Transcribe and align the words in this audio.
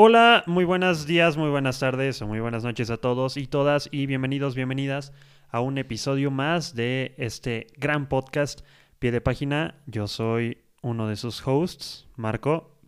Hola, 0.00 0.44
muy 0.46 0.64
buenos 0.64 1.06
días, 1.06 1.36
muy 1.36 1.50
buenas 1.50 1.80
tardes 1.80 2.22
o 2.22 2.26
muy 2.28 2.38
buenas 2.38 2.62
noches 2.62 2.88
a 2.88 2.98
todos 2.98 3.36
y 3.36 3.48
todas 3.48 3.88
y 3.90 4.06
bienvenidos, 4.06 4.54
bienvenidas 4.54 5.12
a 5.50 5.60
un 5.60 5.76
episodio 5.76 6.30
más 6.30 6.76
de 6.76 7.16
este 7.18 7.66
gran 7.78 8.08
podcast 8.08 8.60
Pie 9.00 9.10
de 9.10 9.20
Página. 9.20 9.74
Yo 9.86 10.06
soy 10.06 10.62
uno 10.82 11.08
de 11.08 11.16
sus 11.16 11.44
hosts, 11.44 12.06
Marco. 12.14 12.78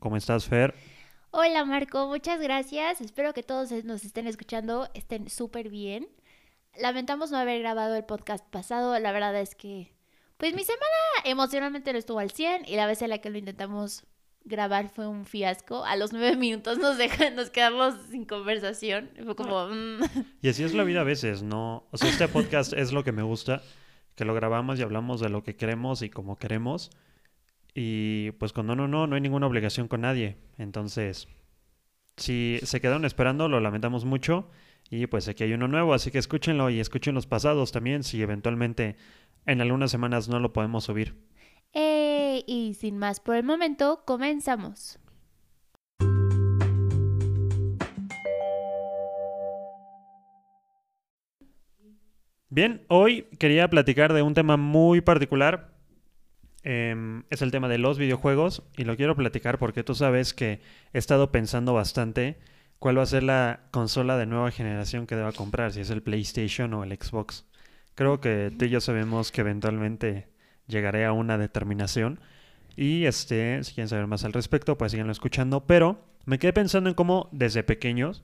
¿Cómo 0.00 0.16
estás, 0.16 0.46
Fer? 0.46 0.74
Hola 1.30 1.64
Marco, 1.64 2.08
muchas 2.08 2.40
gracias. 2.40 3.00
Espero 3.00 3.32
que 3.34 3.44
todos 3.44 3.70
nos 3.84 4.02
estén 4.02 4.26
escuchando, 4.26 4.88
estén 4.94 5.30
súper 5.30 5.68
bien. 5.68 6.08
Lamentamos 6.76 7.30
no 7.30 7.38
haber 7.38 7.60
grabado 7.60 7.94
el 7.94 8.04
podcast 8.04 8.44
pasado. 8.50 8.98
La 8.98 9.12
verdad 9.12 9.40
es 9.40 9.54
que, 9.54 9.92
pues 10.38 10.54
mi 10.54 10.64
semana 10.64 10.82
emocionalmente 11.22 11.92
no 11.92 12.00
estuvo 12.00 12.18
al 12.18 12.32
100 12.32 12.64
y 12.66 12.74
la 12.74 12.88
vez 12.88 13.00
en 13.02 13.10
la 13.10 13.18
que 13.18 13.30
lo 13.30 13.38
intentamos 13.38 14.02
grabar 14.48 14.88
fue 14.88 15.06
un 15.06 15.24
fiasco. 15.24 15.84
A 15.84 15.96
los 15.96 16.12
nueve 16.12 16.36
minutos 16.36 16.78
nos, 16.78 16.98
dejan, 16.98 17.36
nos 17.36 17.50
quedamos 17.50 17.94
sin 18.10 18.24
conversación. 18.24 19.10
Fue 19.24 19.36
como... 19.36 19.68
Mm. 19.68 20.00
Y 20.42 20.48
así 20.48 20.64
es 20.64 20.74
la 20.74 20.84
vida 20.84 21.02
a 21.02 21.04
veces, 21.04 21.42
¿no? 21.42 21.86
O 21.90 21.96
sea, 21.96 22.08
este 22.08 22.28
podcast 22.28 22.72
es 22.72 22.92
lo 22.92 23.04
que 23.04 23.12
me 23.12 23.22
gusta, 23.22 23.62
que 24.14 24.24
lo 24.24 24.34
grabamos 24.34 24.78
y 24.78 24.82
hablamos 24.82 25.20
de 25.20 25.28
lo 25.28 25.42
que 25.42 25.56
queremos 25.56 26.02
y 26.02 26.10
como 26.10 26.36
queremos. 26.36 26.90
Y 27.74 28.32
pues 28.32 28.52
cuando 28.52 28.74
no, 28.74 28.88
no, 28.88 29.06
no 29.06 29.14
hay 29.14 29.20
ninguna 29.20 29.46
obligación 29.46 29.86
con 29.86 30.00
nadie. 30.00 30.36
Entonces, 30.58 31.28
si 32.16 32.58
se 32.62 32.80
quedaron 32.80 33.04
esperando, 33.04 33.48
lo 33.48 33.60
lamentamos 33.60 34.04
mucho. 34.04 34.50
Y 34.90 35.06
pues 35.06 35.28
aquí 35.28 35.44
hay 35.44 35.52
uno 35.52 35.68
nuevo, 35.68 35.92
así 35.92 36.10
que 36.10 36.18
escúchenlo 36.18 36.70
y 36.70 36.80
escuchen 36.80 37.14
los 37.14 37.26
pasados 37.26 37.72
también, 37.72 38.02
si 38.02 38.22
eventualmente 38.22 38.96
en 39.44 39.60
algunas 39.60 39.90
semanas 39.90 40.28
no 40.28 40.40
lo 40.40 40.52
podemos 40.52 40.84
subir. 40.84 41.14
Eh, 41.74 42.07
y 42.46 42.74
sin 42.74 42.98
más 42.98 43.20
por 43.20 43.36
el 43.36 43.44
momento, 43.44 44.02
comenzamos. 44.04 44.98
Bien, 52.50 52.84
hoy 52.88 53.24
quería 53.38 53.68
platicar 53.68 54.14
de 54.14 54.22
un 54.22 54.34
tema 54.34 54.56
muy 54.56 55.00
particular. 55.02 55.74
Em, 56.62 57.24
es 57.30 57.42
el 57.42 57.50
tema 57.50 57.68
de 57.68 57.78
los 57.78 57.98
videojuegos 57.98 58.62
y 58.76 58.84
lo 58.84 58.96
quiero 58.96 59.14
platicar 59.14 59.58
porque 59.58 59.84
tú 59.84 59.94
sabes 59.94 60.34
que 60.34 60.60
he 60.92 60.98
estado 60.98 61.30
pensando 61.30 61.74
bastante 61.74 62.38
cuál 62.78 62.98
va 62.98 63.02
a 63.02 63.06
ser 63.06 63.22
la 63.22 63.60
consola 63.70 64.16
de 64.16 64.26
nueva 64.26 64.50
generación 64.50 65.06
que 65.06 65.14
deba 65.14 65.32
comprar, 65.32 65.72
si 65.72 65.80
es 65.80 65.90
el 65.90 66.02
PlayStation 66.02 66.72
o 66.74 66.84
el 66.84 66.92
Xbox. 66.92 67.46
Creo 67.94 68.20
que 68.20 68.52
tú 68.56 68.64
y 68.64 68.70
yo 68.70 68.80
sabemos 68.80 69.30
que 69.30 69.42
eventualmente 69.42 70.28
llegaré 70.68 71.04
a 71.04 71.12
una 71.12 71.38
determinación. 71.38 72.20
Y 72.76 73.06
este, 73.06 73.64
si 73.64 73.74
quieren 73.74 73.88
saber 73.88 74.06
más 74.06 74.24
al 74.24 74.32
respecto, 74.32 74.78
pues 74.78 74.92
síganlo 74.92 75.10
escuchando. 75.10 75.66
Pero 75.66 76.00
me 76.26 76.38
quedé 76.38 76.52
pensando 76.52 76.88
en 76.88 76.94
cómo 76.94 77.28
desde 77.32 77.64
pequeños 77.64 78.22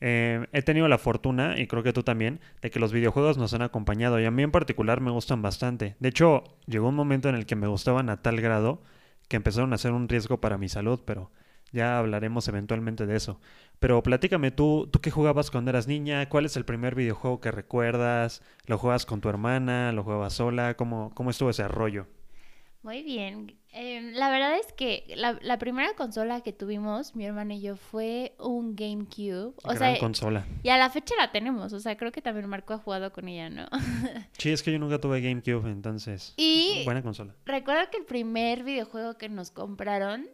eh, 0.00 0.46
he 0.52 0.62
tenido 0.62 0.88
la 0.88 0.98
fortuna, 0.98 1.58
y 1.58 1.66
creo 1.66 1.82
que 1.82 1.92
tú 1.92 2.02
también, 2.02 2.40
de 2.62 2.70
que 2.70 2.80
los 2.80 2.92
videojuegos 2.92 3.36
nos 3.36 3.52
han 3.54 3.62
acompañado. 3.62 4.20
Y 4.20 4.24
a 4.24 4.30
mí 4.30 4.42
en 4.42 4.52
particular 4.52 5.00
me 5.00 5.10
gustan 5.10 5.42
bastante. 5.42 5.96
De 5.98 6.08
hecho, 6.08 6.44
llegó 6.66 6.88
un 6.88 6.94
momento 6.94 7.28
en 7.28 7.34
el 7.34 7.46
que 7.46 7.56
me 7.56 7.66
gustaban 7.66 8.08
a 8.10 8.22
tal 8.22 8.40
grado 8.40 8.82
que 9.28 9.36
empezaron 9.36 9.72
a 9.72 9.78
ser 9.78 9.92
un 9.92 10.08
riesgo 10.08 10.40
para 10.40 10.58
mi 10.58 10.68
salud, 10.68 11.00
pero 11.04 11.30
ya 11.72 11.98
hablaremos 11.98 12.48
eventualmente 12.48 13.06
de 13.06 13.16
eso. 13.16 13.40
Pero 13.80 14.02
platícame 14.02 14.50
tú, 14.50 14.88
¿tú 14.92 15.00
qué 15.00 15.10
jugabas 15.10 15.50
cuando 15.50 15.70
eras 15.70 15.88
niña? 15.88 16.28
¿Cuál 16.28 16.44
es 16.44 16.54
el 16.56 16.66
primer 16.66 16.94
videojuego 16.94 17.40
que 17.40 17.50
recuerdas? 17.50 18.42
¿Lo 18.66 18.76
juegas 18.76 19.06
con 19.06 19.22
tu 19.22 19.30
hermana? 19.30 19.90
¿Lo 19.92 20.04
jugabas 20.04 20.34
sola? 20.34 20.74
¿Cómo, 20.74 21.12
cómo 21.14 21.30
estuvo 21.30 21.48
ese 21.48 21.66
rollo? 21.66 22.06
Muy 22.82 23.02
bien. 23.02 23.56
Em, 23.72 24.12
la 24.12 24.30
verdad 24.30 24.58
es 24.58 24.72
que 24.72 25.04
la, 25.16 25.58
primera 25.58 25.94
consola 25.94 26.42
que 26.42 26.52
tuvimos, 26.52 27.16
mi 27.16 27.24
hermana 27.24 27.54
y 27.54 27.62
yo, 27.62 27.76
fue 27.76 28.34
un 28.38 28.76
GameCube. 28.76 29.54
O 29.62 29.74
Gran 29.74 29.96
consola. 29.96 30.46
Y 30.62 30.68
a 30.68 30.76
la 30.76 30.90
fecha 30.90 31.14
la 31.18 31.32
tenemos. 31.32 31.72
O 31.72 31.80
sea, 31.80 31.96
creo 31.96 32.12
que 32.12 32.20
también 32.20 32.48
Marco 32.48 32.74
ha 32.74 32.78
jugado 32.78 33.12
con 33.12 33.28
ella, 33.28 33.48
¿no? 33.48 33.66
sí, 34.38 34.50
es 34.50 34.62
que 34.62 34.72
yo 34.72 34.78
nunca 34.78 34.98
tuve 34.98 35.22
GameCube, 35.22 35.70
entonces. 35.70 36.34
Y 36.36 36.82
buena 36.84 37.02
consola. 37.02 37.34
Recuerdo 37.46 37.90
que 37.90 37.96
el 37.96 38.04
primer 38.04 38.62
videojuego 38.62 39.16
que 39.16 39.30
nos 39.30 39.50
compraron 39.50 40.28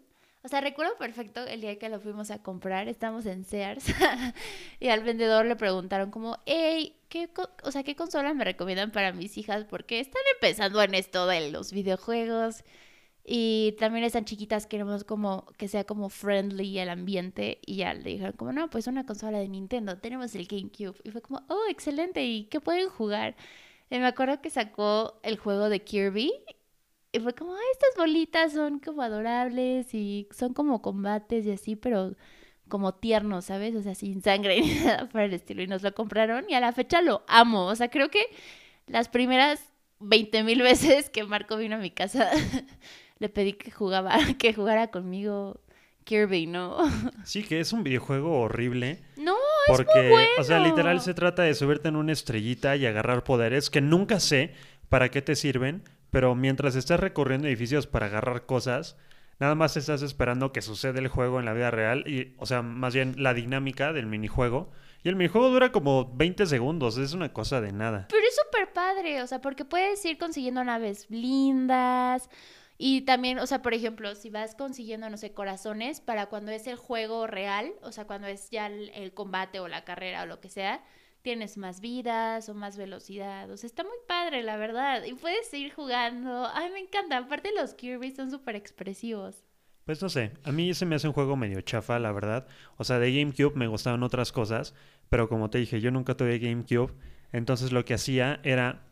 o 0.47 0.49
sea, 0.49 0.61
recuerdo 0.61 0.97
perfecto 0.97 1.45
el 1.45 1.61
día 1.61 1.77
que 1.77 1.89
lo 1.89 1.99
fuimos 1.99 2.31
a 2.31 2.41
comprar, 2.41 2.87
estábamos 2.87 3.27
en 3.27 3.45
Sears 3.45 3.87
y 4.81 4.87
al 4.87 5.03
vendedor 5.03 5.45
le 5.45 5.57
preguntaron 5.57 6.13
como, 6.13 6.39
hey, 6.47 6.95
¿qué, 7.09 7.29
o 7.65 7.73
sea, 7.73 7.83
¿qué 7.83 7.97
consola 7.97 8.33
me 8.33 8.45
recomiendan 8.45 8.93
para 8.93 9.13
mis 9.13 9.37
hijas? 9.39 9.65
Porque 9.65 9.99
están 9.99 10.23
empezando 10.37 10.81
en 10.81 10.95
esto 10.95 11.27
de 11.27 11.51
los 11.51 11.73
videojuegos 11.73 12.63
y 13.25 13.75
también 13.81 14.05
están 14.05 14.25
chiquitas, 14.25 14.69
queremos 14.69 15.03
como 15.03 15.47
que 15.57 15.67
sea 15.67 15.83
como 15.83 16.11
friendly 16.11 16.79
el 16.79 16.91
ambiente 16.91 17.59
y 17.67 17.79
ya 17.79 17.93
le 17.93 18.11
dijeron 18.11 18.35
como, 18.37 18.53
no, 18.53 18.71
pues 18.71 18.87
una 18.87 19.05
consola 19.05 19.41
de 19.41 19.49
Nintendo, 19.49 19.99
tenemos 19.99 20.33
el 20.37 20.47
GameCube 20.47 20.95
y 21.03 21.11
fue 21.11 21.23
como, 21.23 21.43
oh, 21.49 21.65
excelente, 21.69 22.25
¿y 22.25 22.45
qué 22.45 22.61
pueden 22.61 22.89
jugar? 22.89 23.35
Me 23.91 24.07
acuerdo 24.07 24.41
que 24.41 24.51
sacó 24.51 25.19
el 25.25 25.39
juego 25.39 25.69
de 25.69 25.83
Kirby 25.83 26.33
y 27.17 27.21
fue 27.21 27.35
como, 27.35 27.55
estas 27.73 27.97
bolitas 27.97 28.53
son 28.53 28.79
como 28.79 29.03
adorables 29.03 29.95
y 29.95 30.29
son 30.31 30.53
como 30.53 30.83
combates 30.83 31.47
y 31.47 31.53
así, 31.53 31.77
pero 31.77 32.15
como 32.69 32.95
tiernos, 32.95 33.47
¿sabes? 33.47 33.75
O 33.75 33.83
sea, 33.83 33.95
sin 33.95 34.23
sangre 34.23 34.61
ni 34.61 34.75
nada 34.75 35.09
por 35.09 35.23
el 35.23 35.33
estilo. 35.33 35.63
Y 35.63 35.67
nos 35.67 35.83
lo 35.83 35.95
compraron 35.95 36.45
y 36.49 36.55
a 36.55 36.61
la 36.61 36.73
fecha 36.73 37.01
lo 37.01 37.23
amo. 37.29 37.67
O 37.67 37.77
sea, 37.77 37.89
creo 37.89 38.11
que 38.11 38.21
las 38.87 39.09
primeras 39.09 39.73
20 40.01 40.43
mil 40.43 40.63
veces 40.63 41.11
que 41.11 41.25
Marco 41.25 41.57
vino 41.57 41.77
a 41.77 41.79
mi 41.79 41.91
casa, 41.91 42.31
le 43.19 43.29
pedí 43.29 43.55
que 43.55 43.71
jugaba, 43.71 44.19
que 44.39 44.53
jugara 44.53 44.89
conmigo 44.89 45.61
Kirby, 46.05 46.47
¿no? 46.47 46.79
Sí, 47.25 47.43
que 47.43 47.61
es 47.61 47.73
un 47.73 47.83
videojuego 47.83 48.41
horrible. 48.41 49.03
No, 49.17 49.35
porque, 49.67 49.91
es 49.93 49.97
muy 49.97 50.11
bueno. 50.11 50.31
o 50.39 50.45
sea, 50.45 50.61
literal 50.61 51.01
se 51.01 51.15
trata 51.15 51.43
de 51.43 51.55
subirte 51.55 51.89
en 51.89 51.97
una 51.97 52.13
estrellita 52.13 52.77
y 52.77 52.87
agarrar 52.87 53.25
poderes 53.25 53.71
que 53.71 53.81
nunca 53.81 54.21
sé 54.21 54.55
para 54.89 55.11
qué 55.11 55.21
te 55.21 55.35
sirven, 55.35 55.83
pero 56.11 56.35
mientras 56.35 56.77
estás 56.77 57.01
recorriendo 57.01 57.49
edificios 57.49 57.87
para 57.87 58.07
agarrar 58.07 58.47
cosas, 58.47 58.97
nada 59.39 59.55
más 59.55 59.77
estás 59.77 60.03
esperando 60.03 60.53
que 60.53 60.63
suceda 60.63 60.99
el 60.99 61.09
juego 61.09 61.39
en 61.39 61.45
la 61.45 61.53
vida 61.53 61.71
real, 61.71 62.05
y, 62.07 62.35
o 62.39 62.47
sea, 62.47 62.63
más 62.63 62.95
bien 62.95 63.15
la 63.19 63.35
dinámica 63.35 63.93
del 63.93 64.07
minijuego. 64.07 64.71
Y 65.03 65.09
el 65.09 65.17
minijuego 65.17 65.51
dura 65.51 65.73
como 65.73 66.13
20 66.17 66.47
segundos, 66.47 66.99
es 66.99 67.13
una 67.13 67.33
cosa 67.33 67.61
de 67.61 67.73
nada. 67.73 68.07
Pero 68.11 68.27
es 68.27 68.37
súper 68.45 68.73
padre, 68.73 69.23
o 69.23 69.27
sea, 69.27 69.41
porque 69.41 69.65
puedes 69.65 70.05
ir 70.05 70.19
consiguiendo 70.19 70.65
naves 70.65 71.07
lindas. 71.11 72.29
Y 72.79 73.03
también, 73.03 73.39
o 73.39 73.47
sea, 73.47 73.63
por 73.63 73.73
ejemplo, 73.73 74.15
si 74.15 74.31
vas 74.31 74.55
consiguiendo, 74.55 75.09
no 75.09 75.17
sé, 75.17 75.33
corazones 75.33 76.01
para 76.01 76.27
cuando 76.27 76.51
es 76.51 76.67
el 76.67 76.77
juego 76.77 77.27
real, 77.27 77.73
o 77.83 77.93
sea, 77.93 78.07
cuando 78.07 78.27
es 78.27 78.51
ya 78.51 78.67
el 78.67 79.13
combate 79.15 79.61
o 79.61 79.69
la 79.69 79.85
carrera 79.85 80.25
o 80.25 80.27
lo 80.27 80.41
que 80.41 80.51
sea, 80.51 80.83
tienes 81.27 81.59
más 81.59 81.81
vidas 81.81 82.49
o 82.49 82.55
más 82.55 82.77
velocidad. 82.77 83.51
O 83.51 83.57
sea, 83.57 83.67
está 83.67 83.83
muy 83.83 83.99
padre, 84.07 84.45
la 84.45 84.57
verdad. 84.57 85.03
Y 85.03 85.15
puedes 85.15 85.53
ir 85.55 85.73
jugando. 85.75 86.47
Ay, 86.55 86.71
me 86.71 86.79
encanta. 86.79 87.19
Aparte 87.19 87.51
los 87.53 87.75
Kirby 87.75 88.13
son 88.13 88.31
súper 88.31 88.55
expresivos. 88.55 89.43
Pues 89.85 90.01
no 90.01 90.09
sé, 90.09 90.31
a 90.45 90.53
mí 90.53 90.73
se 90.73 90.87
me 90.87 90.95
hace 90.95 91.09
un 91.09 91.15
juego 91.15 91.35
medio 91.35 91.61
chafa, 91.63 91.99
la 91.99 92.13
verdad. 92.13 92.47
O 92.77 92.85
sea, 92.85 93.01
de 93.01 93.13
GameCube 93.13 93.57
me 93.57 93.67
gustaban 93.67 94.05
otras 94.05 94.31
cosas, 94.31 94.73
pero 95.09 95.29
como 95.29 95.51
te 95.51 95.59
dije, 95.59 95.81
yo 95.81 95.91
nunca 95.91 96.17
tuve 96.17 96.39
GameCube. 96.39 96.95
Entonces 97.33 97.73
lo 97.73 97.85
que 97.85 97.95
hacía 97.95 98.39
era, 98.45 98.85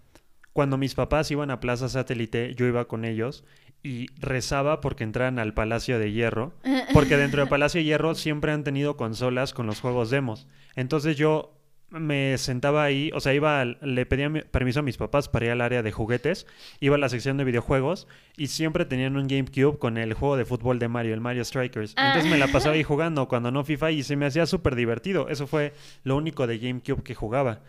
cuando 0.52 0.76
mis 0.76 0.96
papás 0.96 1.30
iban 1.30 1.52
a 1.52 1.60
Plaza 1.60 1.88
Satélite, 1.88 2.56
yo 2.56 2.66
iba 2.66 2.88
con 2.88 3.04
ellos 3.04 3.44
y 3.84 4.08
rezaba 4.18 4.80
porque 4.80 5.04
entraran 5.04 5.38
al 5.38 5.54
Palacio 5.54 6.00
de 6.00 6.10
Hierro, 6.10 6.52
porque 6.92 7.16
dentro 7.16 7.42
del 7.42 7.48
Palacio 7.50 7.78
de 7.78 7.84
Hierro 7.84 8.16
siempre 8.16 8.50
han 8.50 8.64
tenido 8.64 8.96
consolas 8.96 9.54
con 9.54 9.68
los 9.68 9.80
juegos 9.80 10.10
demos. 10.10 10.48
Entonces 10.74 11.16
yo 11.16 11.53
me 12.00 12.36
sentaba 12.38 12.84
ahí, 12.84 13.10
o 13.14 13.20
sea, 13.20 13.34
iba, 13.34 13.64
le 13.64 14.06
pedía 14.06 14.30
permiso 14.50 14.80
a 14.80 14.82
mis 14.82 14.96
papás 14.96 15.28
para 15.28 15.46
ir 15.46 15.52
al 15.52 15.60
área 15.60 15.82
de 15.82 15.92
juguetes, 15.92 16.46
iba 16.80 16.96
a 16.96 16.98
la 16.98 17.08
sección 17.08 17.36
de 17.36 17.44
videojuegos 17.44 18.08
y 18.36 18.48
siempre 18.48 18.84
tenían 18.84 19.16
un 19.16 19.28
GameCube 19.28 19.78
con 19.78 19.96
el 19.96 20.14
juego 20.14 20.36
de 20.36 20.44
fútbol 20.44 20.78
de 20.78 20.88
Mario, 20.88 21.14
el 21.14 21.20
Mario 21.20 21.44
Strikers. 21.44 21.94
Ah. 21.96 22.08
Entonces 22.08 22.30
me 22.30 22.38
la 22.38 22.48
pasaba 22.48 22.74
ahí 22.74 22.82
jugando 22.84 23.28
cuando 23.28 23.50
no 23.50 23.64
FIFA 23.64 23.92
y 23.92 24.02
se 24.02 24.16
me 24.16 24.26
hacía 24.26 24.46
súper 24.46 24.74
divertido. 24.74 25.28
Eso 25.28 25.46
fue 25.46 25.72
lo 26.02 26.16
único 26.16 26.46
de 26.46 26.58
GameCube 26.58 27.02
que 27.02 27.14
jugaba. 27.14 27.60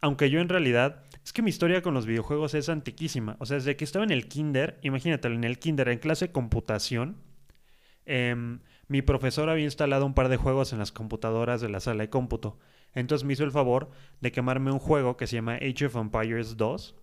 Aunque 0.00 0.30
yo 0.30 0.40
en 0.40 0.48
realidad, 0.48 1.02
es 1.24 1.32
que 1.32 1.42
mi 1.42 1.50
historia 1.50 1.82
con 1.82 1.94
los 1.94 2.06
videojuegos 2.06 2.54
es 2.54 2.68
antiquísima. 2.68 3.36
O 3.38 3.46
sea, 3.46 3.56
desde 3.56 3.76
que 3.76 3.84
estaba 3.84 4.04
en 4.04 4.10
el 4.10 4.28
kinder, 4.28 4.78
imagínate, 4.82 5.28
en 5.28 5.44
el 5.44 5.58
kinder, 5.58 5.88
en 5.88 5.98
clase 5.98 6.26
de 6.26 6.32
computación, 6.32 7.16
em, 8.04 8.60
mi 8.88 9.00
profesor 9.02 9.48
había 9.48 9.64
instalado 9.64 10.04
un 10.04 10.14
par 10.14 10.28
de 10.28 10.36
juegos 10.36 10.72
en 10.72 10.80
las 10.80 10.90
computadoras 10.90 11.60
de 11.60 11.68
la 11.68 11.80
sala 11.80 12.02
de 12.02 12.10
cómputo. 12.10 12.58
Entonces 12.94 13.24
me 13.24 13.32
hizo 13.32 13.44
el 13.44 13.52
favor 13.52 13.90
de 14.20 14.32
quemarme 14.32 14.70
un 14.70 14.78
juego 14.78 15.16
que 15.16 15.26
se 15.26 15.36
llama 15.36 15.54
Age 15.54 15.86
of 15.86 15.96
Empires 15.96 16.56
2 16.56 16.94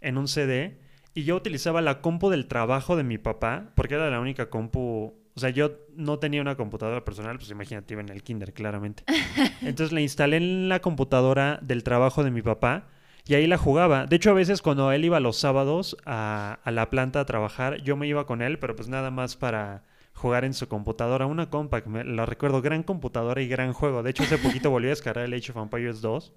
en 0.00 0.18
un 0.18 0.28
CD. 0.28 0.78
Y 1.14 1.24
yo 1.24 1.36
utilizaba 1.36 1.80
la 1.80 2.00
compu 2.00 2.28
del 2.28 2.46
trabajo 2.46 2.96
de 2.96 3.04
mi 3.04 3.18
papá, 3.18 3.70
porque 3.74 3.94
era 3.94 4.10
la 4.10 4.20
única 4.20 4.50
compu. 4.50 5.14
O 5.36 5.40
sea, 5.40 5.50
yo 5.50 5.72
no 5.96 6.18
tenía 6.18 6.40
una 6.40 6.56
computadora 6.56 7.04
personal, 7.04 7.38
pues 7.38 7.50
imagínate, 7.50 7.94
iba 7.94 8.02
en 8.02 8.08
el 8.08 8.22
kinder, 8.22 8.52
claramente. 8.52 9.04
Entonces 9.62 9.92
la 9.92 10.00
instalé 10.00 10.36
en 10.36 10.68
la 10.68 10.80
computadora 10.80 11.58
del 11.62 11.82
trabajo 11.82 12.24
de 12.24 12.30
mi 12.30 12.42
papá 12.42 12.88
y 13.26 13.34
ahí 13.34 13.46
la 13.46 13.58
jugaba. 13.58 14.06
De 14.06 14.16
hecho, 14.16 14.30
a 14.30 14.34
veces 14.34 14.60
cuando 14.60 14.92
él 14.92 15.04
iba 15.04 15.18
los 15.20 15.36
sábados 15.38 15.96
a, 16.04 16.58
a 16.62 16.70
la 16.70 16.90
planta 16.90 17.20
a 17.20 17.26
trabajar, 17.26 17.80
yo 17.82 17.96
me 17.96 18.06
iba 18.06 18.26
con 18.26 18.42
él, 18.42 18.58
pero 18.58 18.76
pues 18.76 18.88
nada 18.88 19.10
más 19.10 19.36
para 19.36 19.84
jugar 20.14 20.44
en 20.44 20.54
su 20.54 20.68
computadora, 20.68 21.26
una 21.26 21.50
compact, 21.50 21.86
me, 21.86 22.04
la 22.04 22.24
recuerdo, 22.26 22.62
gran 22.62 22.82
computadora 22.82 23.42
y 23.42 23.48
gran 23.48 23.72
juego. 23.72 24.02
De 24.02 24.10
hecho, 24.10 24.22
hace 24.22 24.38
poquito 24.38 24.70
volví 24.70 24.86
a 24.86 24.90
descargar 24.90 25.24
el 25.24 25.34
Age 25.34 25.52
of 25.52 25.58
Empires 25.58 26.00
2 26.00 26.32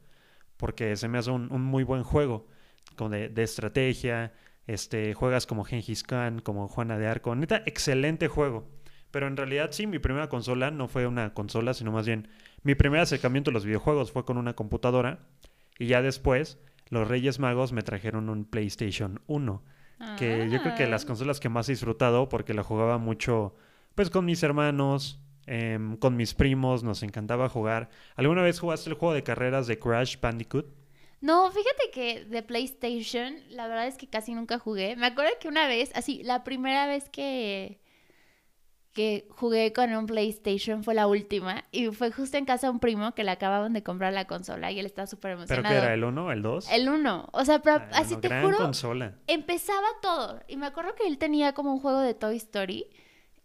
porque 0.58 0.96
se 0.96 1.08
me 1.08 1.20
hace 1.20 1.32
un, 1.32 1.52
un 1.52 1.62
muy 1.62 1.84
buen 1.84 2.04
juego 2.04 2.48
como 2.96 3.12
de, 3.12 3.30
de, 3.30 3.44
estrategia, 3.44 4.34
este, 4.66 5.14
juegas 5.14 5.46
como 5.46 5.64
Gengis 5.64 6.04
Khan, 6.04 6.40
como 6.40 6.68
Juana 6.68 6.98
de 6.98 7.08
Arco, 7.08 7.36
neta, 7.36 7.62
excelente 7.66 8.28
juego. 8.28 8.68
Pero 9.12 9.28
en 9.28 9.38
realidad 9.38 9.70
sí, 9.72 9.88
mi 9.88 10.00
primera 10.00 10.28
consola 10.30 10.72
no 10.72 10.88
fue 10.88 11.08
una 11.08 11.34
consola, 11.34 11.74
sino 11.74 11.92
más 11.92 12.06
bien 12.06 12.28
mi 12.64 12.76
primer 12.76 13.02
acercamiento 13.02 13.52
a 13.52 13.54
los 13.54 13.66
videojuegos 13.66 14.12
fue 14.12 14.26
con 14.26 14.38
una 14.38 14.54
computadora 14.54 15.20
y 15.80 15.88
ya 15.88 16.02
después 16.02 16.60
los 16.90 17.08
Reyes 17.08 17.40
Magos 17.40 17.72
me 17.72 17.84
trajeron 17.84 18.30
un 18.30 18.46
PlayStation 18.46 19.22
1, 19.28 19.64
que 20.18 20.50
yo 20.50 20.62
creo 20.62 20.76
que 20.76 20.88
las 20.88 21.04
Ah. 21.04 21.08
consolas 21.08 21.40
que 21.40 21.50
más 21.50 21.70
he 21.70 21.74
disfrutado 21.74 22.30
porque 22.30 22.54
la 22.54 22.64
jugaba 22.64 22.98
mucho 22.98 23.56
pues 23.98 24.10
con 24.12 24.24
mis 24.26 24.44
hermanos, 24.44 25.20
em, 25.48 25.98
con 25.98 26.16
mis 26.16 26.34
primos, 26.36 26.84
nos 26.84 27.02
encantaba 27.02 27.50
jugar. 27.50 27.90
¿Alguna 28.16 28.44
vez 28.44 28.60
jugaste 28.60 28.90
el 28.92 28.96
juego 28.96 29.14
de 29.16 29.24
carreras 29.24 29.66
de 29.68 29.80
Crash 29.80 30.20
Bandicoot? 30.22 30.68
No, 31.20 31.50
fíjate 31.52 31.90
que 31.92 32.26
de 32.26 32.44
PlayStation, 32.44 33.34
la 33.50 33.68
verdad 33.68 33.88
es 33.88 33.98
que 33.98 34.08
casi 34.08 34.36
nunca 34.36 34.60
jugué. 34.60 34.96
Me 34.96 35.08
acuerdo 35.08 35.32
que 35.42 35.48
una 35.48 35.68
vez, 35.68 35.90
así, 35.96 36.22
la 36.24 36.44
primera 36.44 36.86
vez 36.86 37.10
que, 37.10 37.80
que 38.94 39.28
jugué 39.32 39.74
con 39.74 39.92
un 39.96 40.06
PlayStation 40.06 40.84
fue 40.84 40.94
la 40.94 41.08
última. 41.08 41.64
Y 41.72 41.88
fue 41.88 42.12
justo 42.12 42.38
en 42.38 42.46
casa 42.46 42.68
de 42.68 42.72
un 42.74 42.80
primo 42.80 43.16
que 43.16 43.24
le 43.24 43.32
acababan 43.32 43.74
de 43.74 43.82
comprar 43.82 44.14
la 44.14 44.26
consola 44.26 44.72
y 44.72 44.80
él 44.80 44.86
estaba 44.86 45.08
súper 45.08 45.32
¿Pero 45.32 45.40
emocionado. 45.40 45.74
qué 45.74 45.86
era? 45.86 45.94
¿El 45.96 46.04
1? 46.04 46.32
¿El 46.32 46.42
2? 46.44 46.72
El 46.72 46.90
uno. 46.90 47.30
O 47.32 47.46
sea, 47.46 47.64
pero 47.64 47.78
Ah, 47.78 47.90
así 47.94 48.14
no, 48.14 48.22
te 48.22 48.28
gran 48.28 48.44
juro, 48.46 48.58
consola. 48.58 49.16
empezaba 49.26 49.88
todo. 50.04 50.40
Y 50.48 50.58
me 50.58 50.68
acuerdo 50.68 50.94
que 50.94 51.08
él 51.08 51.18
tenía 51.18 51.54
como 51.54 51.74
un 51.74 51.80
juego 51.80 52.00
de 52.02 52.14
Toy 52.14 52.36
Story. 52.38 52.86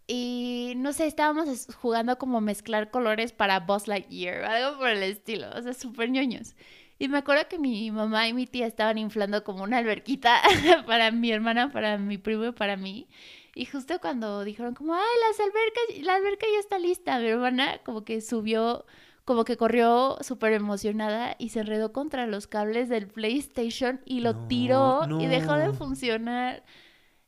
Y 0.07 0.73
no 0.77 0.91
sé, 0.93 1.07
estábamos 1.07 1.47
es- 1.47 1.73
jugando 1.75 2.17
como 2.17 2.41
mezclar 2.41 2.91
colores 2.91 3.31
para 3.31 3.61
Buzz 3.61 3.87
Lightyear 3.87 4.41
o 4.43 4.47
algo 4.47 4.77
por 4.79 4.89
el 4.89 5.03
estilo. 5.03 5.47
O 5.55 5.61
sea, 5.61 5.73
súper 5.73 6.09
ñoños. 6.11 6.55
Y 6.99 7.07
me 7.07 7.17
acuerdo 7.17 7.47
que 7.49 7.57
mi 7.59 7.89
mamá 7.91 8.27
y 8.27 8.33
mi 8.33 8.45
tía 8.45 8.67
estaban 8.67 8.97
inflando 8.97 9.43
como 9.43 9.63
una 9.63 9.77
alberquita 9.79 10.41
para 10.85 11.11
mi 11.11 11.31
hermana, 11.31 11.71
para 11.71 11.97
mi 11.97 12.17
primo 12.17 12.45
y 12.45 12.51
para 12.51 12.77
mí. 12.77 13.07
Y 13.55 13.65
justo 13.65 13.99
cuando 14.01 14.43
dijeron 14.43 14.73
como, 14.73 14.93
ay, 14.95 15.01
las 15.29 15.39
albercas, 15.39 16.05
la 16.05 16.15
alberca 16.15 16.45
ya 16.51 16.59
está 16.59 16.79
lista, 16.79 17.19
mi 17.19 17.27
hermana 17.27 17.79
como 17.85 18.03
que 18.03 18.19
subió, 18.21 18.85
como 19.25 19.45
que 19.45 19.57
corrió 19.57 20.17
súper 20.21 20.53
emocionada 20.53 21.35
y 21.37 21.49
se 21.49 21.59
enredó 21.59 21.93
contra 21.93 22.25
los 22.25 22.47
cables 22.47 22.89
del 22.89 23.07
PlayStation 23.07 24.01
y 24.05 24.21
lo 24.21 24.33
No, 24.33 24.47
tiró 24.47 25.07
y 25.21 25.27
dejó 25.27 25.53
de 25.53 25.67
no. 25.67 25.73
funcionar. 25.73 26.63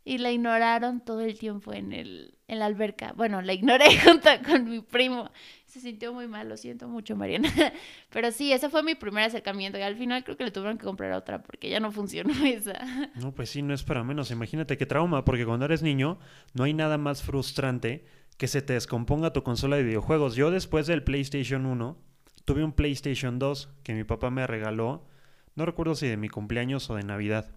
Y 0.07 0.19
la 0.19 0.31
ignoraron 0.31 1.01
todo 1.01 1.21
el 1.21 1.37
tiempo 1.37 1.73
en 1.73 1.91
el, 1.91 2.37
en 2.47 2.59
la 2.59 2.67
alberca. 2.67 3.13
Bueno, 3.17 3.41
la 3.41 3.53
ignoré 3.53 3.85
junto 4.03 4.29
con 4.47 4.69
mi 4.69 4.81
primo. 4.81 5.31
Se 5.65 5.79
sintió 5.79 6.13
muy 6.13 6.27
mal, 6.27 6.47
lo 6.47 6.57
siento 6.57 6.87
mucho, 6.87 7.15
Mariana. 7.15 7.51
Pero 8.11 8.31
sí, 8.31 8.53
ese 8.53 8.69
fue 8.69 8.83
mi 8.83 8.93
primer 8.93 9.23
acercamiento. 9.23 9.79
Y 9.79 9.81
al 9.81 9.95
final 9.97 10.23
creo 10.23 10.37
que 10.37 10.43
le 10.43 10.51
tuvieron 10.51 10.77
que 10.77 10.85
comprar 10.85 11.11
otra 11.13 11.41
porque 11.41 11.69
ya 11.69 11.79
no 11.79 11.91
funcionó 11.91 12.33
esa. 12.45 12.79
No, 13.15 13.33
pues 13.33 13.49
sí, 13.49 13.63
no 13.63 13.73
es 13.73 13.83
para 13.83 14.03
menos. 14.03 14.29
Imagínate 14.29 14.77
qué 14.77 14.85
trauma, 14.85 15.25
porque 15.25 15.45
cuando 15.45 15.65
eres 15.65 15.81
niño 15.81 16.19
no 16.53 16.63
hay 16.63 16.73
nada 16.73 16.97
más 16.99 17.23
frustrante 17.23 18.05
que 18.37 18.47
se 18.47 18.61
te 18.61 18.73
descomponga 18.73 19.33
tu 19.33 19.41
consola 19.41 19.75
de 19.77 19.83
videojuegos. 19.83 20.35
Yo 20.35 20.51
después 20.51 20.87
del 20.87 21.03
PlayStation 21.03 21.65
1 21.65 21.97
tuve 22.45 22.63
un 22.63 22.73
PlayStation 22.73 23.39
2 23.39 23.69
que 23.83 23.93
mi 23.93 24.03
papá 24.03 24.29
me 24.29 24.45
regaló, 24.45 25.07
no 25.55 25.65
recuerdo 25.65 25.95
si 25.95 26.07
de 26.07 26.17
mi 26.17 26.29
cumpleaños 26.29 26.89
o 26.89 26.95
de 26.95 27.03
Navidad. 27.03 27.49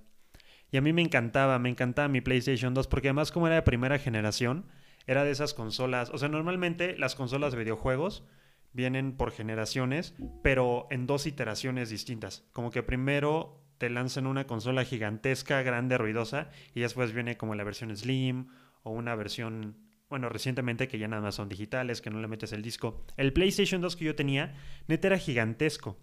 Y 0.70 0.76
a 0.76 0.80
mí 0.80 0.92
me 0.92 1.02
encantaba, 1.02 1.58
me 1.58 1.68
encantaba 1.68 2.08
mi 2.08 2.20
PlayStation 2.20 2.74
2 2.74 2.86
porque 2.88 3.08
además 3.08 3.32
como 3.32 3.46
era 3.46 3.56
de 3.56 3.62
primera 3.62 3.98
generación, 3.98 4.66
era 5.06 5.24
de 5.24 5.30
esas 5.30 5.54
consolas, 5.54 6.10
o 6.10 6.18
sea, 6.18 6.28
normalmente 6.28 6.96
las 6.98 7.14
consolas 7.14 7.52
de 7.52 7.58
videojuegos 7.58 8.24
vienen 8.72 9.16
por 9.16 9.32
generaciones, 9.32 10.14
pero 10.42 10.86
en 10.90 11.06
dos 11.06 11.26
iteraciones 11.26 11.88
distintas. 11.88 12.44
Como 12.52 12.70
que 12.70 12.82
primero 12.82 13.64
te 13.78 13.88
lanzan 13.88 14.26
una 14.26 14.46
consola 14.46 14.84
gigantesca, 14.84 15.62
grande, 15.62 15.96
ruidosa, 15.96 16.50
y 16.74 16.80
después 16.80 17.12
viene 17.12 17.36
como 17.36 17.54
la 17.54 17.64
versión 17.64 17.96
Slim 17.96 18.48
o 18.82 18.90
una 18.90 19.14
versión, 19.14 19.76
bueno, 20.10 20.28
recientemente 20.28 20.88
que 20.88 20.98
ya 20.98 21.08
nada 21.08 21.22
más 21.22 21.36
son 21.36 21.48
digitales, 21.48 22.02
que 22.02 22.10
no 22.10 22.20
le 22.20 22.28
metes 22.28 22.52
el 22.52 22.62
disco. 22.62 23.04
El 23.16 23.32
PlayStation 23.32 23.80
2 23.80 23.96
que 23.96 24.04
yo 24.04 24.14
tenía, 24.14 24.54
neta 24.88 25.08
era 25.08 25.18
gigantesco. 25.18 25.96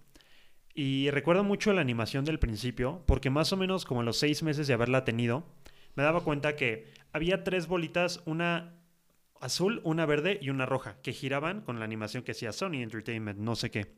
Y 0.77 1.09
recuerdo 1.09 1.45
mucho 1.45 1.71
la 1.71 1.79
animación 1.79 2.25
del 2.25 2.37
principio, 2.37 3.01
porque 3.07 3.29
más 3.29 3.53
o 3.53 3.57
menos 3.57 3.85
como 3.85 4.01
a 4.01 4.03
los 4.03 4.19
seis 4.19 4.43
meses 4.43 4.67
de 4.67 4.73
haberla 4.73 5.05
tenido, 5.05 5.45
me 5.95 6.03
daba 6.03 6.21
cuenta 6.21 6.57
que 6.57 6.91
había 7.13 7.45
tres 7.45 7.67
bolitas, 7.67 8.21
una 8.25 8.73
azul, 9.39 9.79
una 9.85 10.05
verde 10.05 10.37
y 10.41 10.49
una 10.49 10.65
roja, 10.65 10.97
que 11.01 11.13
giraban 11.13 11.61
con 11.61 11.79
la 11.79 11.85
animación 11.85 12.23
que 12.23 12.33
hacía 12.33 12.51
Sony 12.51 12.81
Entertainment, 12.81 13.39
no 13.39 13.55
sé 13.55 13.71
qué. 13.71 13.95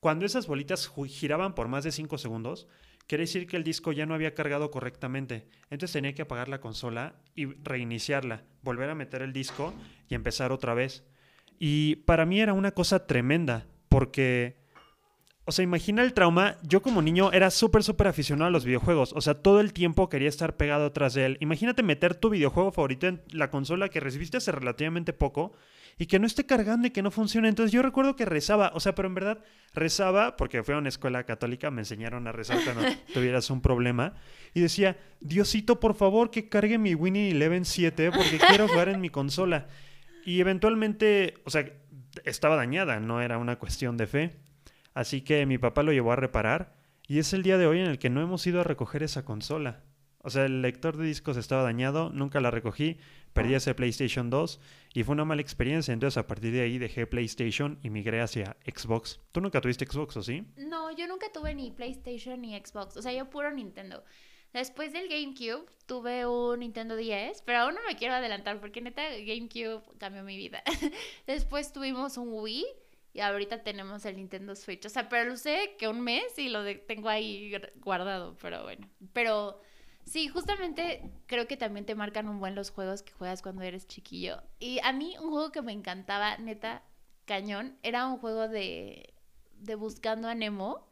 Cuando 0.00 0.24
esas 0.24 0.46
bolitas 0.46 0.90
giraban 1.08 1.54
por 1.54 1.68
más 1.68 1.84
de 1.84 1.92
5 1.92 2.16
segundos, 2.16 2.66
quiere 3.06 3.24
decir 3.24 3.46
que 3.46 3.58
el 3.58 3.64
disco 3.64 3.92
ya 3.92 4.06
no 4.06 4.14
había 4.14 4.34
cargado 4.34 4.70
correctamente. 4.70 5.48
Entonces 5.68 5.92
tenía 5.92 6.14
que 6.14 6.22
apagar 6.22 6.48
la 6.48 6.62
consola 6.62 7.16
y 7.34 7.44
reiniciarla, 7.44 8.44
volver 8.62 8.88
a 8.88 8.94
meter 8.94 9.20
el 9.20 9.34
disco 9.34 9.74
y 10.08 10.14
empezar 10.14 10.52
otra 10.52 10.72
vez. 10.72 11.04
Y 11.58 11.96
para 11.96 12.24
mí 12.24 12.40
era 12.40 12.54
una 12.54 12.70
cosa 12.70 13.06
tremenda, 13.06 13.66
porque, 13.90 14.59
o 15.50 15.52
sea, 15.52 15.64
imagina 15.64 16.04
el 16.04 16.14
trauma. 16.14 16.58
Yo 16.62 16.80
como 16.80 17.02
niño 17.02 17.32
era 17.32 17.50
súper, 17.50 17.82
súper 17.82 18.06
aficionado 18.06 18.46
a 18.46 18.52
los 18.52 18.64
videojuegos. 18.64 19.12
O 19.16 19.20
sea, 19.20 19.34
todo 19.34 19.58
el 19.58 19.72
tiempo 19.72 20.08
quería 20.08 20.28
estar 20.28 20.56
pegado 20.56 20.86
atrás 20.86 21.14
de 21.14 21.26
él. 21.26 21.38
Imagínate 21.40 21.82
meter 21.82 22.14
tu 22.14 22.30
videojuego 22.30 22.70
favorito 22.70 23.08
en 23.08 23.20
la 23.32 23.50
consola 23.50 23.88
que 23.88 23.98
recibiste 23.98 24.36
hace 24.36 24.52
relativamente 24.52 25.12
poco 25.12 25.50
y 25.98 26.06
que 26.06 26.20
no 26.20 26.28
esté 26.28 26.46
cargando 26.46 26.86
y 26.86 26.92
que 26.92 27.02
no 27.02 27.10
funcione. 27.10 27.48
Entonces 27.48 27.72
yo 27.72 27.82
recuerdo 27.82 28.14
que 28.14 28.26
rezaba, 28.26 28.70
o 28.76 28.78
sea, 28.78 28.94
pero 28.94 29.08
en 29.08 29.16
verdad 29.16 29.38
rezaba, 29.74 30.36
porque 30.36 30.62
fui 30.62 30.72
a 30.72 30.78
una 30.78 30.88
escuela 30.88 31.24
católica, 31.24 31.72
me 31.72 31.80
enseñaron 31.80 32.28
a 32.28 32.32
rezar 32.32 32.58
cuando 32.62 32.82
tuvieras 33.12 33.50
un 33.50 33.60
problema, 33.60 34.14
y 34.54 34.60
decía, 34.60 34.98
Diosito, 35.18 35.80
por 35.80 35.96
favor, 35.96 36.30
que 36.30 36.48
cargue 36.48 36.78
mi 36.78 36.94
Winnie 36.94 37.32
Eleven 37.32 37.64
7 37.64 38.12
porque 38.12 38.38
quiero 38.38 38.68
jugar 38.68 38.88
en 38.88 39.00
mi 39.00 39.10
consola. 39.10 39.66
Y 40.24 40.40
eventualmente, 40.40 41.34
o 41.42 41.50
sea, 41.50 41.68
estaba 42.24 42.54
dañada, 42.54 43.00
no 43.00 43.20
era 43.20 43.36
una 43.36 43.58
cuestión 43.58 43.96
de 43.96 44.06
fe. 44.06 44.49
Así 44.94 45.22
que 45.22 45.46
mi 45.46 45.58
papá 45.58 45.82
lo 45.82 45.92
llevó 45.92 46.12
a 46.12 46.16
reparar 46.16 46.74
y 47.06 47.18
es 47.18 47.32
el 47.32 47.42
día 47.42 47.58
de 47.58 47.66
hoy 47.66 47.80
en 47.80 47.86
el 47.86 47.98
que 47.98 48.10
no 48.10 48.22
hemos 48.22 48.46
ido 48.46 48.60
a 48.60 48.64
recoger 48.64 49.02
esa 49.02 49.24
consola. 49.24 49.82
O 50.22 50.30
sea, 50.30 50.44
el 50.44 50.60
lector 50.60 50.96
de 50.96 51.06
discos 51.06 51.36
estaba 51.36 51.62
dañado, 51.62 52.10
nunca 52.10 52.40
la 52.40 52.50
recogí, 52.50 52.98
perdí 53.32 53.54
ese 53.54 53.74
PlayStation 53.74 54.28
2 54.28 54.60
y 54.92 55.02
fue 55.02 55.14
una 55.14 55.24
mala 55.24 55.40
experiencia. 55.40 55.94
Entonces 55.94 56.18
a 56.18 56.26
partir 56.26 56.52
de 56.52 56.60
ahí 56.60 56.78
dejé 56.78 57.06
PlayStation 57.06 57.78
y 57.82 57.90
migré 57.90 58.20
hacia 58.20 58.56
Xbox. 58.66 59.20
¿Tú 59.32 59.40
nunca 59.40 59.60
tuviste 59.60 59.86
Xbox 59.86 60.18
o 60.18 60.22
sí? 60.22 60.44
No, 60.56 60.90
yo 60.92 61.06
nunca 61.06 61.32
tuve 61.32 61.54
ni 61.54 61.70
PlayStation 61.70 62.40
ni 62.42 62.58
Xbox. 62.58 62.96
O 62.96 63.02
sea, 63.02 63.12
yo 63.12 63.30
puro 63.30 63.50
Nintendo. 63.50 64.04
Después 64.52 64.92
del 64.92 65.08
GameCube 65.08 65.70
tuve 65.86 66.26
un 66.26 66.60
Nintendo 66.60 66.96
10, 66.96 67.42
pero 67.42 67.60
aún 67.60 67.74
no 67.74 67.80
me 67.88 67.96
quiero 67.96 68.14
adelantar 68.14 68.60
porque 68.60 68.80
neta 68.80 69.02
GameCube 69.02 69.82
cambió 69.98 70.24
mi 70.24 70.36
vida. 70.36 70.62
Después 71.26 71.72
tuvimos 71.72 72.16
un 72.16 72.28
Wii 72.32 72.66
y 73.12 73.20
ahorita 73.20 73.62
tenemos 73.62 74.04
el 74.04 74.16
Nintendo 74.16 74.54
Switch. 74.54 74.86
O 74.86 74.88
sea, 74.88 75.08
pero 75.08 75.24
lo 75.28 75.34
usé 75.34 75.74
que 75.78 75.88
un 75.88 76.00
mes 76.00 76.38
y 76.38 76.48
lo 76.48 76.64
tengo 76.86 77.08
ahí 77.08 77.52
guardado, 77.76 78.36
pero 78.40 78.62
bueno. 78.62 78.88
Pero 79.12 79.60
sí, 80.04 80.28
justamente 80.28 81.10
creo 81.26 81.48
que 81.48 81.56
también 81.56 81.86
te 81.86 81.94
marcan 81.94 82.28
un 82.28 82.38
buen 82.38 82.54
los 82.54 82.70
juegos 82.70 83.02
que 83.02 83.12
juegas 83.12 83.42
cuando 83.42 83.62
eres 83.62 83.88
chiquillo. 83.88 84.42
Y 84.60 84.78
a 84.84 84.92
mí 84.92 85.16
un 85.20 85.30
juego 85.30 85.50
que 85.50 85.62
me 85.62 85.72
encantaba, 85.72 86.36
neta, 86.38 86.84
cañón, 87.24 87.78
era 87.82 88.06
un 88.06 88.18
juego 88.18 88.48
de, 88.48 89.12
de 89.54 89.74
Buscando 89.74 90.28
a 90.28 90.34
Nemo. 90.34 90.86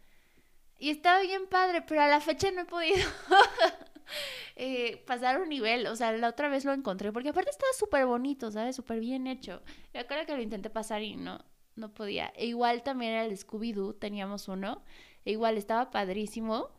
Y 0.81 0.91
estaba 0.91 1.21
bien 1.23 1.49
padre, 1.49 1.83
pero 1.83 2.03
a 2.03 2.09
la 2.09 2.21
fecha 2.21 2.51
no 2.53 2.63
he 2.63 2.65
podido 2.65 2.97
eh, 4.57 5.03
pasar 5.07 5.41
un 5.41 5.49
nivel. 5.49 5.87
O 5.87 5.97
sea, 5.97 6.13
la 6.13 6.29
otra 6.29 6.49
vez 6.49 6.65
lo 6.65 6.73
encontré, 6.73 7.13
porque 7.13 7.31
aparte 7.31 7.51
estaba 7.51 7.73
súper 7.73 8.07
bonito, 8.07 8.51
¿sabes? 8.51 8.77
Súper 8.77 9.01
bien 9.01 9.27
hecho. 9.27 9.63
Y 9.93 9.99
acuerdo 9.99 10.27
que 10.27 10.37
lo 10.37 10.43
intenté 10.43 10.71
pasar 10.71 11.03
y 11.03 11.17
no, 11.17 11.45
no 11.79 11.93
podía. 11.93 12.33
E 12.37 12.47
igual 12.47 12.83
también 12.83 13.13
era 13.13 13.25
el 13.25 13.37
Scooby-Doo, 13.37 13.95
teníamos 13.95 14.49
uno. 14.49 14.83
E 15.25 15.33
igual 15.33 15.57
estaba 15.57 15.91
padrísimo. 15.91 16.71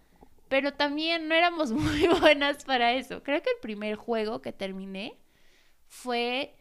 Pero 0.47 0.73
también 0.73 1.27
no 1.27 1.35
éramos 1.35 1.71
muy 1.71 2.07
buenas 2.19 2.63
para 2.65 2.93
eso. 2.93 3.23
Creo 3.23 3.41
que 3.41 3.51
el 3.51 3.61
primer 3.61 3.95
juego 3.95 4.41
que 4.41 4.51
terminé 4.51 5.17
fue 5.87 6.55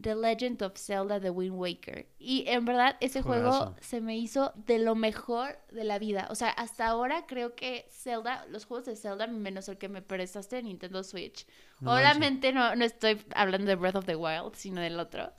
The 0.00 0.14
Legend 0.16 0.60
of 0.62 0.76
Zelda 0.76 1.20
The 1.20 1.30
Wind 1.30 1.56
Waker. 1.56 2.08
Y 2.18 2.44
en 2.48 2.64
verdad 2.64 2.96
ese 3.00 3.22
juego 3.22 3.74
se 3.80 4.00
me 4.00 4.16
hizo 4.16 4.52
de 4.56 4.78
lo 4.78 4.94
mejor 4.94 5.58
de 5.70 5.84
la 5.84 5.98
vida. 5.98 6.26
O 6.30 6.34
sea, 6.34 6.50
hasta 6.50 6.86
ahora 6.86 7.26
creo 7.26 7.54
que 7.54 7.86
Zelda, 7.90 8.44
los 8.48 8.64
juegos 8.64 8.86
de 8.86 8.96
Zelda, 8.96 9.26
menos 9.26 9.68
el 9.68 9.78
que 9.78 9.88
me 9.88 10.02
prestaste 10.02 10.56
de 10.56 10.64
Nintendo 10.64 11.04
Switch. 11.04 11.46
No. 11.80 11.94
Obviamente 11.94 12.52
no, 12.52 12.74
no 12.74 12.84
estoy 12.84 13.24
hablando 13.34 13.68
de 13.68 13.76
Breath 13.76 13.96
of 13.96 14.06
the 14.06 14.16
Wild, 14.16 14.54
sino 14.54 14.80
del 14.80 14.98
otro. 14.98 15.32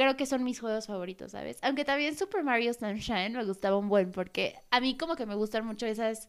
Creo 0.00 0.16
que 0.16 0.24
son 0.24 0.44
mis 0.44 0.58
juegos 0.60 0.86
favoritos, 0.86 1.32
¿sabes? 1.32 1.58
Aunque 1.60 1.84
también 1.84 2.16
Super 2.16 2.42
Mario 2.42 2.72
Sunshine 2.72 3.34
me 3.34 3.44
gustaba 3.44 3.76
un 3.76 3.90
buen, 3.90 4.12
porque 4.12 4.54
a 4.70 4.80
mí 4.80 4.96
como 4.96 5.14
que 5.14 5.26
me 5.26 5.34
gustan 5.34 5.66
mucho 5.66 5.84
esas 5.84 6.26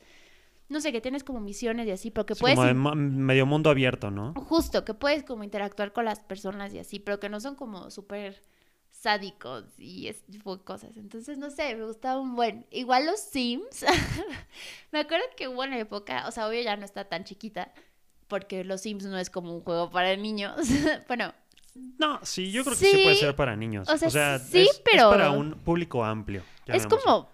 no 0.67 0.81
sé, 0.81 0.91
que 0.91 0.99
tienes 0.99 1.23
como 1.23 1.39
misiones 1.39 1.87
y 1.87 1.91
así, 1.91 2.11
pero 2.11 2.25
que 2.25 2.33
Es 2.33 2.39
puedes... 2.39 2.57
como 2.57 2.95
medio 2.95 3.45
mundo 3.45 3.69
abierto, 3.69 4.11
¿no? 4.11 4.33
Justo, 4.33 4.83
que 4.83 4.93
puedes 4.93 5.23
como 5.23 5.45
interactuar 5.45 5.93
con 5.93 6.03
las 6.03 6.19
personas 6.19 6.73
y 6.73 6.79
así, 6.79 6.99
pero 6.99 7.21
que 7.21 7.29
no 7.29 7.39
son 7.39 7.55
como 7.55 7.89
súper 7.91 8.43
sádicos 8.89 9.63
y 9.79 10.07
ese 10.07 10.23
tipo 10.29 10.57
de 10.57 10.63
cosas. 10.65 10.97
Entonces, 10.97 11.37
no 11.37 11.49
sé, 11.49 11.73
me 11.75 11.85
gustaba 11.85 12.19
un 12.19 12.35
buen. 12.35 12.65
Igual 12.71 13.05
los 13.05 13.21
Sims. 13.21 13.85
me 14.91 14.99
acuerdo 14.99 15.23
que 15.37 15.47
hubo 15.47 15.61
una 15.61 15.79
época, 15.79 16.25
o 16.27 16.31
sea, 16.31 16.45
obvio 16.45 16.61
ya 16.61 16.75
no 16.75 16.83
está 16.83 17.05
tan 17.05 17.23
chiquita, 17.23 17.73
porque 18.27 18.65
los 18.65 18.81
Sims 18.81 19.05
no 19.05 19.17
es 19.17 19.29
como 19.29 19.55
un 19.55 19.61
juego 19.61 19.89
para 19.89 20.17
niños. 20.17 20.57
bueno, 21.07 21.33
No, 21.75 22.19
sí, 22.23 22.51
yo 22.51 22.63
creo 22.63 22.77
que 22.77 22.85
sí, 22.85 22.99
puede 23.03 23.15
ser 23.15 23.35
para 23.35 23.55
niños. 23.55 23.87
o 23.89 23.97
sea, 23.97 24.35
es, 24.35 24.41
sí, 24.43 24.59
es 24.59 24.81
pero- 24.83 25.09
para 25.09 25.31
un 25.31 25.53
público 25.55 26.03
amplio. 26.03 26.43
es 26.67 26.85
como 26.87 27.29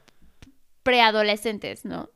preadolescentes, 0.83 1.85
¿no? 1.85 2.09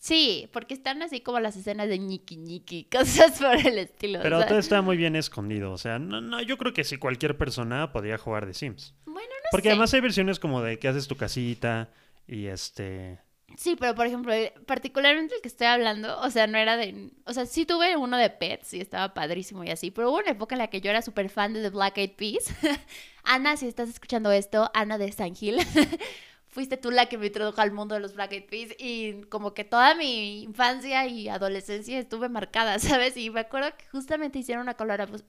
Sí, 0.00 0.48
porque 0.52 0.74
están 0.74 1.02
así 1.02 1.20
como 1.20 1.40
las 1.40 1.56
escenas 1.56 1.88
de 1.88 1.98
ñiqui 1.98 2.36
ñiqui, 2.36 2.84
cosas 2.84 3.38
por 3.40 3.56
el 3.56 3.78
estilo. 3.78 4.20
o 4.20 4.22
Pero 4.22 4.38
sea, 4.38 4.48
todo 4.48 4.58
está 4.58 4.80
muy 4.80 4.96
bien 4.96 5.16
escondido. 5.16 5.72
O 5.72 5.78
sea, 5.78 5.98
no, 5.98 6.20
no, 6.20 6.40
yo 6.40 6.56
creo 6.56 6.72
que 6.72 6.84
sí 6.84 6.96
cualquier 6.98 7.36
persona 7.36 7.92
podría 7.92 8.16
jugar 8.16 8.46
de 8.46 8.54
Sims. 8.54 8.94
Bueno, 9.06 9.28
no 9.28 9.48
Porque 9.50 9.64
sé. 9.68 9.70
además 9.72 9.92
hay 9.94 10.00
versiones 10.00 10.38
como 10.38 10.62
de 10.62 10.78
que 10.78 10.86
haces 10.88 11.08
tu 11.08 11.16
casita 11.16 11.90
y 12.28 12.46
este... 12.46 13.18
Sí, 13.60 13.74
pero 13.74 13.92
por 13.96 14.06
ejemplo, 14.06 14.32
el- 14.32 14.52
particularmente 14.66 15.34
el 15.34 15.40
que 15.42 15.48
estoy 15.48 15.66
hablando, 15.66 16.20
o 16.20 16.30
sea, 16.30 16.46
no 16.46 16.58
era 16.58 16.76
de... 16.76 17.10
O 17.24 17.32
sea, 17.32 17.44
sí 17.44 17.66
tuve 17.66 17.96
uno 17.96 18.16
de 18.16 18.30
pets 18.30 18.72
y 18.74 18.80
estaba 18.80 19.14
padrísimo 19.14 19.64
y 19.64 19.70
así, 19.70 19.90
pero 19.90 20.10
hubo 20.10 20.18
una 20.18 20.30
época 20.30 20.54
en 20.54 20.60
la 20.60 20.68
que 20.70 20.80
yo 20.80 20.90
era 20.90 21.02
súper 21.02 21.28
fan 21.28 21.54
de 21.54 21.62
The 21.62 21.70
Black 21.70 21.98
Eyed 21.98 22.12
Peas. 22.12 22.44
Ana, 23.24 23.56
si 23.56 23.66
estás 23.66 23.88
escuchando 23.88 24.30
esto, 24.30 24.70
Ana 24.74 24.96
de 24.96 25.10
San 25.10 25.34
Gil, 25.34 25.58
fuiste 26.46 26.76
tú 26.76 26.92
la 26.92 27.06
que 27.06 27.18
me 27.18 27.26
introdujo 27.26 27.60
al 27.60 27.72
mundo 27.72 27.96
de 27.96 28.00
los 28.00 28.14
Black 28.14 28.30
Eyed 28.30 28.44
Peas 28.48 28.70
y 28.78 29.22
como 29.28 29.54
que 29.54 29.64
toda 29.64 29.96
mi 29.96 30.42
infancia 30.44 31.08
y 31.08 31.28
adolescencia 31.28 31.98
estuve 31.98 32.28
marcada, 32.28 32.78
¿sabes? 32.78 33.16
Y 33.16 33.28
me 33.30 33.40
acuerdo 33.40 33.70
que 33.76 33.86
justamente 33.90 34.38
hicieron 34.38 34.68
una, 34.68 34.76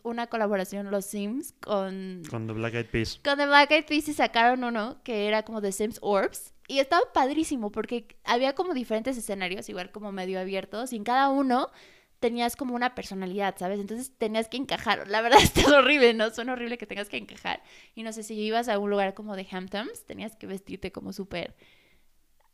una 0.03 0.27
colaboración 0.27 0.91
los 0.91 1.05
Sims 1.05 1.55
con 1.61 2.21
Con 2.29 2.45
The 2.45 2.53
Black 2.53 2.75
Eyed 2.75 2.85
Peas. 2.91 3.19
con 3.23 3.37
The 3.39 3.47
Black 3.47 3.71
Eyed 3.71 3.85
Peas 3.85 4.05
sí 4.05 4.13
sacaron 4.13 4.63
uno 4.63 5.01
que 5.03 5.27
era 5.27 5.41
como 5.41 5.61
The 5.61 5.71
Sims 5.71 5.97
Orbs. 6.03 6.53
Y 6.69 6.77
estaba 6.77 7.01
padrísimo 7.11 7.71
porque 7.71 8.15
había 8.23 8.53
como 8.53 8.75
diferentes 8.75 9.17
escenarios, 9.17 9.67
igual 9.69 9.91
como 9.91 10.11
medio 10.11 10.39
abiertos, 10.39 10.93
y 10.93 10.97
en 10.97 11.03
cada 11.03 11.29
uno 11.29 11.71
tenías 12.19 12.55
como 12.55 12.75
una 12.75 12.93
personalidad, 12.93 13.55
¿sabes? 13.57 13.79
Entonces 13.79 14.13
tenías 14.19 14.47
que 14.47 14.57
encajar. 14.57 15.07
La 15.07 15.21
verdad 15.21 15.39
está 15.43 15.79
horrible, 15.79 16.13
¿no? 16.13 16.29
Suena 16.29 16.53
horrible 16.53 16.77
que 16.77 16.85
tengas 16.85 17.09
que 17.09 17.17
encajar. 17.17 17.63
Y 17.95 18.03
no 18.03 18.13
sé, 18.13 18.21
si 18.21 18.35
ibas 18.35 18.69
a 18.69 18.77
un 18.77 18.91
lugar 18.91 19.15
como 19.15 19.35
de 19.35 19.47
Hamptons, 19.51 20.05
tenías 20.05 20.35
que 20.35 20.45
vestirte 20.45 20.91
como 20.91 21.11
súper, 21.11 21.55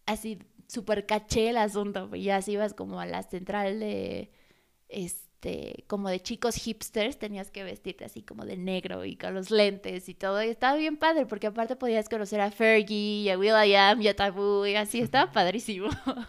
así, 0.05 0.39
súper 0.67 1.05
caché 1.05 1.49
el 1.49 1.57
asunto. 1.57 2.09
Y 2.15 2.23
ya 2.23 2.41
si 2.41 2.53
ibas 2.53 2.73
como 2.73 3.01
a 3.01 3.05
la 3.05 3.21
central 3.21 3.81
de, 3.81 4.31
este, 4.87 5.24
como 5.87 6.09
de 6.09 6.19
chicos 6.21 6.55
hipsters, 6.55 7.19
tenías 7.19 7.51
que 7.51 7.63
vestirte 7.63 8.05
así 8.05 8.23
como 8.23 8.45
de 8.45 8.57
negro 8.57 9.05
y 9.05 9.15
con 9.15 9.33
los 9.33 9.51
lentes 9.51 10.09
y 10.09 10.13
todo. 10.13 10.43
Y 10.43 10.47
estaba 10.47 10.75
bien 10.75 10.97
padre, 10.97 11.25
porque 11.25 11.47
aparte 11.47 11.75
podías 11.75 12.09
conocer 12.09 12.41
a 12.41 12.51
Fergie, 12.51 13.23
y 13.23 13.29
a 13.29 13.37
Will.i.am, 13.37 14.01
y 14.01 14.07
a 14.07 14.15
Taboo, 14.15 14.65
y 14.65 14.75
así, 14.75 14.99
estaba 14.99 15.31
padrísimo. 15.31 15.89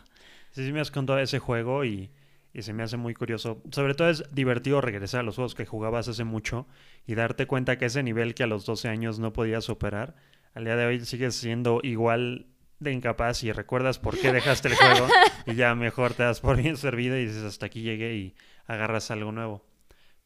Sí, 0.53 0.65
sí 0.65 0.73
me 0.73 0.81
has 0.81 0.91
contado 0.91 1.19
ese 1.19 1.39
juego 1.39 1.85
y, 1.85 2.11
y 2.55 2.63
se 2.63 2.73
me 2.73 2.83
hace 2.83 2.97
muy 2.97 3.13
curioso. 3.13 3.61
Sobre 3.73 3.93
todo 3.93 4.09
es 4.09 4.25
divertido 4.35 4.81
regresar 4.81 5.21
a 5.21 5.23
los 5.23 5.35
juegos 5.35 5.55
que 5.55 5.67
jugabas 5.67 6.09
hace 6.09 6.25
mucho 6.25 6.67
y 7.07 7.15
darte 7.15 7.47
cuenta 7.47 7.77
que 7.77 7.85
ese 7.85 8.03
nivel 8.03 8.35
que 8.35 8.45
a 8.45 8.47
los 8.47 8.65
12 8.65 8.89
años 8.89 9.19
no 9.19 9.35
podías 9.35 9.65
superar, 9.65 10.17
al 10.55 10.65
día 10.65 10.77
de 10.77 10.87
hoy 10.87 11.05
sigues 11.05 11.35
siendo 11.35 11.81
igual 11.83 12.47
de 12.79 12.93
incapaz 12.93 13.43
y 13.45 13.53
recuerdas 13.53 13.99
por 13.99 14.19
qué 14.19 14.33
dejaste 14.33 14.69
el 14.69 14.75
juego 14.77 15.07
y 15.47 15.55
ya 15.55 15.75
mejor 15.75 16.15
te 16.15 16.23
das 16.23 16.41
por 16.41 16.57
bien 16.57 16.79
servido 16.79 17.19
y 17.19 17.27
dices 17.27 17.43
hasta 17.43 17.67
aquí 17.67 17.83
llegué 17.83 18.15
y 18.17 18.35
agarras 18.67 19.11
algo 19.11 19.33
nuevo. 19.33 19.65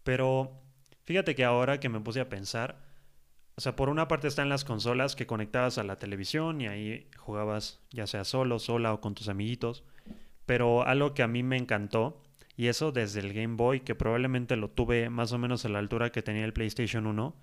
Pero 0.02 0.62
fíjate 1.04 1.34
que 1.34 1.44
ahora 1.44 1.80
que 1.80 1.88
me 1.88 2.00
puse 2.00 2.20
a 2.20 2.28
pensar, 2.28 2.82
o 3.56 3.60
sea, 3.60 3.76
por 3.76 3.88
una 3.88 4.08
parte 4.08 4.28
están 4.28 4.48
las 4.48 4.64
consolas 4.64 5.16
que 5.16 5.26
conectabas 5.26 5.78
a 5.78 5.84
la 5.84 5.98
televisión 5.98 6.60
y 6.60 6.66
ahí 6.66 7.10
jugabas 7.16 7.80
ya 7.90 8.06
sea 8.06 8.24
solo, 8.24 8.58
sola 8.58 8.94
o 8.94 9.00
con 9.00 9.14
tus 9.14 9.28
amiguitos. 9.28 9.84
Pero 10.46 10.86
algo 10.86 11.14
que 11.14 11.22
a 11.22 11.28
mí 11.28 11.42
me 11.42 11.56
encantó, 11.56 12.22
y 12.56 12.68
eso 12.68 12.90
desde 12.92 13.20
el 13.20 13.32
Game 13.32 13.56
Boy, 13.56 13.80
que 13.80 13.94
probablemente 13.94 14.56
lo 14.56 14.70
tuve 14.70 15.10
más 15.10 15.32
o 15.32 15.38
menos 15.38 15.64
a 15.64 15.68
la 15.68 15.78
altura 15.78 16.10
que 16.10 16.22
tenía 16.22 16.44
el 16.44 16.52
PlayStation 16.52 17.06
1, 17.06 17.36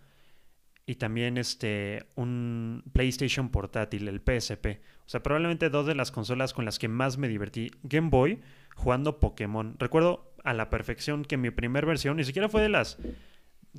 y 0.88 0.96
también 0.96 1.38
este 1.38 2.08
un 2.16 2.84
PlayStation 2.94 3.50
portátil, 3.50 4.08
el 4.08 4.22
PSP. 4.22 4.82
O 5.06 5.10
sea, 5.10 5.22
probablemente 5.22 5.70
dos 5.70 5.86
de 5.86 5.96
las 5.96 6.12
consolas 6.12 6.54
con 6.54 6.66
las 6.66 6.80
que 6.80 6.88
más 6.88 7.18
me 7.18 7.28
divertí. 7.28 7.72
Game 7.84 8.10
Boy 8.10 8.42
jugando 8.76 9.20
Pokémon. 9.20 9.76
Recuerdo 9.78 10.27
a 10.44 10.54
la 10.54 10.70
perfección 10.70 11.26
que 11.26 11.38
mi 11.38 11.52
primer 11.52 11.86
versión 11.86 12.18
ni 12.18 12.24
siquiera 12.24 12.50
fue 12.50 12.62
de 12.62 12.70
las 12.70 12.98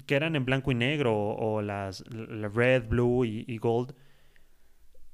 que 0.06 0.14
eran 0.14 0.36
en 0.36 0.44
blanco 0.44 0.70
y 0.70 0.74
negro 0.74 1.14
o, 1.14 1.62
las 1.62 2.04
la 2.10 2.48
Red, 2.48 2.88
Blue 2.88 3.24
y, 3.24 3.44
y 3.46 3.58
Gold. 3.58 3.94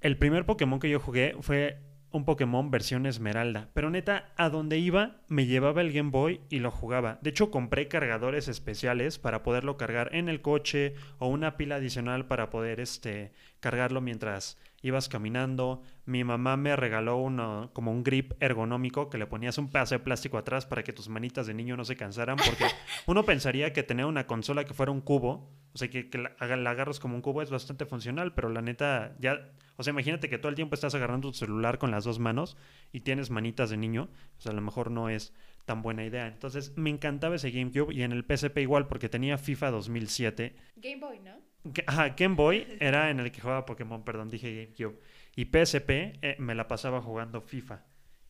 El 0.00 0.18
primer 0.18 0.44
Pokémon 0.44 0.80
que 0.80 0.90
yo 0.90 1.00
jugué 1.00 1.36
fue 1.40 1.78
un 2.14 2.24
Pokémon 2.24 2.70
versión 2.70 3.06
Esmeralda. 3.06 3.70
Pero 3.74 3.90
neta, 3.90 4.32
a 4.36 4.48
donde 4.48 4.78
iba, 4.78 5.22
me 5.28 5.46
llevaba 5.46 5.80
el 5.80 5.92
Game 5.92 6.10
Boy 6.10 6.42
y 6.48 6.60
lo 6.60 6.70
jugaba. 6.70 7.18
De 7.22 7.30
hecho, 7.30 7.50
compré 7.50 7.88
cargadores 7.88 8.46
especiales 8.46 9.18
para 9.18 9.42
poderlo 9.42 9.76
cargar 9.76 10.14
en 10.14 10.28
el 10.28 10.40
coche 10.40 10.94
o 11.18 11.26
una 11.26 11.56
pila 11.56 11.76
adicional 11.76 12.26
para 12.26 12.50
poder 12.50 12.78
este, 12.78 13.32
cargarlo 13.58 14.00
mientras 14.00 14.58
ibas 14.84 15.08
caminando. 15.08 15.82
Mi 16.04 16.24
mamá 16.24 16.58
me 16.58 16.76
regaló 16.76 17.16
uno, 17.16 17.70
como 17.72 17.90
un 17.90 18.04
grip 18.04 18.34
ergonómico 18.38 19.08
que 19.08 19.16
le 19.16 19.26
ponías 19.26 19.56
un 19.56 19.70
pedazo 19.70 19.94
de 19.94 20.00
plástico 20.00 20.36
atrás 20.36 20.66
para 20.66 20.84
que 20.84 20.92
tus 20.92 21.08
manitas 21.08 21.46
de 21.46 21.54
niño 21.54 21.74
no 21.76 21.86
se 21.86 21.96
cansaran. 21.96 22.36
Porque 22.36 22.66
uno 23.06 23.24
pensaría 23.24 23.72
que 23.72 23.82
tener 23.82 24.04
una 24.04 24.26
consola 24.26 24.64
que 24.64 24.74
fuera 24.74 24.92
un 24.92 25.00
cubo, 25.00 25.50
o 25.72 25.78
sea, 25.78 25.88
que, 25.88 26.10
que 26.10 26.18
la, 26.18 26.36
la 26.38 26.70
agarras 26.70 27.00
como 27.00 27.16
un 27.16 27.22
cubo 27.22 27.40
es 27.40 27.50
bastante 27.50 27.86
funcional, 27.86 28.34
pero 28.34 28.50
la 28.50 28.60
neta, 28.60 29.16
ya, 29.18 29.52
o 29.76 29.82
sea, 29.82 29.92
imagínate 29.92 30.28
que 30.28 30.36
todo 30.36 30.50
el 30.50 30.54
tiempo 30.54 30.74
estás 30.74 30.94
agarrando 30.94 31.30
tu 31.30 31.38
celular 31.38 31.78
con 31.78 31.90
las 31.90 32.04
dos 32.04 32.18
manos 32.18 32.58
y 32.92 33.00
tienes 33.00 33.30
manitas 33.30 33.70
de 33.70 33.78
niño, 33.78 34.10
o 34.36 34.40
sea, 34.40 34.52
a 34.52 34.54
lo 34.54 34.60
mejor 34.60 34.90
no 34.90 35.08
es 35.08 35.32
tan 35.64 35.80
buena 35.80 36.04
idea. 36.04 36.26
Entonces, 36.26 36.76
me 36.76 36.90
encantaba 36.90 37.36
ese 37.36 37.50
GameCube 37.50 37.94
y 37.94 38.02
en 38.02 38.12
el 38.12 38.24
PSP 38.24 38.58
igual, 38.58 38.86
porque 38.86 39.08
tenía 39.08 39.38
FIFA 39.38 39.70
2007. 39.70 40.54
Game 40.76 41.00
Boy, 41.00 41.20
¿no? 41.20 41.53
Ajá, 41.86 42.10
Game 42.10 42.34
Boy 42.34 42.76
era 42.78 43.10
en 43.10 43.20
el 43.20 43.32
que 43.32 43.40
jugaba 43.40 43.64
Pokémon, 43.64 44.04
perdón, 44.04 44.30
dije 44.30 44.54
GameCube. 44.54 45.00
Y 45.36 45.46
PSP 45.46 45.90
eh, 45.90 46.36
me 46.38 46.54
la 46.54 46.68
pasaba 46.68 47.00
jugando 47.00 47.40
FIFA. 47.40 47.82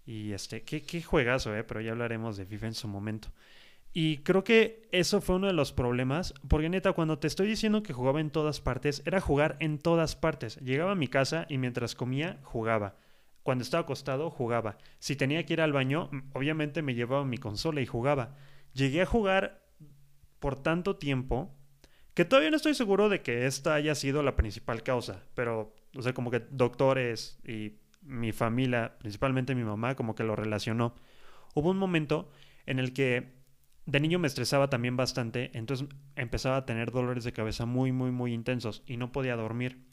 Y 0.07 0.33
este, 0.33 0.63
qué, 0.63 0.83
qué 0.83 1.03
juegazo, 1.03 1.55
eh, 1.57 1.65
pero 1.65 1.81
ya 1.81 1.93
hablaremos 1.93 2.37
de 2.37 2.47
FIFA 2.47 2.67
en 2.69 2.75
su 2.75 2.89
momento. 2.89 3.29
Y 3.93 4.19
creo 4.19 4.43
que 4.43 4.89
eso 4.91 5.21
fue 5.21 5.37
uno 5.37 5.47
de 5.47 5.53
los 5.53 5.73
problemas, 5.73 6.35
porque 6.49 6.69
neta, 6.69 6.93
cuando 6.93 7.19
te 7.19 7.29
estoy 7.29 7.47
diciendo 7.47 7.83
que 7.83 7.93
jugaba 7.93 8.21
en 8.21 8.31
todas 8.31 8.61
partes, 8.61 9.03
era 9.07 9.21
jugar 9.21 9.57
en 9.61 9.79
todas 9.79 10.17
partes. 10.17 10.57
Llegaba 10.57 10.93
a 10.93 10.97
mi 10.97 11.07
casa 11.07 11.47
y 11.49 11.59
mientras 11.59 11.95
comía, 11.95 12.41
jugaba. 12.43 12.97
Cuando 13.45 13.63
estaba 13.63 13.83
acostado, 13.83 14.31
jugaba. 14.31 14.79
Si 14.99 15.17
tenía 15.17 15.47
que 15.47 15.53
ir 15.53 15.61
al 15.61 15.73
baño, 15.73 16.11
obviamente 16.33 16.83
me 16.83 16.95
llevaba 16.95 17.25
mi 17.25 17.39
consola 17.39 17.81
y 17.81 17.87
jugaba. 17.87 18.35
Llegué 18.73 19.03
a 19.03 19.07
jugar 19.07 19.63
por 20.41 20.61
tanto 20.61 20.97
tiempo 20.97 21.55
que 22.15 22.25
todavía 22.25 22.51
no 22.51 22.57
estoy 22.57 22.75
seguro 22.75 23.09
de 23.09 23.23
que 23.23 23.47
esta 23.47 23.75
haya 23.75 23.95
sido 23.95 24.23
la 24.23 24.37
principal 24.37 24.83
causa, 24.83 25.23
pero, 25.35 25.75
o 25.97 26.03
sea, 26.03 26.15
como 26.15 26.31
que 26.31 26.41
doctores 26.51 27.39
y 27.45 27.79
mi 28.03 28.33
familia, 28.33 28.97
principalmente 28.99 29.55
mi 29.55 29.65
mamá, 29.65 29.95
como 29.97 30.15
que 30.15 30.25
lo 30.25 30.37
relacionó. 30.37 30.95
Hubo 31.55 31.71
un 31.71 31.79
momento 31.79 32.31
en 32.67 32.79
el 32.79 32.93
que 32.93 33.33
de 33.87 34.01
niño 34.01 34.19
me 34.19 34.29
estresaba 34.29 34.71
también 34.71 34.97
bastante, 34.97 35.51
entonces 35.55 35.89
empezaba 36.17 36.57
a 36.57 36.67
tener 36.67 36.91
dolores 36.91 37.25
de 37.25 37.33
cabeza 37.33 37.67
muy, 37.67 37.93
muy, 37.93 38.11
muy 38.11 38.33
intensos 38.33 38.83
y 38.87 38.97
no 38.97 39.13
podía 39.13 39.37
dormir. 39.37 39.85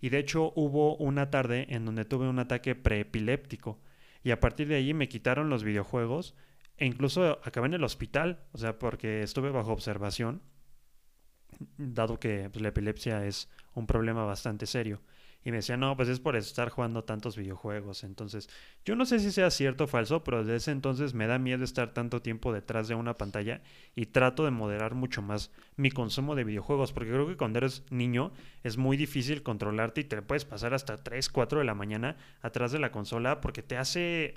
Y 0.00 0.08
de 0.08 0.18
hecho 0.18 0.52
hubo 0.56 0.96
una 0.96 1.30
tarde 1.30 1.66
en 1.70 1.84
donde 1.84 2.04
tuve 2.04 2.28
un 2.28 2.38
ataque 2.38 2.74
preepiléptico 2.74 3.80
y 4.22 4.30
a 4.30 4.40
partir 4.40 4.68
de 4.68 4.76
allí 4.76 4.94
me 4.94 5.08
quitaron 5.08 5.48
los 5.48 5.62
videojuegos 5.62 6.34
e 6.76 6.86
incluso 6.86 7.38
acabé 7.44 7.68
en 7.68 7.74
el 7.74 7.84
hospital, 7.84 8.40
o 8.52 8.58
sea, 8.58 8.78
porque 8.78 9.22
estuve 9.22 9.50
bajo 9.50 9.72
observación, 9.72 10.42
dado 11.76 12.18
que 12.18 12.50
pues, 12.50 12.62
la 12.62 12.68
epilepsia 12.68 13.24
es 13.26 13.48
un 13.74 13.86
problema 13.86 14.24
bastante 14.24 14.66
serio. 14.66 15.00
Y 15.44 15.52
me 15.52 15.58
decía, 15.58 15.76
no, 15.76 15.96
pues 15.96 16.08
es 16.08 16.18
por 16.18 16.34
estar 16.34 16.70
jugando 16.70 17.04
tantos 17.04 17.36
videojuegos. 17.36 18.02
Entonces, 18.02 18.48
yo 18.84 18.96
no 18.96 19.06
sé 19.06 19.20
si 19.20 19.30
sea 19.30 19.48
cierto 19.52 19.84
o 19.84 19.86
falso, 19.86 20.24
pero 20.24 20.40
desde 20.40 20.56
ese 20.56 20.70
entonces 20.72 21.14
me 21.14 21.28
da 21.28 21.38
miedo 21.38 21.62
estar 21.62 21.94
tanto 21.94 22.20
tiempo 22.20 22.52
detrás 22.52 22.88
de 22.88 22.96
una 22.96 23.14
pantalla 23.14 23.62
y 23.94 24.06
trato 24.06 24.44
de 24.44 24.50
moderar 24.50 24.96
mucho 24.96 25.22
más 25.22 25.52
mi 25.76 25.92
consumo 25.92 26.34
de 26.34 26.42
videojuegos, 26.42 26.92
porque 26.92 27.12
creo 27.12 27.28
que 27.28 27.36
cuando 27.36 27.58
eres 27.58 27.84
niño 27.90 28.32
es 28.64 28.76
muy 28.76 28.96
difícil 28.96 29.44
controlarte 29.44 30.00
y 30.00 30.04
te 30.04 30.20
puedes 30.20 30.44
pasar 30.44 30.74
hasta 30.74 30.96
3, 30.96 31.28
4 31.28 31.60
de 31.60 31.64
la 31.64 31.74
mañana 31.74 32.16
atrás 32.42 32.72
de 32.72 32.80
la 32.80 32.90
consola 32.90 33.40
porque 33.40 33.62
te 33.62 33.76
hace 33.76 34.34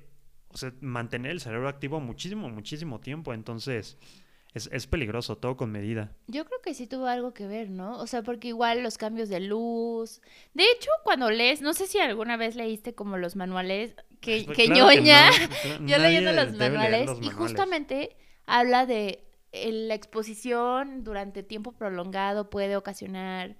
o 0.49 0.57
sea, 0.57 0.73
mantener 0.81 1.31
el 1.31 1.41
cerebro 1.41 1.69
activo 1.69 1.99
muchísimo, 1.99 2.49
muchísimo 2.49 2.99
tiempo. 2.99 3.33
Entonces, 3.33 3.97
es, 4.53 4.69
es 4.71 4.87
peligroso, 4.87 5.37
todo 5.37 5.55
con 5.57 5.71
medida. 5.71 6.11
Yo 6.27 6.45
creo 6.45 6.59
que 6.61 6.73
sí 6.73 6.87
tuvo 6.87 7.05
algo 7.05 7.33
que 7.33 7.45
ver, 7.45 7.69
¿no? 7.69 7.99
O 7.99 8.07
sea, 8.07 8.23
porque 8.23 8.47
igual 8.47 8.81
los 8.81 8.97
cambios 8.97 9.29
de 9.29 9.39
luz. 9.39 10.21
De 10.53 10.63
hecho, 10.63 10.89
cuando 11.03 11.29
lees, 11.29 11.61
no 11.61 11.73
sé 11.73 11.85
si 11.85 11.99
alguna 11.99 12.35
vez 12.35 12.55
leíste 12.55 12.95
como 12.95 13.17
los 13.17 13.35
manuales 13.35 13.95
que, 14.21 14.43
Pues 14.45 14.57
que 14.57 14.65
claro 14.65 14.89
que 14.89 14.95
ñoña. 14.97 15.29
no, 15.79 15.87
Yo 15.87 15.97
leyendo 15.99 16.31
los 16.31 16.53
manuales 16.53 17.11
y 17.21 17.29
justamente 17.29 18.15
habla 18.45 18.85
de 18.87 19.23
eh, 19.51 19.71
la 19.71 19.93
exposición 19.93 21.03
durante 21.03 21.43
tiempo 21.43 21.71
prolongado 21.71 22.49
puede 22.49 22.75
ocasionar 22.75 23.55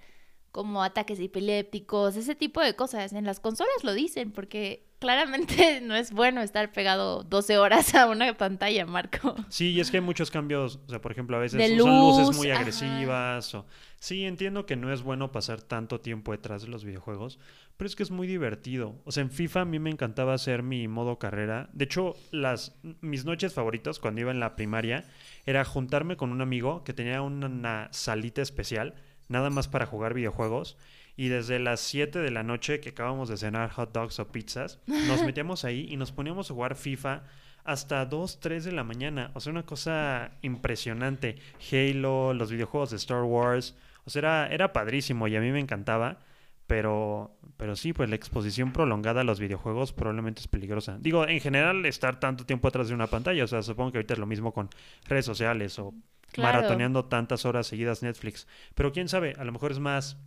como 0.52 0.84
ataques 0.84 1.20
epilépticos, 1.20 2.16
ese 2.16 2.34
tipo 2.34 2.62
de 2.62 2.76
cosas. 2.76 3.14
En 3.14 3.26
las 3.26 3.40
consolas 3.40 3.84
lo 3.84 3.94
dicen 3.94 4.32
porque 4.32 4.89
claramente 5.00 5.82
no 5.84 5.96
es 5.96 6.12
bueno 6.12 6.42
estar 6.42 6.72
pegado 6.72 7.24
12 7.24 7.58
horas 7.58 7.96
a 7.96 8.08
una 8.08 8.34
pantalla, 8.38 8.86
Marco. 8.86 9.36
Sí, 9.50 9.72
y 9.72 9.80
es 9.80 9.90
que 9.90 9.98
hay 9.98 10.02
muchos 10.04 10.30
cambios, 10.30 10.80
o 10.86 10.90
sea, 10.90 11.02
por 11.02 11.12
ejemplo, 11.12 11.38
a 11.38 11.40
veces 11.40 11.58
De 11.58 11.82
usan 11.82 12.00
luces 12.00 12.38
muy 12.38 12.52
ajá. 12.52 12.60
agresivas 12.60 13.56
o 13.56 13.66
sí, 14.00 14.26
entiendo 14.26 14.66
que 14.66 14.76
no 14.76 14.94
es 14.94 15.02
bueno 15.02 15.32
pasar 15.32 15.62
tanto 15.62 16.00
tiempo 16.00 16.32
detrás 16.32 16.62
de 16.62 16.68
los 16.68 16.84
videojuegos, 16.86 17.40
pero 17.78 17.88
es 17.88 17.96
que 17.96 18.04
es 18.04 18.12
muy 18.12 18.28
divertido. 18.28 18.96
O 19.06 19.12
sea, 19.12 19.24
en 19.24 19.32
FIFA 19.32 19.62
a 19.62 19.66
mí 19.66 19.80
me 19.80 19.90
encantaba 19.90 20.34
hacer 20.34 20.64
mi 20.64 20.88
modo 20.88 21.18
carrera. 21.18 21.70
De 21.74 21.86
hecho, 21.86 22.16
las 22.32 22.76
mis 23.02 23.26
noches 23.26 23.54
favoritas 23.54 24.00
cuando 24.00 24.22
iba 24.22 24.32
en 24.32 24.40
la 24.40 24.56
primaria 24.56 25.06
era 25.46 25.64
juntarme 25.66 26.18
con 26.18 26.32
un 26.32 26.42
amigo 26.42 26.84
que 26.84 26.94
tenía 26.94 27.22
una, 27.22 27.48
una 27.48 27.88
salita 27.92 28.42
especial 28.42 28.96
nada 29.30 29.50
más 29.50 29.68
para 29.68 29.86
jugar 29.86 30.14
videojuegos. 30.14 30.78
Y 31.20 31.28
desde 31.28 31.60
las 31.60 31.82
7 31.82 32.20
de 32.20 32.32
la 32.32 32.44
noche 32.44 32.80
que 32.80 32.92
acabamos 32.92 33.28
de 33.28 33.36
cenar 33.36 33.72
hot 33.72 33.92
dogs 33.92 34.20
o 34.20 34.32
pizzas, 34.32 34.80
nos 34.88 35.22
metíamos 35.26 35.66
ahí 35.66 35.86
y 35.90 35.98
nos 35.98 36.14
poníamos 36.14 36.50
a 36.50 36.54
jugar 36.54 36.78
FIFA 36.78 37.24
hasta 37.66 38.06
2, 38.06 38.40
3 38.40 38.64
de 38.64 38.72
la 38.72 38.86
mañana. 38.86 39.32
O 39.34 39.42
sea, 39.42 39.52
una 39.52 39.66
cosa 39.66 40.32
impresionante. 40.44 41.36
Halo, 41.70 42.34
los 42.34 42.50
videojuegos 42.50 42.92
de 42.92 42.96
Star 42.96 43.24
Wars. 43.24 43.76
O 44.06 44.10
sea, 44.10 44.20
era, 44.22 44.48
era 44.48 44.72
padrísimo 44.72 45.28
y 45.28 45.36
a 45.36 45.42
mí 45.42 45.52
me 45.52 45.60
encantaba. 45.60 46.20
Pero, 46.68 47.36
pero 47.58 47.76
sí, 47.76 47.92
pues 47.92 48.10
la 48.10 48.16
exposición 48.16 48.72
prolongada 48.72 49.20
a 49.20 49.24
los 49.26 49.42
videojuegos 49.42 49.92
probablemente 49.92 50.40
es 50.40 50.48
peligrosa. 50.48 51.00
Digo, 51.02 51.28
en 51.28 51.42
general, 51.42 51.86
estar 51.86 52.22
tanto 52.22 52.46
tiempo 52.46 52.70
atrás 52.70 52.88
de 52.88 52.94
una 52.94 53.08
pantalla. 53.08 53.44
O 53.44 53.48
sea, 53.48 53.62
supongo 53.62 53.92
que 53.92 53.98
ahorita 53.98 54.14
es 54.14 54.20
lo 54.20 54.26
mismo 54.26 54.54
con 54.54 54.70
redes 55.10 55.26
sociales 55.26 55.80
o 55.80 55.94
Claro. 56.32 56.60
maratoneando 56.60 57.06
tantas 57.06 57.46
horas 57.46 57.68
seguidas 57.68 58.04
Netflix. 58.04 58.48
Pero 58.76 58.92
quién 58.92 59.10
sabe, 59.10 59.34
a 59.38 59.44
lo 59.44 59.52
mejor 59.52 59.72
es 59.72 59.80
más 59.80 60.18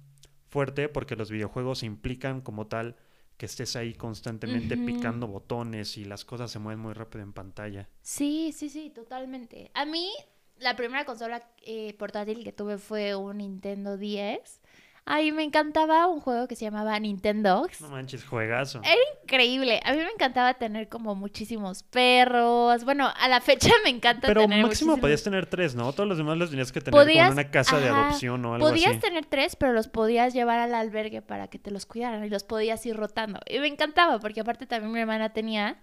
fuerte 0.53 0.91
porque 0.91 1.17
los 1.17 1.31
videojuegos 1.31 1.83
implican 1.83 2.43
como 2.43 2.67
tal 2.67 2.97
que 3.39 3.47
estés 3.47 3.75
ahí 3.75 3.95
constantemente 3.95 4.77
picando 4.77 5.27
botones 5.27 5.97
y 5.97 6.05
las 6.05 6.27
cosas 6.27 6.51
se 6.51 6.59
mueven 6.59 6.79
muy 6.79 6.93
rápido 6.93 7.25
en 7.25 7.33
pantalla. 7.33 7.89
Sí, 8.03 8.53
sí, 8.53 8.69
sí, 8.69 8.91
totalmente. 8.91 9.71
A 9.73 9.87
mí, 9.87 10.13
la 10.59 10.77
primera 10.77 11.07
consola 11.07 11.43
eh, 11.65 11.95
portátil 11.95 12.45
que 12.45 12.53
tuve 12.53 12.77
fue 12.77 13.17
un 13.17 13.39
Nintendo 13.39 13.97
10. 13.97 14.62
Ay, 15.05 15.33
me 15.33 15.43
encantaba 15.43 16.07
un 16.07 16.21
juego 16.21 16.47
que 16.47 16.55
se 16.55 16.65
llamaba 16.65 16.97
Nintendogs. 17.01 17.81
No 17.81 17.89
manches, 17.89 18.25
juegazo. 18.25 18.81
Era 18.85 18.95
increíble. 19.25 19.81
A 19.85 19.93
mí 19.93 19.99
me 19.99 20.11
encantaba 20.11 20.55
tener 20.55 20.89
como 20.89 21.17
muchísimos 21.17 21.83
perros. 21.83 22.85
Bueno, 22.85 23.11
a 23.21 23.29
la 23.29 23.41
fecha 23.41 23.73
me 23.83 23.91
encanta 23.91 24.29
Pero 24.29 24.43
tener 24.43 24.63
máximo 24.63 24.93
muchísimos- 24.93 25.01
podías 25.01 25.23
tener 25.25 25.47
tres, 25.47 25.75
¿no? 25.75 25.93
Todos 25.93 26.09
los 26.09 26.19
demás 26.19 26.39
los 26.39 26.51
tenías 26.51 26.71
que 26.71 26.81
tener 26.81 26.93
como 26.93 27.03
Podías- 27.03 27.27
en 27.27 27.33
una 27.33 27.51
casa 27.51 27.81
de 27.81 27.89
adopción 27.89 28.45
o 28.45 28.55
algo 28.55 28.69
Podías 28.69 28.93
así. 28.93 29.01
tener 29.01 29.27
tres, 29.27 29.57
pero 29.57 29.73
los 29.73 29.89
podías 29.89 30.35
llevar 30.35 30.61
al 30.61 30.73
albergue 30.73 31.21
para 31.21 31.49
que 31.49 31.59
te 31.59 31.73
los 31.73 31.85
cuidaran 31.85 32.25
y 32.25 32.29
los 32.31 32.45
podías 32.45 32.87
ir 32.87 32.97
rotando. 32.97 33.41
Y 33.51 33.59
me 33.59 33.67
encantaba 33.67 34.21
porque 34.21 34.41
aparte 34.41 34.67
también 34.67 34.93
mi 34.93 35.01
hermana 35.01 35.33
tenía 35.33 35.79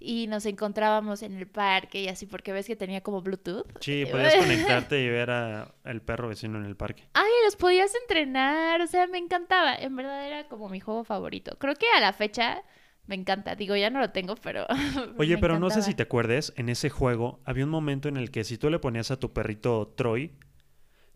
y 0.00 0.26
nos 0.26 0.46
encontrábamos 0.46 1.22
en 1.22 1.36
el 1.36 1.46
parque 1.46 2.02
y 2.02 2.08
así 2.08 2.26
porque 2.26 2.52
ves 2.52 2.66
que 2.66 2.74
tenía 2.74 3.02
como 3.02 3.20
Bluetooth. 3.20 3.66
Sí, 3.80 4.04
podías 4.10 4.34
conectarte 4.34 5.02
y 5.02 5.08
ver 5.08 5.30
a 5.30 5.74
el 5.84 6.00
perro 6.00 6.28
vecino 6.28 6.58
en 6.58 6.64
el 6.64 6.74
parque. 6.74 7.04
Ay, 7.12 7.30
los 7.44 7.56
podías 7.56 7.92
entrenar, 7.94 8.80
o 8.80 8.86
sea, 8.86 9.06
me 9.06 9.18
encantaba. 9.18 9.74
En 9.76 9.94
verdad 9.94 10.26
era 10.26 10.48
como 10.48 10.68
mi 10.70 10.80
juego 10.80 11.04
favorito. 11.04 11.56
Creo 11.58 11.74
que 11.74 11.86
a 11.94 12.00
la 12.00 12.14
fecha 12.14 12.62
me 13.06 13.14
encanta. 13.14 13.54
Digo, 13.54 13.76
ya 13.76 13.90
no 13.90 14.00
lo 14.00 14.10
tengo, 14.10 14.36
pero. 14.36 14.66
Oye, 15.18 15.36
pero 15.36 15.58
no 15.58 15.68
sé 15.68 15.82
si 15.82 15.94
te 15.94 16.04
acuerdes, 16.04 16.54
en 16.56 16.70
ese 16.70 16.88
juego 16.88 17.40
había 17.44 17.64
un 17.64 17.70
momento 17.70 18.08
en 18.08 18.16
el 18.16 18.30
que 18.30 18.44
si 18.44 18.56
tú 18.56 18.70
le 18.70 18.78
ponías 18.78 19.10
a 19.10 19.18
tu 19.18 19.32
perrito 19.32 19.92
Troy, 19.96 20.32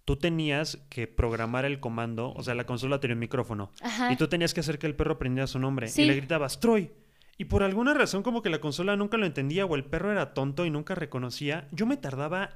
tú 0.04 0.16
tenías 0.16 0.78
que 0.90 1.06
programar 1.06 1.64
el 1.64 1.80
comando, 1.80 2.32
o 2.34 2.42
sea, 2.42 2.54
la 2.54 2.66
consola 2.66 3.00
tenía 3.00 3.14
un 3.14 3.20
micrófono, 3.20 3.70
Ajá. 3.80 4.12
y 4.12 4.16
tú 4.16 4.28
tenías 4.28 4.52
que 4.52 4.60
hacer 4.60 4.78
que 4.78 4.86
el 4.86 4.94
perro 4.94 5.14
aprendiera 5.14 5.46
su 5.46 5.58
nombre, 5.58 5.88
y 5.94 6.04
le 6.04 6.14
gritabas 6.14 6.60
Troy. 6.60 6.90
Y 7.36 7.47
por 7.47 7.62
alguna 7.62 7.94
razón 7.94 8.23
como 8.23 8.42
que 8.42 8.50
la 8.50 8.60
consola 8.60 8.97
nunca 8.97 9.16
lo 9.16 9.26
entendía 9.26 9.66
o 9.66 9.75
el 9.75 9.84
perro 9.84 10.12
era 10.12 10.34
tonto 10.34 10.64
y 10.64 10.70
nunca 10.70 10.94
reconocía, 10.94 11.66
yo 11.73 11.84
me 11.86 11.97
tardaba, 11.97 12.50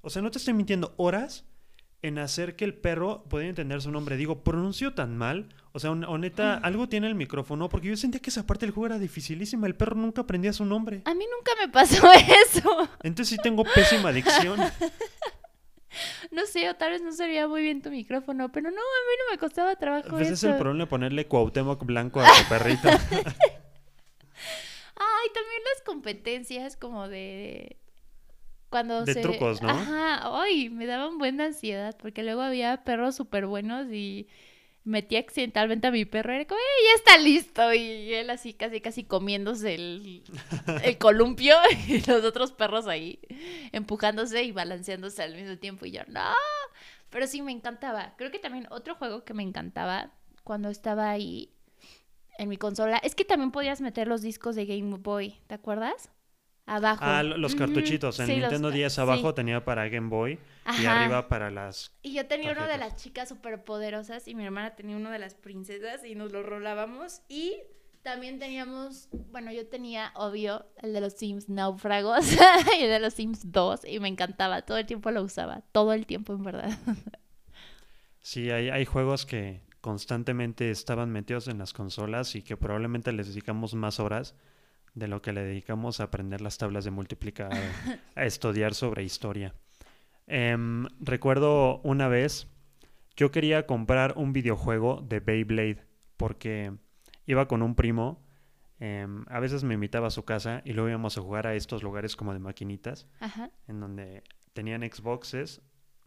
o 0.00 0.08
sea, 0.10 0.22
no 0.22 0.30
te 0.30 0.38
estoy 0.38 0.54
mintiendo, 0.54 0.94
horas 0.96 1.44
en 2.00 2.18
hacer 2.18 2.54
que 2.56 2.64
el 2.66 2.74
perro 2.74 3.24
pudiera 3.24 3.48
entender 3.48 3.80
su 3.80 3.90
nombre. 3.90 4.16
Digo, 4.18 4.42
pronuncio 4.44 4.92
tan 4.94 5.16
mal, 5.16 5.48
o 5.72 5.78
sea, 5.78 5.90
un- 5.90 6.04
algo 6.04 6.88
tiene 6.88 7.06
el 7.06 7.14
micrófono, 7.14 7.68
porque 7.70 7.88
yo 7.88 7.96
sentía 7.96 8.20
que 8.20 8.28
esa 8.30 8.46
parte 8.46 8.66
del 8.66 8.74
juego 8.74 8.86
era 8.86 8.98
dificilísima, 8.98 9.66
el 9.66 9.74
perro 9.74 9.96
nunca 9.96 10.20
aprendía 10.22 10.52
su 10.52 10.64
nombre. 10.66 11.00
A 11.06 11.14
mí 11.14 11.24
nunca 11.34 11.52
me 11.60 11.72
pasó 11.72 12.06
eso. 12.46 12.88
Entonces 13.02 13.28
sí 13.28 13.36
tengo 13.42 13.64
pésima 13.74 14.10
adicción. 14.10 14.58
No 16.32 16.44
sé, 16.46 16.68
o 16.68 16.74
tal 16.74 16.90
vez 16.90 17.02
no 17.02 17.12
servía 17.12 17.46
muy 17.46 17.62
bien 17.62 17.80
tu 17.80 17.88
micrófono, 17.88 18.50
pero 18.50 18.68
no, 18.68 18.76
a 18.76 18.80
mí 18.80 19.14
no 19.26 19.32
me 19.32 19.38
costaba 19.38 19.76
trabajo 19.76 20.08
Pues 20.08 20.22
es 20.26 20.32
eso. 20.32 20.48
el 20.50 20.56
problema 20.56 20.88
ponerle 20.88 21.28
Cuauhtémoc 21.28 21.84
blanco 21.84 22.20
a 22.20 22.24
tu 22.24 22.48
perrito. 22.48 22.88
Ay, 25.24 25.30
también 25.32 25.62
las 25.74 25.82
competencias 25.84 26.76
como 26.76 27.08
de 27.08 27.78
cuando 28.68 29.04
De 29.04 29.14
se 29.14 29.22
trucos, 29.22 29.62
¿no? 29.62 29.70
Ajá, 29.70 30.20
ay, 30.42 30.68
me 30.68 30.86
daban 30.86 31.18
buena 31.18 31.44
ansiedad 31.44 31.96
porque 31.96 32.22
luego 32.24 32.42
había 32.42 32.82
perros 32.84 33.14
súper 33.14 33.46
buenos 33.46 33.86
y 33.92 34.28
metí 34.82 35.16
accidentalmente 35.16 35.86
a 35.86 35.90
mi 35.92 36.04
perro 36.04 36.32
y 36.32 36.36
era 36.36 36.44
como, 36.46 36.58
"Ey, 36.58 36.86
ya 36.88 36.94
está 36.96 37.18
listo!" 37.18 37.72
y 37.72 38.12
él 38.12 38.28
así 38.30 38.52
casi 38.52 38.80
casi 38.80 39.04
comiéndose 39.04 39.74
el, 39.76 40.24
el 40.84 40.98
columpio 40.98 41.54
y 41.88 42.00
los 42.00 42.24
otros 42.24 42.52
perros 42.52 42.86
ahí 42.86 43.20
empujándose 43.72 44.42
y 44.42 44.52
balanceándose 44.52 45.22
al 45.22 45.36
mismo 45.36 45.56
tiempo 45.56 45.86
y 45.86 45.92
yo, 45.92 46.02
"No." 46.08 46.34
Pero 47.10 47.28
sí 47.28 47.42
me 47.42 47.52
encantaba. 47.52 48.14
Creo 48.18 48.32
que 48.32 48.40
también 48.40 48.66
otro 48.70 48.96
juego 48.96 49.24
que 49.24 49.34
me 49.34 49.44
encantaba 49.44 50.10
cuando 50.42 50.68
estaba 50.68 51.10
ahí 51.10 51.53
en 52.38 52.48
mi 52.48 52.56
consola 52.56 52.98
es 52.98 53.14
que 53.14 53.24
también 53.24 53.50
podías 53.50 53.80
meter 53.80 54.08
los 54.08 54.22
discos 54.22 54.56
de 54.56 54.66
Game 54.66 54.96
Boy, 54.98 55.40
¿te 55.46 55.54
acuerdas? 55.54 56.10
Abajo. 56.66 57.00
Ah, 57.04 57.22
lo- 57.22 57.36
los 57.36 57.54
cartuchitos. 57.54 58.18
En 58.20 58.26
sí, 58.26 58.32
los 58.36 58.40
Nintendo 58.42 58.70
ca- 58.70 58.74
10 58.74 58.98
abajo 58.98 59.28
sí. 59.30 59.34
tenía 59.34 59.64
para 59.66 59.86
Game 59.88 60.08
Boy 60.08 60.32
y 60.32 60.38
Ajá. 60.64 61.02
arriba 61.02 61.28
para 61.28 61.50
las... 61.50 61.92
Y 62.00 62.14
yo 62.14 62.26
tenía 62.26 62.52
uno 62.52 62.62
de 62.62 62.68
tarjetas. 62.68 62.92
las 62.92 63.02
chicas 63.02 63.28
superpoderosas 63.28 64.26
y 64.28 64.34
mi 64.34 64.44
hermana 64.46 64.74
tenía 64.74 64.96
uno 64.96 65.10
de 65.10 65.18
las 65.18 65.34
princesas 65.34 66.04
y 66.06 66.14
nos 66.14 66.32
lo 66.32 66.42
rolábamos. 66.42 67.20
Y 67.28 67.58
también 68.02 68.38
teníamos, 68.38 69.08
bueno, 69.30 69.52
yo 69.52 69.66
tenía, 69.66 70.10
obvio, 70.14 70.64
el 70.82 70.94
de 70.94 71.02
los 71.02 71.12
Sims 71.12 71.50
Náufragos 71.50 72.24
y 72.78 72.82
el 72.82 72.88
de 72.90 72.98
los 73.00 73.12
Sims 73.12 73.52
2 73.52 73.80
y 73.86 74.00
me 74.00 74.08
encantaba. 74.08 74.62
Todo 74.62 74.78
el 74.78 74.86
tiempo 74.86 75.10
lo 75.10 75.22
usaba. 75.22 75.60
Todo 75.72 75.92
el 75.92 76.06
tiempo, 76.06 76.32
en 76.32 76.44
verdad. 76.44 76.70
Sí, 78.22 78.50
hay, 78.50 78.70
hay 78.70 78.86
juegos 78.86 79.26
que 79.26 79.60
constantemente 79.84 80.70
estaban 80.70 81.10
metidos 81.10 81.46
en 81.46 81.58
las 81.58 81.74
consolas 81.74 82.36
y 82.36 82.40
que 82.40 82.56
probablemente 82.56 83.12
les 83.12 83.28
dedicamos 83.28 83.74
más 83.74 84.00
horas 84.00 84.34
de 84.94 85.08
lo 85.08 85.20
que 85.20 85.34
le 85.34 85.42
dedicamos 85.44 86.00
a 86.00 86.04
aprender 86.04 86.40
las 86.40 86.56
tablas 86.56 86.86
de 86.86 86.90
multiplicar, 86.90 87.50
a 88.16 88.24
estudiar 88.24 88.72
sobre 88.72 89.04
historia. 89.04 89.52
Em, 90.26 90.86
recuerdo 91.00 91.82
una 91.82 92.08
vez, 92.08 92.48
yo 93.14 93.30
quería 93.30 93.66
comprar 93.66 94.14
un 94.16 94.32
videojuego 94.32 95.04
de 95.06 95.20
Beyblade 95.20 95.84
porque 96.16 96.72
iba 97.26 97.46
con 97.46 97.60
un 97.60 97.74
primo, 97.74 98.24
em, 98.80 99.26
a 99.28 99.38
veces 99.38 99.64
me 99.64 99.74
invitaba 99.74 100.06
a 100.06 100.10
su 100.10 100.24
casa 100.24 100.62
y 100.64 100.72
luego 100.72 100.88
íbamos 100.88 101.18
a 101.18 101.20
jugar 101.20 101.46
a 101.46 101.54
estos 101.56 101.82
lugares 101.82 102.16
como 102.16 102.32
de 102.32 102.38
maquinitas 102.38 103.06
Ajá. 103.20 103.50
en 103.68 103.80
donde 103.80 104.22
tenían 104.54 104.80
Xboxes, 104.80 105.60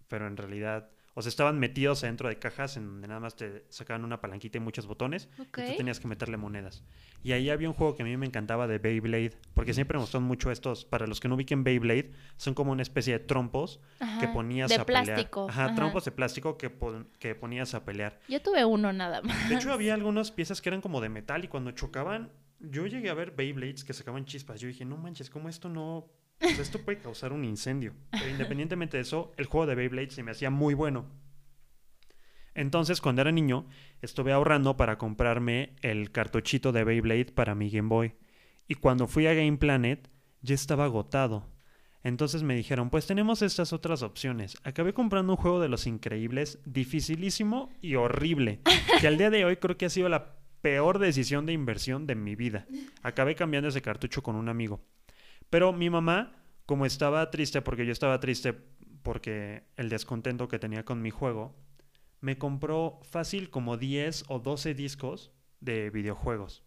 pero 0.08 0.26
en 0.26 0.36
realidad, 0.36 0.90
o 1.18 1.22
sea, 1.24 1.30
estaban 1.30 1.58
metidos 1.58 2.02
dentro 2.02 2.30
de 2.30 2.38
cajas 2.38 2.78
en 2.78 2.86
donde 2.86 3.08
nada 3.08 3.20
más 3.20 3.36
te 3.36 3.66
sacaban 3.70 4.06
una 4.06 4.22
palanquita 4.22 4.60
y 4.60 4.62
muchos 4.62 4.86
botones 4.86 5.30
Ok. 5.40 5.58
y 5.66 5.72
tú 5.72 5.78
tenías 5.78 6.00
que 6.00 6.08
meterle 6.08 6.38
monedas. 6.38 6.84
Y 7.24 7.32
ahí 7.32 7.50
había 7.50 7.68
un 7.68 7.74
juego 7.74 7.96
que 7.96 8.04
a 8.04 8.06
mí 8.06 8.16
me 8.18 8.28
encantaba 8.28 8.68
de 8.68 8.78
Beyblade, 8.78 9.32
porque 9.56 9.74
siempre 9.74 9.98
me 9.98 10.04
gustan 10.04 10.22
mucho 10.22 10.52
estos, 10.52 10.86
para 10.86 11.08
los 11.08 11.20
que 11.20 11.28
no 11.28 11.34
ubiquen 11.34 11.64
Beyblade, 11.64 12.12
son 12.36 12.54
como 12.54 12.72
una 12.72 12.84
especie 12.84 13.14
de 13.14 13.20
trompos 13.20 13.80
que 14.20 14.28
ponías 14.28 14.70
de 14.70 14.76
a 14.76 14.86
plástico. 14.86 15.48
pelear. 15.48 15.50
Ajá, 15.50 15.66
Ajá. 15.66 15.76
trompos 15.76 16.06
de 16.06 16.12
plástico 16.12 16.56
que, 16.58 16.70
pon- 16.70 17.08
que 17.18 17.34
ponías 17.34 17.74
a 17.74 17.84
pelear. 17.84 18.20
Yo 18.28 18.40
tuve 18.42 18.64
uno 18.64 18.94
nada 18.94 19.24
más. 19.24 19.50
De 19.50 19.56
hecho, 19.56 19.74
había 19.74 19.96
algunas 19.96 20.32
piezas 20.32 20.62
que 20.62 20.70
eran 20.70 20.82
como 20.82 21.02
de 21.02 21.10
metal 21.10 21.44
y 21.44 21.48
cuando 21.48 21.72
chocaban, 21.72 22.32
yo 22.60 22.86
llegué 22.86 23.10
a 23.10 23.14
ver 23.16 23.32
Beyblades 23.32 23.84
que 23.84 23.94
sacaban 23.94 24.26
chispas. 24.26 24.62
Yo 24.62 24.68
dije, 24.68 24.86
no 24.86 24.98
manches, 24.98 25.30
¿cómo 25.32 25.50
esto 25.50 25.68
no...? 25.70 26.08
Sea, 26.40 26.62
esto 26.62 26.80
puede 26.80 27.00
causar 27.00 27.34
un 27.34 27.44
incendio. 27.44 27.94
Pero 28.12 28.30
independientemente 28.30 28.98
de 28.98 29.04
eso, 29.04 29.32
el 29.38 29.46
juego 29.46 29.68
de 29.68 29.76
Beyblade 29.76 30.12
se 30.12 30.24
me 30.24 30.32
hacía 30.32 30.50
muy 30.50 30.74
bueno. 30.74 31.06
Entonces, 32.54 33.02
cuando 33.02 33.22
era 33.22 33.32
niño, 33.32 33.68
estuve 34.02 34.34
ahorrando 34.34 34.78
para 34.78 34.98
comprarme 34.98 35.76
el 35.82 36.12
cartuchito 36.12 36.72
de 36.72 36.84
Beyblade 36.84 37.26
para 37.26 37.54
mi 37.54 37.70
Game 37.70 37.90
Boy. 37.90 38.16
Y 38.68 38.76
cuando 38.76 39.08
fui 39.08 39.28
a 39.28 39.34
Game 39.34 39.58
Planet, 39.58 40.10
ya 40.42 40.56
estaba 40.56 40.86
agotado. 40.86 41.48
Entonces 42.04 42.44
me 42.44 42.56
dijeron, 42.56 42.90
pues 42.90 43.06
tenemos 43.06 43.42
estas 43.42 43.74
otras 43.74 44.02
opciones. 44.02 44.58
Acabé 44.64 44.94
comprando 44.94 45.34
un 45.34 45.38
juego 45.38 45.60
de 45.60 45.68
los 45.68 45.88
increíbles, 45.88 46.60
dificilísimo 46.66 47.70
y 47.82 47.96
horrible. 47.96 48.62
Que 49.02 49.08
al 49.08 49.18
día 49.18 49.30
de 49.30 49.46
hoy 49.46 49.58
creo 49.58 49.78
que 49.78 49.86
ha 49.86 49.90
sido 49.90 50.08
la 50.08 50.38
peor 50.62 51.00
decisión 51.00 51.46
de 51.46 51.54
inversión 51.54 52.08
de 52.08 52.16
mi 52.16 52.36
vida. 52.36 52.66
Acabé 53.04 53.36
cambiando 53.36 53.70
ese 53.70 53.82
cartucho 53.82 54.24
con 54.24 54.36
un 54.36 54.50
amigo. 54.50 54.82
Pero 55.50 55.74
mi 55.74 55.90
mamá, 55.90 56.36
como 56.66 56.86
estaba 56.86 57.30
triste, 57.32 57.62
porque 57.62 57.86
yo 57.86 57.92
estaba 57.92 58.20
triste 58.20 58.54
porque 59.04 59.64
el 59.78 59.90
descontento 59.90 60.48
que 60.48 60.60
tenía 60.60 60.84
con 60.84 61.02
mi 61.02 61.12
juego, 61.12 61.56
me 62.20 62.38
compró 62.38 63.00
fácil 63.04 63.50
como 63.50 63.78
10 63.78 64.26
o 64.28 64.40
12 64.40 64.74
discos 64.74 65.32
de 65.62 65.90
videojuegos. 65.90 66.64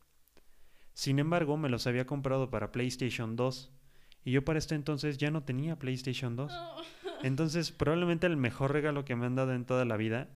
Sin 0.95 1.19
embargo, 1.19 1.57
me 1.57 1.69
los 1.69 1.87
había 1.87 2.07
comprado 2.07 2.51
para 2.51 2.73
PlayStation 2.73 3.37
2 3.37 3.73
y 4.25 4.33
yo 4.33 4.45
para 4.45 4.59
este 4.59 4.75
entonces 4.75 5.19
ya 5.19 5.31
no 5.31 5.43
tenía 5.45 5.79
PlayStation 5.79 6.37
2. 6.37 6.53
Entonces, 7.23 7.71
probablemente 7.71 8.27
el 8.27 8.39
mejor 8.39 8.73
regalo 8.73 9.05
que 9.05 9.15
me 9.15 9.27
han 9.27 9.35
dado 9.35 9.53
en 9.53 9.67
toda 9.67 9.85
la 9.85 9.99
vida 9.99 10.31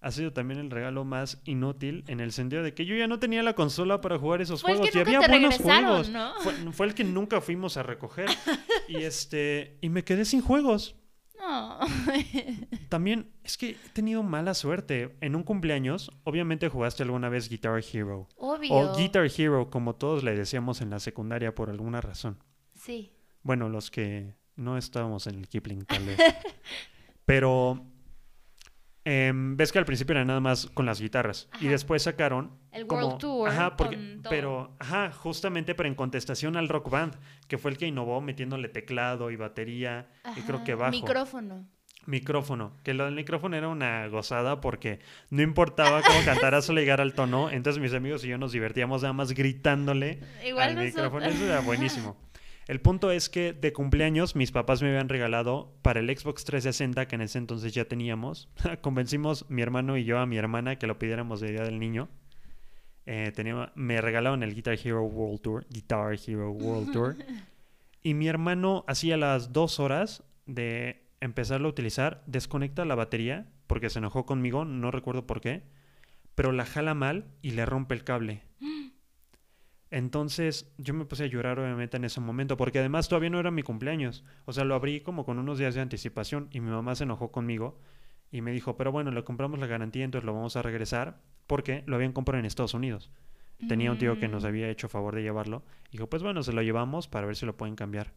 ha 0.00 0.10
sido 0.12 0.32
también 0.32 0.60
el 0.60 0.70
regalo 0.70 1.04
más 1.04 1.40
inútil 1.44 2.04
en 2.06 2.20
el 2.20 2.32
sentido 2.32 2.62
de 2.62 2.72
que 2.72 2.86
yo 2.86 2.94
ya 2.94 3.06
no 3.06 3.18
tenía 3.18 3.42
la 3.42 3.54
consola 3.54 4.00
para 4.00 4.18
jugar 4.18 4.40
esos 4.40 4.60
Fue 4.60 4.72
el 4.72 4.78
juegos 4.78 4.94
y 4.94 4.98
había 4.98 5.20
te 5.20 5.28
buenos 5.28 5.56
juegos. 5.56 6.08
¿no? 6.08 6.32
Fue, 6.40 6.52
fue 6.72 6.86
el 6.86 6.94
que 6.94 7.04
nunca 7.04 7.40
fuimos 7.40 7.76
a 7.76 7.82
recoger 7.82 8.28
y 8.88 8.96
este 8.96 9.78
y 9.80 9.88
me 9.88 10.04
quedé 10.04 10.24
sin 10.24 10.40
juegos. 10.40 10.96
No. 11.38 11.78
También 12.88 13.30
es 13.42 13.56
que 13.56 13.70
he 13.70 13.88
tenido 13.92 14.22
mala 14.22 14.54
suerte. 14.54 15.16
En 15.20 15.36
un 15.36 15.42
cumpleaños, 15.42 16.10
obviamente 16.24 16.68
jugaste 16.68 17.02
alguna 17.02 17.28
vez 17.28 17.48
Guitar 17.48 17.80
Hero 17.92 18.28
Obvio. 18.36 18.72
o 18.72 18.96
Guitar 18.96 19.28
Hero 19.36 19.70
como 19.70 19.94
todos 19.94 20.24
le 20.24 20.36
decíamos 20.36 20.80
en 20.80 20.90
la 20.90 21.00
secundaria 21.00 21.54
por 21.54 21.70
alguna 21.70 22.00
razón. 22.00 22.42
Sí. 22.74 23.12
Bueno, 23.42 23.68
los 23.68 23.90
que 23.90 24.34
no 24.56 24.76
estábamos 24.76 25.26
en 25.26 25.36
el 25.36 25.48
Kipling, 25.48 25.84
tal 25.84 26.04
vez. 26.04 26.18
Pero 27.24 27.86
em, 29.08 29.56
ves 29.56 29.72
que 29.72 29.78
al 29.78 29.84
principio 29.84 30.12
era 30.12 30.24
nada 30.24 30.40
más 30.40 30.66
con 30.66 30.86
las 30.86 31.00
guitarras. 31.00 31.48
Y 31.60 31.68
después 31.68 32.02
sacaron. 32.02 32.50
El 32.72 32.86
como, 32.86 33.06
World 33.06 33.18
Tour 33.18 33.48
Ajá, 33.48 33.76
porque, 33.76 33.96
con 33.96 34.22
todo. 34.22 34.30
pero, 34.30 34.76
ajá, 34.78 35.10
justamente, 35.12 35.74
pero 35.74 35.88
en 35.88 35.94
contestación 35.94 36.56
al 36.56 36.68
Rock 36.68 36.90
Band, 36.90 37.16
que 37.48 37.58
fue 37.58 37.70
el 37.70 37.78
que 37.78 37.86
innovó 37.86 38.20
metiéndole 38.20 38.68
teclado 38.68 39.30
y 39.30 39.36
batería, 39.36 40.08
y 40.36 40.42
creo 40.42 40.64
que 40.64 40.74
bajo. 40.74 40.90
Micrófono. 40.90 41.66
Micrófono, 42.06 42.72
que 42.84 42.94
lo 42.94 43.04
del 43.04 43.14
micrófono 43.14 43.54
era 43.54 43.68
una 43.68 44.06
gozada 44.08 44.62
porque 44.62 44.98
no 45.28 45.42
importaba 45.42 46.00
cómo 46.00 46.24
cantaras 46.24 46.70
o 46.70 46.72
llegar 46.72 47.02
al 47.02 47.12
tono, 47.12 47.50
entonces 47.50 47.82
mis 47.82 47.92
amigos 47.92 48.24
y 48.24 48.28
yo 48.28 48.38
nos 48.38 48.52
divertíamos 48.52 49.02
nada 49.02 49.12
más 49.12 49.32
gritándole 49.32 50.20
Igual 50.46 50.70
al 50.70 50.84
micrófono, 50.86 51.26
eso 51.26 51.44
era 51.44 51.60
buenísimo. 51.60 52.16
El 52.68 52.82
punto 52.82 53.10
es 53.10 53.30
que 53.30 53.54
de 53.54 53.72
cumpleaños 53.72 54.36
mis 54.36 54.52
papás 54.52 54.82
me 54.82 54.88
habían 54.88 55.08
regalado 55.08 55.74
para 55.80 56.00
el 56.00 56.16
Xbox 56.16 56.44
360 56.44 57.08
que 57.08 57.14
en 57.14 57.22
ese 57.22 57.38
entonces 57.38 57.72
ya 57.72 57.86
teníamos, 57.86 58.50
convencimos 58.82 59.46
mi 59.48 59.62
hermano 59.62 59.96
y 59.96 60.04
yo 60.04 60.18
a 60.18 60.26
mi 60.26 60.36
hermana 60.36 60.76
que 60.76 60.86
lo 60.86 60.98
pidiéramos 60.98 61.40
de 61.40 61.52
Día 61.52 61.62
del 61.62 61.78
Niño. 61.78 62.10
Eh, 63.06 63.32
tenía, 63.34 63.72
me 63.74 64.02
regalaron 64.02 64.42
el 64.42 64.54
Guitar 64.54 64.78
Hero 64.84 65.02
World 65.02 65.40
Tour, 65.40 65.66
Guitar 65.70 66.18
Hero 66.26 66.50
World 66.50 66.92
Tour. 66.92 67.16
Y 68.02 68.12
mi 68.12 68.28
hermano, 68.28 68.84
así 68.86 69.12
a 69.12 69.16
las 69.16 69.54
dos 69.54 69.80
horas 69.80 70.22
de 70.44 71.08
empezarlo 71.20 71.68
a 71.68 71.70
utilizar, 71.70 72.22
desconecta 72.26 72.84
la 72.84 72.96
batería 72.96 73.46
porque 73.66 73.88
se 73.88 73.98
enojó 73.98 74.26
conmigo, 74.26 74.66
no 74.66 74.90
recuerdo 74.90 75.26
por 75.26 75.40
qué, 75.40 75.62
pero 76.34 76.52
la 76.52 76.66
jala 76.66 76.92
mal 76.92 77.28
y 77.40 77.52
le 77.52 77.64
rompe 77.64 77.94
el 77.94 78.04
cable. 78.04 78.42
Entonces 79.90 80.70
yo 80.76 80.92
me 80.94 81.04
puse 81.06 81.24
a 81.24 81.26
llorar 81.26 81.58
obviamente 81.58 81.96
en 81.96 82.04
ese 82.04 82.20
momento 82.20 82.56
porque 82.56 82.78
además 82.78 83.08
todavía 83.08 83.30
no 83.30 83.40
era 83.40 83.50
mi 83.50 83.62
cumpleaños. 83.62 84.24
O 84.44 84.52
sea, 84.52 84.64
lo 84.64 84.74
abrí 84.74 85.00
como 85.00 85.24
con 85.24 85.38
unos 85.38 85.58
días 85.58 85.74
de 85.74 85.80
anticipación 85.80 86.48
y 86.52 86.60
mi 86.60 86.70
mamá 86.70 86.94
se 86.94 87.04
enojó 87.04 87.32
conmigo 87.32 87.78
y 88.30 88.42
me 88.42 88.52
dijo, 88.52 88.76
pero 88.76 88.92
bueno, 88.92 89.10
le 89.10 89.24
compramos 89.24 89.58
la 89.58 89.66
garantía, 89.66 90.04
entonces 90.04 90.26
lo 90.26 90.34
vamos 90.34 90.56
a 90.56 90.62
regresar 90.62 91.20
porque 91.46 91.82
lo 91.86 91.96
habían 91.96 92.12
comprado 92.12 92.38
en 92.40 92.44
Estados 92.46 92.74
Unidos. 92.74 93.10
Tenía 93.66 93.90
un 93.90 93.98
tío 93.98 94.18
que 94.20 94.28
nos 94.28 94.44
Mm. 94.44 94.46
había 94.46 94.68
hecho 94.68 94.88
favor 94.88 95.14
de 95.16 95.22
llevarlo. 95.22 95.64
Dijo, 95.90 96.06
pues 96.08 96.22
bueno, 96.22 96.42
se 96.44 96.52
lo 96.52 96.62
llevamos 96.62 97.08
para 97.08 97.26
ver 97.26 97.34
si 97.34 97.44
lo 97.46 97.56
pueden 97.56 97.74
cambiar. 97.74 98.12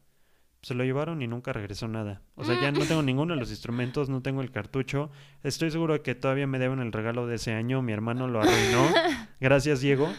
Se 0.62 0.76
lo 0.76 0.84
llevaron 0.84 1.22
y 1.24 1.28
nunca 1.28 1.54
regresó 1.54 1.88
nada. 1.88 2.22
O 2.36 2.44
sea, 2.44 2.60
ya 2.62 2.72
no 2.72 2.86
tengo 2.86 3.02
ninguno 3.02 3.34
de 3.34 3.40
los 3.40 3.50
instrumentos, 3.50 4.10
no 4.10 4.22
tengo 4.22 4.42
el 4.42 4.52
cartucho. 4.52 5.10
Estoy 5.44 5.72
seguro 5.72 5.94
de 5.94 6.02
que 6.02 6.14
todavía 6.14 6.46
me 6.46 6.60
deben 6.60 6.80
el 6.80 6.92
regalo 6.92 7.26
de 7.26 7.36
ese 7.36 7.54
año. 7.54 7.82
Mi 7.82 7.94
hermano 7.94 8.28
lo 8.28 8.42
arruinó. 8.42 8.88
Gracias, 9.40 9.82
Diego. 9.82 10.12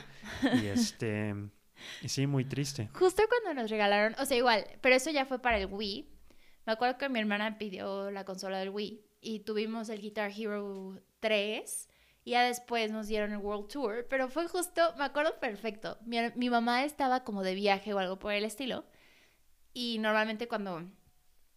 Y 0.61 0.67
este... 0.67 1.35
Y 2.01 2.09
sí, 2.09 2.27
muy 2.27 2.45
triste. 2.45 2.89
Justo 2.95 3.23
cuando 3.29 3.61
nos 3.61 3.71
regalaron, 3.71 4.15
o 4.21 4.25
sea, 4.25 4.37
igual, 4.37 4.65
pero 4.81 4.95
eso 4.95 5.11
ya 5.11 5.27
fue 5.27 5.41
para 5.41 5.59
el 5.59 5.67
Wii. 5.67 6.09
Me 6.65 6.73
acuerdo 6.73 6.97
que 6.97 7.09
mi 7.09 7.19
hermana 7.19 7.59
pidió 7.59 8.11
la 8.11 8.25
consola 8.25 8.59
del 8.59 8.71
Wii 8.71 9.05
y 9.21 9.41
tuvimos 9.41 9.89
el 9.89 10.01
Guitar 10.01 10.31
Hero 10.37 11.01
3 11.19 11.89
y 12.25 12.31
ya 12.33 12.45
después 12.45 12.93
nos 12.93 13.09
dieron 13.09 13.33
el 13.33 13.39
World 13.39 13.67
Tour, 13.67 14.07
pero 14.09 14.29
fue 14.29 14.47
justo, 14.47 14.81
me 14.97 15.05
acuerdo 15.05 15.41
perfecto. 15.41 15.99
Mi, 16.05 16.19
mi 16.37 16.51
mamá 16.51 16.85
estaba 16.85 17.25
como 17.25 17.43
de 17.43 17.57
viaje 17.57 17.95
o 17.95 17.99
algo 17.99 18.19
por 18.21 18.33
el 18.33 18.45
estilo 18.45 18.85
y 19.75 19.99
normalmente 19.99 20.49
cuando 20.49 20.85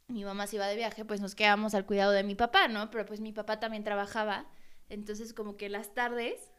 mi 0.08 0.24
mamá 0.24 0.48
se 0.48 0.58
iba 0.58 0.68
de 0.68 0.76
viaje, 0.76 1.06
pues 1.06 1.22
nos 1.22 1.36
quedábamos 1.36 1.74
al 1.74 1.86
cuidado 1.86 2.12
de 2.12 2.24
mi 2.24 2.36
papá, 2.36 2.68
¿no? 2.68 2.92
Pero 2.92 3.06
pues 3.06 3.22
mi 3.22 3.32
papá 3.34 3.60
también 3.60 3.84
trabajaba, 3.84 4.46
entonces 4.90 5.34
como 5.34 5.58
que 5.58 5.70
las 5.70 5.94
tardes 5.94 6.52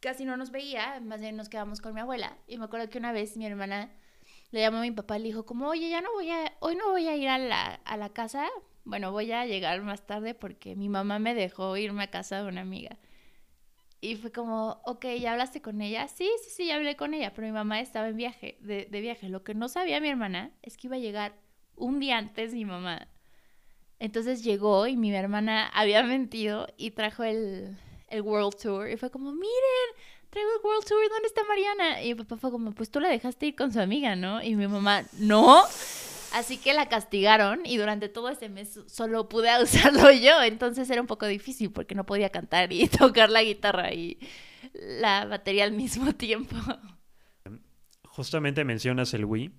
casi 0.00 0.24
no 0.24 0.36
nos 0.36 0.50
veía, 0.50 0.98
más 1.00 1.20
bien 1.20 1.36
nos 1.36 1.48
quedamos 1.48 1.80
con 1.80 1.94
mi 1.94 2.00
abuela. 2.00 2.36
Y 2.46 2.58
me 2.58 2.64
acuerdo 2.64 2.88
que 2.88 2.98
una 2.98 3.12
vez 3.12 3.36
mi 3.36 3.46
hermana 3.46 3.90
le 4.50 4.60
llamó 4.60 4.78
a 4.78 4.82
mi 4.82 4.90
papá 4.90 5.16
y 5.18 5.20
le 5.20 5.28
dijo 5.28 5.44
como, 5.44 5.68
oye, 5.68 5.90
ya 5.90 6.00
no 6.00 6.12
voy 6.12 6.30
a, 6.30 6.52
hoy 6.60 6.74
no 6.76 6.90
voy 6.90 7.06
a 7.06 7.16
ir 7.16 7.28
a 7.28 7.38
la, 7.38 7.74
a 7.84 7.96
la 7.96 8.08
casa, 8.08 8.48
bueno, 8.84 9.12
voy 9.12 9.30
a 9.32 9.46
llegar 9.46 9.82
más 9.82 10.06
tarde 10.06 10.34
porque 10.34 10.74
mi 10.74 10.88
mamá 10.88 11.18
me 11.18 11.34
dejó 11.34 11.76
irme 11.76 12.04
a 12.04 12.10
casa 12.10 12.42
de 12.42 12.48
una 12.48 12.62
amiga. 12.62 12.96
Y 14.00 14.16
fue 14.16 14.32
como, 14.32 14.80
ok, 14.84 15.04
¿ya 15.20 15.32
hablaste 15.32 15.60
con 15.60 15.82
ella? 15.82 16.08
Sí, 16.08 16.30
sí, 16.42 16.50
sí, 16.50 16.66
ya 16.66 16.76
hablé 16.76 16.96
con 16.96 17.12
ella, 17.12 17.34
pero 17.34 17.46
mi 17.46 17.52
mamá 17.52 17.80
estaba 17.80 18.08
en 18.08 18.16
viaje, 18.16 18.56
de, 18.60 18.86
de 18.90 19.00
viaje. 19.00 19.28
Lo 19.28 19.44
que 19.44 19.54
no 19.54 19.68
sabía 19.68 20.00
mi 20.00 20.08
hermana 20.08 20.52
es 20.62 20.76
que 20.76 20.86
iba 20.86 20.96
a 20.96 21.00
llegar 21.00 21.34
un 21.76 22.00
día 22.00 22.16
antes 22.16 22.54
mi 22.54 22.64
mamá. 22.64 23.08
Entonces 23.98 24.42
llegó 24.42 24.86
y 24.86 24.96
mi 24.96 25.14
hermana 25.14 25.68
había 25.68 26.02
mentido 26.04 26.66
y 26.76 26.92
trajo 26.92 27.24
el, 27.24 27.76
el 28.08 28.22
World 28.22 28.56
Tour. 28.56 28.88
Y 28.88 28.96
fue 28.96 29.10
como, 29.10 29.32
miren, 29.32 29.90
traigo 30.30 30.50
el 30.50 30.64
World 30.64 30.86
Tour, 30.86 31.00
¿dónde 31.10 31.28
está 31.28 31.44
Mariana? 31.44 32.02
Y 32.02 32.14
mi 32.14 32.24
papá 32.24 32.38
fue 32.38 32.50
como, 32.50 32.72
pues 32.72 32.90
tú 32.90 33.00
la 33.00 33.08
dejaste 33.08 33.46
ir 33.46 33.56
con 33.56 33.70
su 33.72 33.80
amiga, 33.80 34.16
¿no? 34.16 34.42
Y 34.42 34.56
mi 34.56 34.66
mamá, 34.66 35.04
no. 35.18 35.62
Así 36.32 36.58
que 36.58 36.74
la 36.74 36.88
castigaron 36.88 37.60
y 37.64 37.76
durante 37.76 38.08
todo 38.08 38.28
ese 38.28 38.48
mes 38.48 38.80
solo 38.86 39.28
pude 39.28 39.50
usarlo 39.62 40.10
yo. 40.12 40.42
Entonces 40.42 40.88
era 40.90 41.00
un 41.00 41.06
poco 41.06 41.26
difícil 41.26 41.70
porque 41.70 41.94
no 41.94 42.06
podía 42.06 42.30
cantar 42.30 42.72
y 42.72 42.88
tocar 42.98 43.30
la 43.30 43.42
guitarra 43.42 43.92
y 43.92 44.18
la 44.72 45.24
batería 45.26 45.64
al 45.64 45.72
mismo 45.72 46.12
tiempo. 46.14 46.56
Justamente 48.04 48.64
mencionas 48.64 49.14
el 49.14 49.24
Wii 49.24 49.50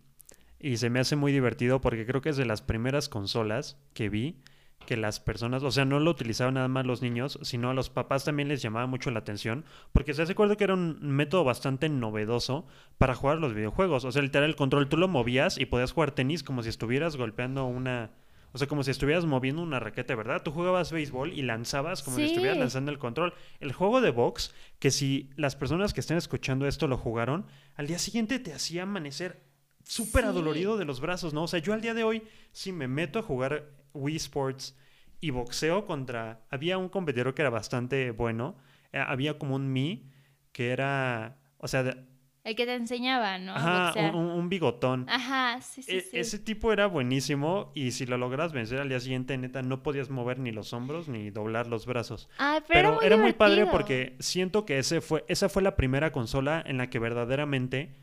y 0.59 0.77
se 0.77 0.89
me 0.89 0.99
hace 0.99 1.15
muy 1.15 1.31
divertido 1.31 1.81
porque 1.81 2.05
creo 2.05 2.21
que 2.21 2.29
es 2.29 2.37
de 2.37 2.45
las 2.45 2.61
primeras 2.61 3.09
consolas 3.09 3.77
que 3.93 4.09
vi 4.09 4.37
que 4.85 4.97
las 4.97 5.19
personas, 5.19 5.63
o 5.63 5.71
sea, 5.71 5.85
no 5.85 5.99
lo 5.99 6.11
utilizaban 6.11 6.55
nada 6.55 6.67
más 6.67 6.85
los 6.85 7.01
niños, 7.01 7.39
sino 7.43 7.69
a 7.69 7.73
los 7.73 7.89
papás 7.89 8.25
también 8.25 8.47
les 8.49 8.61
llamaba 8.61 8.87
mucho 8.87 9.11
la 9.11 9.19
atención, 9.19 9.63
porque 9.93 10.13
se 10.13 10.21
hace 10.21 10.33
acuerdo 10.33 10.57
que 10.57 10.63
era 10.63 10.73
un 10.73 10.97
método 11.01 11.43
bastante 11.43 11.87
novedoso 11.89 12.65
para 12.97 13.15
jugar 13.15 13.37
los 13.37 13.53
videojuegos. 13.53 14.03
O 14.05 14.11
sea, 14.11 14.21
literal, 14.21 14.49
el 14.49 14.55
control 14.55 14.89
tú 14.89 14.97
lo 14.97 15.07
movías 15.07 15.57
y 15.57 15.65
podías 15.65 15.91
jugar 15.93 16.11
tenis 16.11 16.43
como 16.43 16.63
si 16.63 16.69
estuvieras 16.69 17.15
golpeando 17.15 17.65
una. 17.65 18.11
O 18.53 18.57
sea, 18.57 18.67
como 18.67 18.83
si 18.83 18.91
estuvieras 18.91 19.25
moviendo 19.25 19.61
una 19.61 19.79
raqueta, 19.79 20.13
¿verdad? 20.13 20.41
Tú 20.43 20.51
jugabas 20.51 20.91
béisbol 20.91 21.31
y 21.31 21.41
lanzabas 21.41 22.03
como 22.03 22.17
si 22.17 22.23
estuvieras 22.23 22.57
lanzando 22.57 22.91
el 22.91 22.99
control. 22.99 23.33
El 23.61 23.71
juego 23.71 24.01
de 24.01 24.11
box, 24.11 24.53
que 24.79 24.91
si 24.91 25.29
las 25.37 25.55
personas 25.55 25.93
que 25.93 26.01
estén 26.01 26.17
escuchando 26.17 26.67
esto 26.67 26.87
lo 26.89 26.97
jugaron, 26.97 27.45
al 27.75 27.87
día 27.87 27.97
siguiente 27.97 28.39
te 28.39 28.53
hacía 28.53 28.83
amanecer 28.83 29.41
súper 29.85 30.23
Sí. 30.23 30.27
adolorido 30.29 30.75
de 30.77 30.83
los 30.83 30.99
brazos, 30.99 31.33
¿no? 31.33 31.43
O 31.43 31.47
sea, 31.47 31.59
yo 31.59 31.71
al 31.73 31.79
día 31.79 31.93
de 31.93 32.03
hoy, 32.03 32.23
si 32.51 32.73
me 32.73 32.89
meto 32.89 33.19
a 33.19 33.23
jugar 33.23 33.69
Wii 33.93 34.15
Sports 34.17 34.77
y 35.19 35.29
boxeo 35.31 35.85
contra... 35.85 36.41
Había 36.49 36.77
un 36.77 36.89
competidor 36.89 37.33
que 37.33 37.41
era 37.43 37.49
bastante 37.51 38.11
bueno. 38.11 38.55
eh, 38.91 39.03
había 39.05 39.37
como 39.37 39.55
un 39.55 39.71
Mi 39.71 40.09
que 40.51 40.71
era... 40.71 41.37
O 41.57 41.67
sea, 41.67 41.83
de- 41.83 42.05
El 42.43 42.55
que 42.55 42.65
te 42.65 42.73
enseñaba, 42.73 43.37
¿no? 43.37 43.53
ajá, 43.53 43.93
un, 44.15 44.49
bigotón. 44.49 45.05
Ajá, 45.07 45.61
sí, 45.61 45.83
sí, 45.83 45.97
E- 45.97 46.01
sí. 46.01 46.17
Ese 46.17 46.39
tipo 46.39 46.73
era 46.73 46.87
buenísimo 46.87 47.71
y 47.75 47.91
si 47.91 48.07
lo 48.07 48.17
logras 48.17 48.51
vencer 48.51 48.79
al 48.81 48.89
día 48.89 48.99
siguiente, 48.99 49.37
neta, 49.37 49.61
no 49.61 49.83
podías 49.83 50.09
mover 50.09 50.39
ni 50.39 50.51
los 50.51 50.73
hombros 50.73 51.07
ni 51.07 51.29
doblar 51.29 51.67
los 51.67 51.85
brazos. 51.85 52.27
Ay, 52.39 52.61
pero, 52.67 52.97
Pero 52.97 53.01
era 53.03 53.17
muy 53.17 53.33
padre 53.33 53.57
divertido. 53.65 53.71
porque 53.77 54.15
siento 54.19 54.65
que 54.65 54.79
ese 54.79 55.01
fue, 55.01 55.23
esa 55.27 55.49
fue 55.49 55.61
la 55.61 55.75
primera 55.75 56.11
consola 56.11 56.63
en 56.65 56.77
la 56.77 56.89
que 56.89 56.97
verdaderamente 56.97 57.93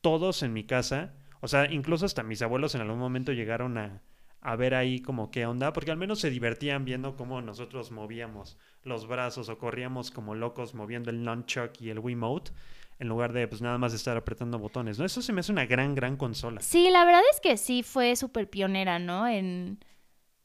todos 0.00 0.42
en 0.42 0.52
mi 0.52 0.64
casa, 0.64 1.14
o 1.40 1.46
sea, 1.48 1.70
incluso 1.72 2.04
hasta 2.04 2.22
mis 2.24 2.42
abuelos 2.42 2.74
en 2.74 2.80
algún 2.80 2.98
momento 2.98 3.32
llegaron 3.32 3.78
a, 3.78 4.02
a 4.44 4.56
ver 4.56 4.74
ahí 4.74 5.00
como 5.00 5.30
qué 5.30 5.46
onda, 5.46 5.72
porque 5.72 5.90
al 5.90 5.96
menos 5.96 6.20
se 6.20 6.28
divertían 6.30 6.84
viendo 6.84 7.16
cómo 7.16 7.40
nosotros 7.40 7.90
movíamos 7.90 8.58
los 8.82 9.08
brazos 9.08 9.48
o 9.48 9.58
corríamos 9.58 10.10
como 10.10 10.34
locos 10.34 10.74
moviendo 10.74 11.10
el 11.10 11.24
nunchuck 11.24 11.80
y 11.80 11.88
el 11.88 11.98
Wiimote 11.98 12.52
en 12.98 13.08
lugar 13.08 13.32
de 13.32 13.48
pues 13.48 13.62
nada 13.62 13.78
más 13.78 13.94
estar 13.94 14.16
apretando 14.16 14.58
botones, 14.58 14.98
¿no? 14.98 15.06
Eso 15.06 15.22
se 15.22 15.32
me 15.32 15.40
hace 15.40 15.50
una 15.50 15.64
gran, 15.66 15.94
gran 15.94 16.16
consola. 16.16 16.60
Sí, 16.60 16.90
la 16.90 17.04
verdad 17.06 17.22
es 17.32 17.40
que 17.40 17.56
sí 17.56 17.82
fue 17.82 18.16
súper 18.16 18.48
pionera, 18.48 18.98
¿no? 18.98 19.26
En 19.26 19.78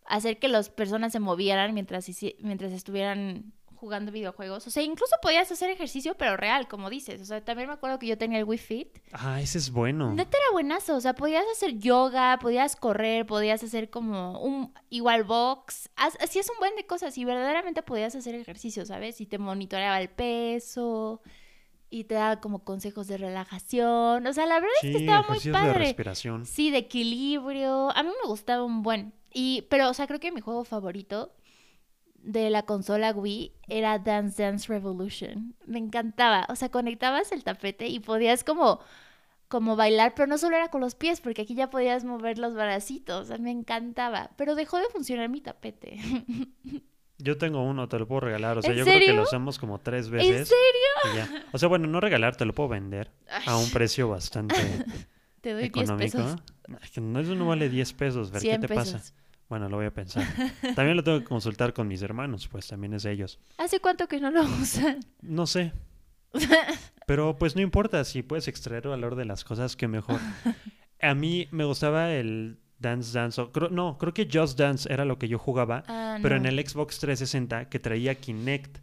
hacer 0.05 0.39
que 0.39 0.47
las 0.47 0.69
personas 0.69 1.11
se 1.11 1.19
movieran 1.19 1.73
mientras, 1.73 2.09
mientras 2.39 2.71
estuvieran 2.71 3.53
jugando 3.79 4.11
videojuegos. 4.11 4.67
O 4.67 4.69
sea, 4.69 4.83
incluso 4.83 5.15
podías 5.21 5.51
hacer 5.51 5.69
ejercicio, 5.69 6.15
pero 6.15 6.37
real, 6.37 6.67
como 6.67 6.89
dices. 6.89 7.21
O 7.21 7.25
sea, 7.25 7.43
también 7.43 7.67
me 7.69 7.73
acuerdo 7.73 7.97
que 7.97 8.07
yo 8.07 8.17
tenía 8.17 8.37
el 8.37 8.43
Wii 8.43 8.57
Fit. 8.57 8.99
Ah, 9.13 9.41
ese 9.41 9.57
es 9.57 9.71
bueno. 9.71 10.13
Neta 10.13 10.37
era 10.37 10.51
buenazo. 10.51 10.95
O 10.95 11.01
sea, 11.01 11.15
podías 11.15 11.45
hacer 11.51 11.77
yoga, 11.79 12.37
podías 12.39 12.75
correr, 12.75 13.25
podías 13.25 13.63
hacer 13.63 13.89
como 13.89 14.39
un 14.41 14.73
igual 14.89 15.23
box. 15.23 15.89
Así 15.95 16.39
es 16.39 16.49
un 16.49 16.57
buen 16.59 16.75
de 16.75 16.85
cosas 16.85 17.17
y 17.17 17.25
verdaderamente 17.25 17.81
podías 17.81 18.13
hacer 18.15 18.35
ejercicio, 18.35 18.85
¿sabes? 18.85 19.21
Y 19.21 19.25
te 19.25 19.37
monitoreaba 19.37 19.99
el 20.01 20.09
peso 20.09 21.21
y 21.89 22.03
te 22.03 22.15
daba 22.15 22.39
como 22.39 22.63
consejos 22.63 23.07
de 23.07 23.17
relajación. 23.17 24.27
O 24.27 24.33
sea, 24.33 24.45
la 24.45 24.55
verdad 24.55 24.75
es 24.83 24.91
que 24.91 24.97
estaba 24.97 25.27
muy 25.27 25.39
padre. 25.39 25.69
De 25.69 25.79
respiración. 25.85 26.45
Sí, 26.45 26.69
de 26.69 26.79
equilibrio. 26.79 27.91
A 27.95 28.03
mí 28.03 28.09
me 28.21 28.27
gustaba 28.27 28.63
un 28.63 28.83
buen. 28.83 29.13
Y, 29.33 29.67
pero, 29.69 29.89
o 29.89 29.93
sea, 29.93 30.07
creo 30.07 30.19
que 30.19 30.31
mi 30.31 30.41
juego 30.41 30.63
favorito 30.63 31.31
de 32.23 32.49
la 32.49 32.63
consola 32.63 33.11
Wii 33.11 33.53
era 33.67 33.99
Dance 33.99 34.41
Dance 34.41 34.67
Revolution. 34.67 35.55
Me 35.65 35.79
encantaba. 35.79 36.45
O 36.49 36.55
sea, 36.55 36.69
conectabas 36.69 37.31
el 37.31 37.43
tapete 37.43 37.87
y 37.87 37.99
podías 37.99 38.43
como, 38.43 38.79
como 39.47 39.75
bailar, 39.75 40.13
pero 40.15 40.27
no 40.27 40.37
solo 40.37 40.55
era 40.55 40.69
con 40.69 40.81
los 40.81 40.95
pies, 40.95 41.21
porque 41.21 41.43
aquí 41.43 41.55
ya 41.55 41.69
podías 41.69 42.03
mover 42.03 42.37
los 42.37 42.53
bracitos. 42.53 43.21
O 43.21 43.25
sea, 43.25 43.37
me 43.37 43.51
encantaba. 43.51 44.31
Pero 44.37 44.55
dejó 44.55 44.77
de 44.77 44.89
funcionar 44.89 45.29
mi 45.29 45.41
tapete. 45.41 45.97
Yo 47.21 47.37
tengo 47.37 47.61
uno, 47.61 47.89
te 47.89 47.99
lo 47.99 48.07
puedo 48.07 48.21
regalar. 48.21 48.57
O 48.57 48.61
sea, 48.61 48.73
yo 48.73 48.85
creo 48.85 48.97
que 48.97 49.11
lo 49.11 49.23
usamos 49.23 49.59
como 49.59 49.77
tres 49.79 50.09
veces. 50.09 50.39
¿En 50.39 50.45
serio? 50.45 51.43
O 51.51 51.57
sea, 51.57 51.67
bueno, 51.67 51.85
no 51.85 51.99
regalar, 51.99 52.37
te 52.37 52.45
lo 52.45 52.55
puedo 52.55 52.69
vender 52.69 53.11
a 53.45 53.57
un 53.57 53.69
precio 53.71 54.07
bastante 54.07 54.55
te 55.41 55.51
doy 55.51 55.65
económico. 55.65 56.17
10 56.17 56.35
pesos. 56.35 57.01
No, 57.01 57.19
eso 57.19 57.35
no 57.35 57.47
vale 57.47 57.67
10 57.67 57.93
pesos. 57.93 58.31
Ver, 58.31 58.41
¿qué 58.41 58.57
te 58.57 58.67
pasa? 58.69 59.01
Bueno, 59.49 59.67
lo 59.67 59.77
voy 59.77 59.87
a 59.87 59.93
pensar. 59.93 60.23
También 60.75 60.95
lo 60.95 61.03
tengo 61.03 61.19
que 61.19 61.25
consultar 61.25 61.73
con 61.73 61.87
mis 61.87 62.03
hermanos, 62.03 62.47
pues 62.47 62.67
también 62.67 62.93
es 62.93 63.03
de 63.03 63.11
ellos. 63.11 63.39
¿Hace 63.57 63.79
cuánto 63.79 64.07
que 64.07 64.19
no 64.19 64.29
lo 64.29 64.43
usan? 64.43 64.99
No 65.21 65.47
sé. 65.47 65.73
Pero 67.07 67.37
pues 67.39 67.55
no 67.55 67.61
importa, 67.61 68.03
si 68.03 68.21
puedes 68.21 68.47
extraer 68.47 68.87
valor 68.87 69.15
de 69.15 69.25
las 69.25 69.43
cosas, 69.43 69.75
que 69.75 69.87
mejor. 69.87 70.19
A 71.01 71.15
mí 71.15 71.47
me 71.49 71.63
gustaba 71.63 72.13
el 72.13 72.59
Dance 72.77 73.17
Dance. 73.17 73.41
no, 73.71 73.97
creo 73.97 74.13
que 74.13 74.29
Just 74.31 74.59
Dance 74.59 74.91
era 74.91 75.05
lo 75.05 75.17
que 75.17 75.27
yo 75.27 75.39
jugaba, 75.39 75.83
ah, 75.87 76.19
pero 76.21 76.35
en 76.35 76.45
el 76.45 76.59
Xbox 76.59 76.99
360 76.99 77.69
que 77.69 77.79
traía 77.79 78.15
Kinect. 78.15 78.79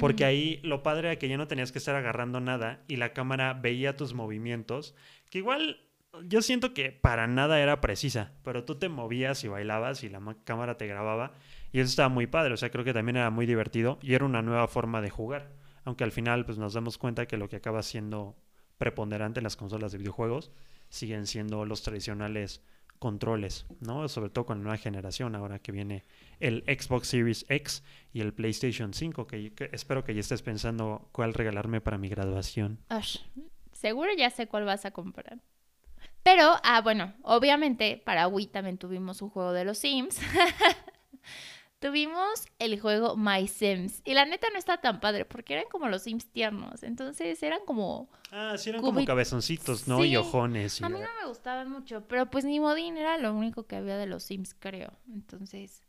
Porque 0.00 0.24
mm. 0.24 0.26
ahí 0.26 0.60
lo 0.64 0.82
padre 0.82 1.08
era 1.08 1.18
que 1.18 1.28
ya 1.28 1.36
no 1.36 1.46
tenías 1.46 1.70
que 1.70 1.78
estar 1.78 1.94
agarrando 1.94 2.40
nada 2.40 2.82
y 2.88 2.96
la 2.96 3.12
cámara 3.12 3.54
veía 3.54 3.96
tus 3.96 4.14
movimientos, 4.14 4.94
que 5.30 5.38
igual 5.38 5.80
yo 6.24 6.42
siento 6.42 6.74
que 6.74 6.92
para 6.92 7.26
nada 7.26 7.60
era 7.60 7.80
precisa, 7.80 8.32
pero 8.42 8.64
tú 8.64 8.76
te 8.76 8.88
movías 8.88 9.44
y 9.44 9.48
bailabas 9.48 10.02
y 10.02 10.08
la 10.08 10.20
cámara 10.44 10.76
te 10.76 10.86
grababa 10.86 11.32
y 11.72 11.80
eso 11.80 11.88
estaba 11.88 12.08
muy 12.08 12.26
padre, 12.26 12.54
o 12.54 12.56
sea, 12.56 12.70
creo 12.70 12.84
que 12.84 12.92
también 12.92 13.16
era 13.16 13.30
muy 13.30 13.46
divertido 13.46 13.98
y 14.02 14.14
era 14.14 14.24
una 14.24 14.42
nueva 14.42 14.66
forma 14.68 15.00
de 15.00 15.10
jugar, 15.10 15.52
aunque 15.84 16.04
al 16.04 16.12
final 16.12 16.44
pues 16.44 16.58
nos 16.58 16.74
damos 16.74 16.98
cuenta 16.98 17.26
que 17.26 17.36
lo 17.36 17.48
que 17.48 17.56
acaba 17.56 17.82
siendo 17.82 18.36
preponderante 18.78 19.40
en 19.40 19.44
las 19.44 19.56
consolas 19.56 19.92
de 19.92 19.98
videojuegos 19.98 20.50
siguen 20.88 21.26
siendo 21.26 21.64
los 21.64 21.82
tradicionales 21.82 22.62
controles, 22.98 23.66
¿no? 23.80 24.06
Sobre 24.08 24.28
todo 24.30 24.44
con 24.44 24.58
la 24.58 24.64
nueva 24.64 24.76
generación, 24.76 25.34
ahora 25.34 25.58
que 25.58 25.72
viene 25.72 26.04
el 26.38 26.62
Xbox 26.64 27.08
Series 27.08 27.46
X 27.48 27.82
y 28.12 28.20
el 28.20 28.34
PlayStation 28.34 28.92
5, 28.92 29.26
que, 29.26 29.52
espero 29.72 30.04
que 30.04 30.14
ya 30.14 30.20
estés 30.20 30.42
pensando 30.42 31.08
cuál 31.12 31.32
regalarme 31.32 31.80
para 31.80 31.96
mi 31.96 32.08
graduación. 32.08 32.78
seguro 33.72 34.10
ya 34.16 34.28
sé 34.28 34.48
cuál 34.48 34.66
vas 34.66 34.84
a 34.84 34.90
comprar. 34.90 35.38
Pero, 36.22 36.52
ah, 36.62 36.80
bueno, 36.82 37.14
obviamente 37.22 38.00
para 38.04 38.28
Wii 38.28 38.48
también 38.48 38.78
tuvimos 38.78 39.22
un 39.22 39.30
juego 39.30 39.52
de 39.52 39.64
los 39.64 39.78
Sims. 39.78 40.18
tuvimos 41.80 42.46
el 42.58 42.78
juego 42.78 43.16
My 43.16 43.48
Sims. 43.48 44.02
Y 44.04 44.14
la 44.14 44.26
neta 44.26 44.48
no 44.52 44.58
está 44.58 44.80
tan 44.80 45.00
padre 45.00 45.24
porque 45.24 45.54
eran 45.54 45.66
como 45.70 45.88
los 45.88 46.02
Sims 46.02 46.26
tiernos. 46.26 46.82
Entonces 46.82 47.42
eran 47.42 47.60
como. 47.66 48.10
Ah, 48.30 48.56
sí, 48.58 48.70
eran 48.70 48.82
como 48.82 49.04
cabezoncitos, 49.04 49.88
¿no? 49.88 50.04
Y 50.04 50.16
ojones. 50.16 50.80
A 50.82 50.88
mí 50.88 50.98
no 51.00 51.08
me 51.20 51.28
gustaban 51.28 51.70
mucho. 51.70 52.06
Pero 52.06 52.30
pues 52.30 52.44
ni 52.44 52.60
Modín 52.60 52.96
era 52.96 53.18
lo 53.18 53.34
único 53.34 53.66
que 53.66 53.76
había 53.76 53.96
de 53.96 54.06
los 54.06 54.22
Sims, 54.22 54.54
creo. 54.54 54.92
Entonces, 55.12 55.82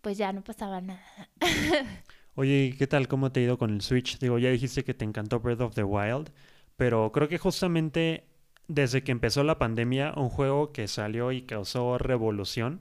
pues 0.00 0.18
ya 0.18 0.32
no 0.32 0.42
pasaba 0.42 0.80
nada. 0.80 1.04
Oye, 2.34 2.74
¿qué 2.78 2.86
tal? 2.86 3.06
¿Cómo 3.06 3.30
te 3.30 3.40
ha 3.40 3.42
ido 3.42 3.58
con 3.58 3.74
el 3.74 3.82
Switch? 3.82 4.18
Digo, 4.18 4.38
ya 4.38 4.48
dijiste 4.50 4.84
que 4.84 4.94
te 4.94 5.04
encantó 5.04 5.40
Breath 5.40 5.60
of 5.60 5.74
the 5.74 5.84
Wild. 5.84 6.30
Pero 6.76 7.12
creo 7.12 7.28
que 7.28 7.36
justamente 7.36 8.29
desde 8.70 9.02
que 9.02 9.10
empezó 9.10 9.42
la 9.42 9.58
pandemia, 9.58 10.14
un 10.16 10.28
juego 10.28 10.72
que 10.72 10.86
salió 10.86 11.32
y 11.32 11.42
causó 11.42 11.98
revolución, 11.98 12.80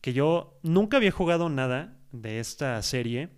que 0.00 0.14
yo 0.14 0.58
nunca 0.62 0.96
había 0.96 1.10
jugado 1.10 1.50
nada 1.50 1.98
de 2.12 2.40
esta 2.40 2.80
serie, 2.80 3.28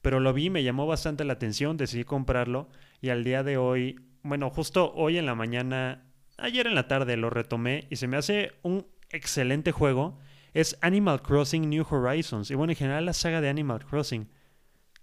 pero 0.00 0.20
lo 0.20 0.32
vi, 0.32 0.48
me 0.48 0.62
llamó 0.62 0.86
bastante 0.86 1.24
la 1.24 1.32
atención, 1.32 1.76
decidí 1.76 2.04
comprarlo 2.04 2.68
y 3.00 3.08
al 3.08 3.24
día 3.24 3.42
de 3.42 3.56
hoy, 3.56 4.00
bueno, 4.22 4.48
justo 4.50 4.92
hoy 4.94 5.18
en 5.18 5.26
la 5.26 5.34
mañana, 5.34 6.08
ayer 6.36 6.68
en 6.68 6.76
la 6.76 6.86
tarde 6.86 7.16
lo 7.16 7.30
retomé 7.30 7.88
y 7.90 7.96
se 7.96 8.06
me 8.06 8.16
hace 8.16 8.52
un 8.62 8.86
excelente 9.10 9.72
juego. 9.72 10.20
Es 10.54 10.78
Animal 10.82 11.20
Crossing 11.20 11.68
New 11.68 11.84
Horizons 11.90 12.48
y 12.52 12.54
bueno, 12.54 12.70
en 12.72 12.76
general 12.76 13.06
la 13.06 13.12
saga 13.12 13.40
de 13.40 13.48
Animal 13.48 13.84
Crossing, 13.84 14.28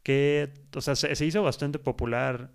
que, 0.02 0.54
o 0.74 0.80
sea, 0.80 0.96
se 0.96 1.26
hizo 1.26 1.44
bastante 1.44 1.78
popular 1.78 2.52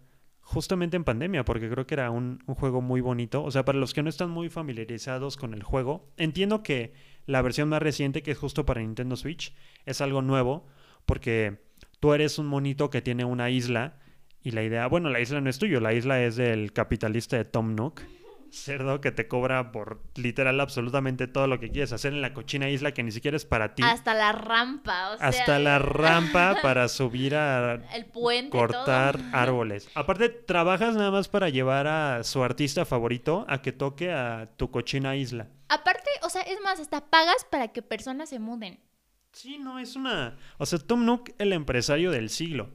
justamente 0.50 0.96
en 0.96 1.04
pandemia, 1.04 1.44
porque 1.44 1.70
creo 1.70 1.86
que 1.86 1.94
era 1.94 2.10
un, 2.10 2.40
juego 2.46 2.80
muy 2.80 3.00
bonito. 3.00 3.44
O 3.44 3.52
sea, 3.52 3.64
para 3.64 3.78
los 3.78 3.94
que 3.94 4.02
no 4.02 4.08
están 4.08 4.30
muy 4.30 4.48
familiarizados 4.48 5.36
con 5.36 5.54
el 5.54 5.62
juego, 5.62 6.10
entiendo 6.16 6.64
que 6.64 6.92
la 7.26 7.40
versión 7.40 7.68
más 7.68 7.80
reciente, 7.80 8.22
que 8.22 8.32
es 8.32 8.38
justo 8.38 8.66
para 8.66 8.80
Nintendo 8.80 9.14
Switch, 9.14 9.54
es 9.86 10.00
algo 10.00 10.22
nuevo, 10.22 10.66
porque 11.06 11.60
tú 12.00 12.14
eres 12.14 12.38
un 12.40 12.48
monito 12.48 12.90
que 12.90 13.00
tiene 13.00 13.24
una 13.24 13.48
isla 13.48 14.00
y 14.42 14.50
la 14.50 14.64
idea, 14.64 14.88
bueno, 14.88 15.08
la 15.08 15.20
isla 15.20 15.40
no 15.40 15.50
es 15.50 15.58
tuyo, 15.60 15.78
la 15.78 15.94
isla 15.94 16.20
es 16.20 16.34
del 16.34 16.72
capitalista 16.72 17.36
de 17.36 17.44
Tom 17.44 17.76
Nook 17.76 18.00
cerdo 18.50 19.00
que 19.00 19.12
te 19.12 19.28
cobra 19.28 19.72
por 19.72 20.02
literal 20.16 20.60
absolutamente 20.60 21.26
todo 21.26 21.46
lo 21.46 21.60
que 21.60 21.70
quieres 21.70 21.92
hacer 21.92 22.12
en 22.12 22.20
la 22.20 22.34
cochina 22.34 22.68
isla 22.68 22.92
que 22.92 23.02
ni 23.02 23.12
siquiera 23.12 23.36
es 23.36 23.44
para 23.44 23.74
ti. 23.74 23.82
Hasta 23.82 24.14
la 24.14 24.32
rampa, 24.32 25.12
o 25.12 25.18
sea... 25.18 25.28
Hasta 25.28 25.58
la 25.58 25.78
rampa 25.78 26.58
para 26.62 26.88
subir 26.88 27.34
a... 27.36 27.74
El 27.94 28.06
puente. 28.06 28.50
Cortar 28.50 29.20
árboles. 29.32 29.88
Aparte, 29.94 30.28
trabajas 30.28 30.96
nada 30.96 31.10
más 31.10 31.28
para 31.28 31.48
llevar 31.48 31.86
a 31.86 32.24
su 32.24 32.42
artista 32.42 32.84
favorito 32.84 33.44
a 33.48 33.62
que 33.62 33.72
toque 33.72 34.12
a 34.12 34.50
tu 34.56 34.70
cochina 34.70 35.16
isla. 35.16 35.48
Aparte, 35.68 36.10
o 36.22 36.30
sea, 36.30 36.42
es 36.42 36.60
más, 36.60 36.80
hasta 36.80 37.08
pagas 37.08 37.44
para 37.50 37.68
que 37.68 37.82
personas 37.82 38.28
se 38.28 38.38
muden. 38.38 38.80
Sí, 39.32 39.58
no, 39.58 39.78
es 39.78 39.94
una... 39.94 40.36
O 40.58 40.66
sea, 40.66 40.78
Tom 40.78 41.04
Nook, 41.04 41.30
el 41.38 41.52
empresario 41.52 42.10
del 42.10 42.30
siglo. 42.30 42.70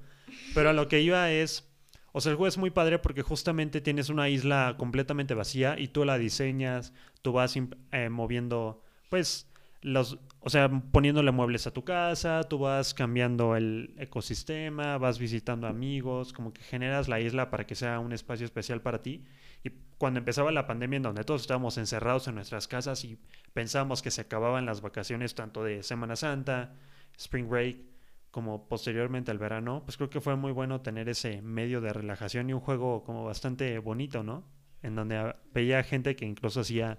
Pero 0.54 0.70
a 0.70 0.74
lo 0.74 0.88
que 0.88 1.02
iba 1.02 1.30
es 1.32 1.70
o 2.18 2.22
sea, 2.22 2.30
el 2.30 2.38
juego 2.38 2.48
es 2.48 2.58
muy 2.58 2.70
padre 2.70 2.98
porque 2.98 3.24
justamente 3.24 3.82
tienes 3.82 4.08
una 4.08 4.30
isla 4.30 4.76
completamente 4.78 5.34
vacía 5.34 5.78
y 5.78 5.90
tú 5.90 6.06
la 6.06 6.18
diseñas, 6.18 6.94
tú 7.22 7.34
vas 7.34 7.58
eh, 7.58 8.10
moviendo, 8.10 8.82
pues, 9.10 9.52
los, 9.82 10.18
o 10.40 10.50
sea, 10.50 10.70
poniéndole 10.94 11.32
muebles 11.32 11.68
a 11.68 11.72
tu 11.72 11.84
casa, 11.84 12.44
tú 12.44 12.58
vas 12.58 12.94
cambiando 12.94 13.58
el 13.58 13.94
ecosistema, 13.98 14.98
vas 14.98 15.20
visitando 15.20 15.68
amigos, 15.68 16.32
como 16.32 16.54
que 16.54 16.62
generas 16.62 17.10
la 17.10 17.20
isla 17.20 17.50
para 17.50 17.68
que 17.68 17.76
sea 17.76 18.00
un 18.00 18.14
espacio 18.14 18.46
especial 18.46 18.80
para 18.82 19.02
ti. 19.02 19.26
Y 19.66 19.72
cuando 19.98 20.20
empezaba 20.20 20.54
la 20.54 20.68
pandemia 20.68 20.96
en 20.96 21.04
donde 21.04 21.26
todos 21.26 21.42
estábamos 21.42 21.78
encerrados 21.78 22.30
en 22.30 22.36
nuestras 22.36 22.70
casas 22.70 23.04
y 23.04 23.20
pensábamos 23.52 24.02
que 24.02 24.10
se 24.10 24.22
acababan 24.22 24.66
las 24.66 24.80
vacaciones 24.80 25.36
tanto 25.36 25.66
de 25.66 25.84
Semana 25.84 26.16
Santa, 26.16 26.76
Spring 27.18 27.50
Break, 27.50 27.95
como 28.36 28.68
posteriormente 28.68 29.32
al 29.32 29.38
verano, 29.38 29.82
pues 29.86 29.96
creo 29.96 30.10
que 30.10 30.20
fue 30.20 30.36
muy 30.36 30.52
bueno 30.52 30.82
tener 30.82 31.08
ese 31.08 31.42
medio 31.42 31.80
de 31.80 31.94
relajación 31.94 32.50
y 32.50 32.54
un 32.54 32.60
juego 32.60 33.02
como 33.06 33.24
bastante 33.24 33.80
bonito, 33.80 34.24
¿no? 34.24 34.44
En 34.84 34.94
donde 34.94 35.34
veía 35.54 35.82
gente 35.84 36.18
que 36.18 36.26
incluso 36.26 36.60
hacía 36.60 36.98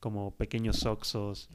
como 0.00 0.34
pequeños 0.36 0.84
oxos, 0.84 1.50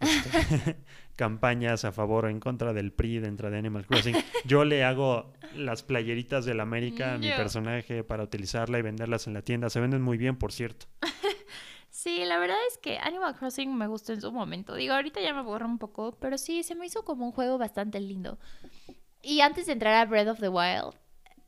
este, 0.00 0.76
campañas 1.14 1.84
a 1.84 1.92
favor 1.92 2.24
o 2.24 2.28
en 2.28 2.40
contra 2.40 2.72
del 2.72 2.90
PRI 2.90 3.20
dentro 3.20 3.52
de 3.52 3.58
Animal 3.58 3.86
Crossing. 3.86 4.16
Yo 4.46 4.64
le 4.64 4.82
hago 4.82 5.32
las 5.54 5.84
playeritas 5.84 6.44
del 6.44 6.58
América 6.58 7.14
a 7.14 7.18
mi 7.18 7.30
personaje 7.30 8.02
para 8.02 8.24
utilizarla 8.24 8.80
y 8.80 8.82
venderlas 8.82 9.28
en 9.28 9.34
la 9.34 9.42
tienda. 9.42 9.70
Se 9.70 9.78
venden 9.78 10.02
muy 10.02 10.18
bien, 10.18 10.34
por 10.34 10.50
cierto. 10.50 10.86
Sí, 12.02 12.24
la 12.24 12.36
verdad 12.36 12.56
es 12.68 12.78
que 12.78 12.98
Animal 12.98 13.36
Crossing 13.36 13.76
me 13.76 13.86
gustó 13.86 14.12
en 14.12 14.20
su 14.20 14.32
momento. 14.32 14.74
Digo, 14.74 14.92
ahorita 14.92 15.20
ya 15.20 15.32
me 15.32 15.42
borra 15.42 15.66
un 15.66 15.78
poco, 15.78 16.18
pero 16.18 16.36
sí, 16.36 16.64
se 16.64 16.74
me 16.74 16.84
hizo 16.84 17.04
como 17.04 17.24
un 17.24 17.30
juego 17.30 17.58
bastante 17.58 18.00
lindo. 18.00 18.40
Y 19.22 19.40
antes 19.40 19.66
de 19.66 19.74
entrar 19.74 19.94
a 19.94 20.10
Breath 20.10 20.26
of 20.26 20.40
the 20.40 20.48
Wild, 20.48 20.96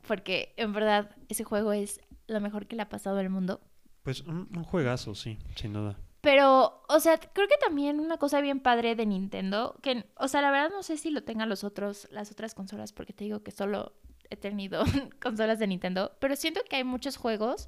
porque 0.06 0.54
en 0.56 0.72
verdad 0.72 1.10
ese 1.28 1.42
juego 1.42 1.72
es 1.72 2.00
lo 2.28 2.40
mejor 2.40 2.68
que 2.68 2.76
le 2.76 2.82
ha 2.82 2.88
pasado 2.88 3.18
al 3.18 3.30
mundo. 3.30 3.62
Pues 4.04 4.20
un, 4.20 4.62
juegazo, 4.62 5.16
sí, 5.16 5.38
sin 5.56 5.72
duda. 5.72 5.98
Pero, 6.20 6.84
o 6.88 7.00
sea, 7.00 7.18
creo 7.18 7.48
que 7.48 7.56
también 7.60 7.98
una 7.98 8.18
cosa 8.18 8.40
bien 8.40 8.60
padre 8.60 8.94
de 8.94 9.06
Nintendo, 9.06 9.76
que, 9.82 10.04
o 10.14 10.28
sea, 10.28 10.40
la 10.40 10.52
verdad 10.52 10.70
no 10.70 10.84
sé 10.84 10.98
si 10.98 11.10
lo 11.10 11.24
tengan 11.24 11.48
los 11.48 11.64
otros, 11.64 12.06
las 12.12 12.30
otras 12.30 12.54
consolas, 12.54 12.92
porque 12.92 13.12
te 13.12 13.24
digo 13.24 13.42
que 13.42 13.50
solo 13.50 13.92
he 14.30 14.36
tenido 14.36 14.84
consolas 15.20 15.58
de 15.58 15.66
Nintendo, 15.66 16.12
pero 16.20 16.36
siento 16.36 16.60
que 16.62 16.76
hay 16.76 16.84
muchos 16.84 17.16
juegos 17.16 17.66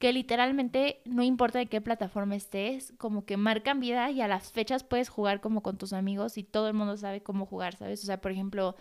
que 0.00 0.12
literalmente 0.12 1.02
no 1.04 1.22
importa 1.22 1.60
de 1.60 1.66
qué 1.66 1.80
plataforma 1.80 2.34
estés, 2.34 2.92
como 2.98 3.24
que 3.26 3.36
marcan 3.36 3.78
vida 3.78 4.10
y 4.10 4.20
a 4.22 4.26
las 4.28 4.50
fechas 4.50 4.82
puedes 4.82 5.08
jugar 5.10 5.40
como 5.40 5.62
con 5.62 5.78
tus 5.78 5.92
amigos 5.92 6.38
y 6.38 6.42
todo 6.42 6.66
el 6.68 6.74
mundo 6.74 6.96
sabe 6.96 7.22
cómo 7.22 7.46
jugar, 7.46 7.76
¿sabes? 7.76 8.02
O 8.02 8.06
sea, 8.06 8.20
por 8.20 8.32
ejemplo, 8.32 8.74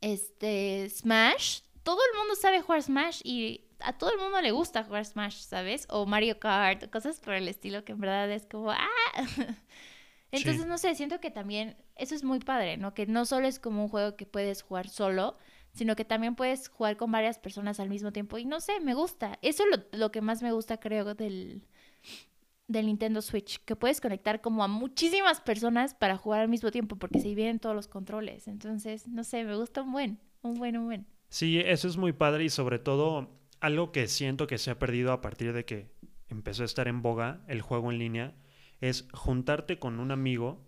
este, 0.00 0.88
Smash. 0.90 1.60
Todo 1.82 1.98
el 2.12 2.18
mundo 2.18 2.34
sabe 2.34 2.60
jugar 2.60 2.82
Smash 2.82 3.20
y 3.24 3.64
a 3.80 3.96
todo 3.96 4.10
el 4.12 4.18
mundo 4.18 4.40
le 4.40 4.50
gusta 4.52 4.84
jugar 4.84 5.04
Smash, 5.04 5.36
¿sabes? 5.36 5.86
O 5.90 6.06
Mario 6.06 6.38
Kart, 6.38 6.90
cosas 6.90 7.20
por 7.20 7.34
el 7.34 7.48
estilo 7.48 7.84
que 7.84 7.92
en 7.92 8.00
verdad 8.00 8.30
es 8.30 8.46
como, 8.46 8.70
¡ah! 8.70 8.78
Entonces, 10.32 10.62
Sí. 10.62 10.68
no 10.68 10.78
sé, 10.78 10.94
siento 10.94 11.20
que 11.20 11.30
también 11.30 11.76
eso 11.96 12.14
es 12.14 12.22
muy 12.22 12.38
padre, 12.38 12.76
¿no? 12.76 12.94
Que 12.94 13.06
no 13.06 13.26
solo 13.26 13.48
es 13.48 13.58
como 13.58 13.82
un 13.82 13.88
juego 13.88 14.16
que 14.16 14.26
puedes 14.26 14.62
jugar 14.62 14.88
solo, 14.88 15.36
sino 15.72 15.96
que 15.96 16.04
también 16.04 16.34
puedes 16.34 16.68
jugar 16.68 16.96
con 16.96 17.12
varias 17.12 17.38
personas 17.38 17.80
al 17.80 17.88
mismo 17.88 18.12
tiempo. 18.12 18.38
Y 18.38 18.44
no 18.44 18.60
sé, 18.60 18.80
me 18.80 18.94
gusta. 18.94 19.38
Eso 19.42 19.64
es 19.64 19.78
lo, 19.78 19.98
lo 19.98 20.10
que 20.10 20.20
más 20.20 20.42
me 20.42 20.52
gusta, 20.52 20.78
creo, 20.78 21.14
del, 21.14 21.62
del 22.66 22.86
Nintendo 22.86 23.22
Switch, 23.22 23.58
que 23.64 23.76
puedes 23.76 24.00
conectar 24.00 24.40
como 24.40 24.62
a 24.62 24.68
muchísimas 24.68 25.40
personas 25.40 25.94
para 25.94 26.16
jugar 26.16 26.40
al 26.40 26.48
mismo 26.48 26.70
tiempo, 26.70 26.96
porque 26.96 27.20
se 27.20 27.28
dividen 27.28 27.58
todos 27.58 27.74
los 27.74 27.88
controles. 27.88 28.48
Entonces, 28.48 29.08
no 29.08 29.24
sé, 29.24 29.44
me 29.44 29.56
gusta 29.56 29.82
un 29.82 29.92
buen, 29.92 30.18
un 30.42 30.54
buen, 30.54 30.76
un 30.76 30.86
buen. 30.86 31.06
Sí, 31.28 31.58
eso 31.58 31.88
es 31.88 31.96
muy 31.96 32.12
padre 32.12 32.44
y 32.44 32.48
sobre 32.48 32.78
todo 32.78 33.40
algo 33.60 33.92
que 33.92 34.08
siento 34.08 34.46
que 34.46 34.58
se 34.58 34.70
ha 34.70 34.78
perdido 34.78 35.12
a 35.12 35.20
partir 35.20 35.52
de 35.52 35.64
que 35.64 35.92
empezó 36.28 36.62
a 36.62 36.66
estar 36.66 36.88
en 36.88 37.02
boga 37.02 37.44
el 37.46 37.60
juego 37.60 37.90
en 37.90 37.98
línea 37.98 38.34
es 38.80 39.06
juntarte 39.12 39.78
con 39.78 40.00
un 40.00 40.10
amigo, 40.10 40.66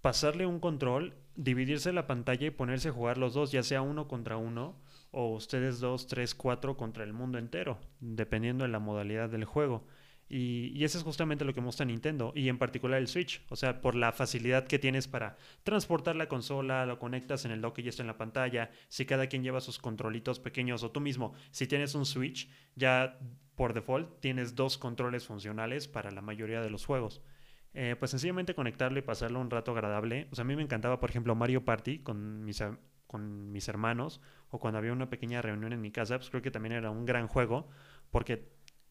pasarle 0.00 0.46
un 0.46 0.60
control, 0.60 1.16
dividirse 1.36 1.92
la 1.92 2.06
pantalla 2.06 2.46
y 2.46 2.50
ponerse 2.50 2.88
a 2.88 2.92
jugar 2.92 3.18
los 3.18 3.34
dos, 3.34 3.52
ya 3.52 3.62
sea 3.62 3.82
uno 3.82 4.08
contra 4.08 4.36
uno 4.36 4.76
o 5.10 5.34
ustedes 5.34 5.80
dos, 5.80 6.06
tres, 6.06 6.34
cuatro 6.34 6.76
contra 6.76 7.04
el 7.04 7.12
mundo 7.12 7.38
entero, 7.38 7.78
dependiendo 8.00 8.64
de 8.64 8.70
la 8.70 8.78
modalidad 8.78 9.28
del 9.28 9.44
juego. 9.44 9.86
Y, 10.28 10.72
y 10.74 10.82
eso 10.82 10.98
es 10.98 11.04
justamente 11.04 11.44
lo 11.44 11.54
que 11.54 11.60
muestra 11.60 11.86
Nintendo 11.86 12.32
y 12.34 12.48
en 12.48 12.58
particular 12.58 12.98
el 12.98 13.06
Switch, 13.06 13.44
o 13.48 13.54
sea, 13.54 13.80
por 13.80 13.94
la 13.94 14.10
facilidad 14.10 14.66
que 14.66 14.80
tienes 14.80 15.06
para 15.06 15.36
transportar 15.62 16.16
la 16.16 16.28
consola, 16.28 16.84
lo 16.84 16.98
conectas 16.98 17.44
en 17.44 17.52
el 17.52 17.60
dock 17.60 17.78
y 17.78 17.84
ya 17.84 17.90
está 17.90 18.02
en 18.02 18.08
la 18.08 18.18
pantalla, 18.18 18.70
si 18.88 19.06
cada 19.06 19.28
quien 19.28 19.44
lleva 19.44 19.60
sus 19.60 19.78
controlitos 19.78 20.40
pequeños 20.40 20.82
o 20.82 20.90
tú 20.90 21.00
mismo, 21.00 21.34
si 21.52 21.68
tienes 21.68 21.94
un 21.94 22.06
Switch, 22.06 22.50
ya 22.74 23.20
por 23.54 23.72
default 23.72 24.20
tienes 24.20 24.56
dos 24.56 24.78
controles 24.78 25.26
funcionales 25.26 25.86
para 25.86 26.10
la 26.10 26.22
mayoría 26.22 26.60
de 26.60 26.70
los 26.70 26.84
juegos. 26.84 27.22
Eh, 27.78 27.94
pues 27.98 28.10
sencillamente 28.10 28.54
conectarlo 28.54 28.98
y 28.98 29.02
pasarlo 29.02 29.38
un 29.38 29.50
rato 29.50 29.72
agradable. 29.72 30.28
O 30.32 30.34
sea, 30.34 30.42
a 30.42 30.46
mí 30.46 30.56
me 30.56 30.62
encantaba, 30.62 30.98
por 30.98 31.10
ejemplo, 31.10 31.34
Mario 31.34 31.62
Party 31.64 31.98
con 31.98 32.42
mis, 32.44 32.62
con 33.06 33.52
mis 33.52 33.68
hermanos 33.68 34.20
o 34.50 34.58
cuando 34.58 34.78
había 34.78 34.92
una 34.94 35.10
pequeña 35.10 35.42
reunión 35.42 35.72
en 35.74 35.80
mi 35.82 35.90
casa, 35.90 36.16
pues 36.16 36.30
creo 36.30 36.40
que 36.42 36.50
también 36.50 36.72
era 36.72 36.90
un 36.90 37.04
gran 37.04 37.26
juego 37.28 37.68
porque 38.10 38.48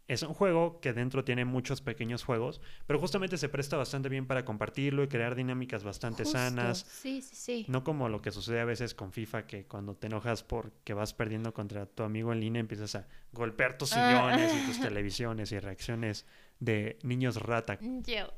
es 0.08 0.21
un 0.21 0.36
juego 0.36 0.80
que 0.82 0.93
dentro 0.93 1.24
tiene 1.24 1.45
muchos 1.45 1.82
pequeños 1.82 2.24
juegos, 2.24 2.62
pero 2.86 3.00
justamente 3.00 3.39
se 3.39 3.50
presta 3.50 3.76
bastante 3.76 4.08
bien 4.08 4.28
para 4.28 4.45
compartirlo 4.45 5.02
y 5.04 5.08
crear 5.08 5.34
dinámicas 5.34 5.84
bastante 5.84 6.21
Justo, 6.24 6.38
sanas. 6.38 6.86
Sí, 6.88 7.24
sí, 7.24 7.36
sí. 7.36 7.65
No 7.69 7.84
como 7.84 8.08
lo 8.08 8.21
que 8.21 8.30
sucede 8.30 8.60
a 8.60 8.65
veces 8.65 8.93
con 8.93 9.12
FIFA, 9.12 9.48
que 9.48 9.65
cuando 9.65 9.95
te 9.95 10.06
enojas 10.06 10.43
porque 10.43 10.93
vas 10.93 11.15
perdiendo 11.15 11.56
contra 11.56 11.88
tu 11.88 12.04
amigo 12.04 12.32
en 12.34 12.39
línea, 12.39 12.60
empiezas 12.60 12.93
a 12.93 13.08
golpear 13.34 13.80
tus 13.80 13.93
Ah. 13.93 13.95
sillones 14.36 14.54
y 14.54 14.67
tus 14.67 14.80
televisiones 14.93 15.52
y 15.52 15.58
reacciones 15.58 16.28
de 16.60 17.00
niños 17.02 17.41
rata. 17.41 17.80
Yo. 17.82 18.32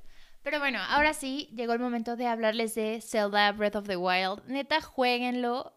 Pero 0.47 0.59
bueno, 0.59 0.79
ahora 0.87 1.13
sí, 1.13 1.49
llegó 1.53 1.73
el 1.73 1.79
momento 1.79 2.15
de 2.15 2.25
hablarles 2.25 2.73
de 2.73 3.01
Zelda 3.01 3.51
Breath 3.51 3.75
of 3.75 3.85
the 3.85 3.97
Wild. 3.97 4.45
Neta, 4.45 4.79
jueguenlo. 4.79 5.73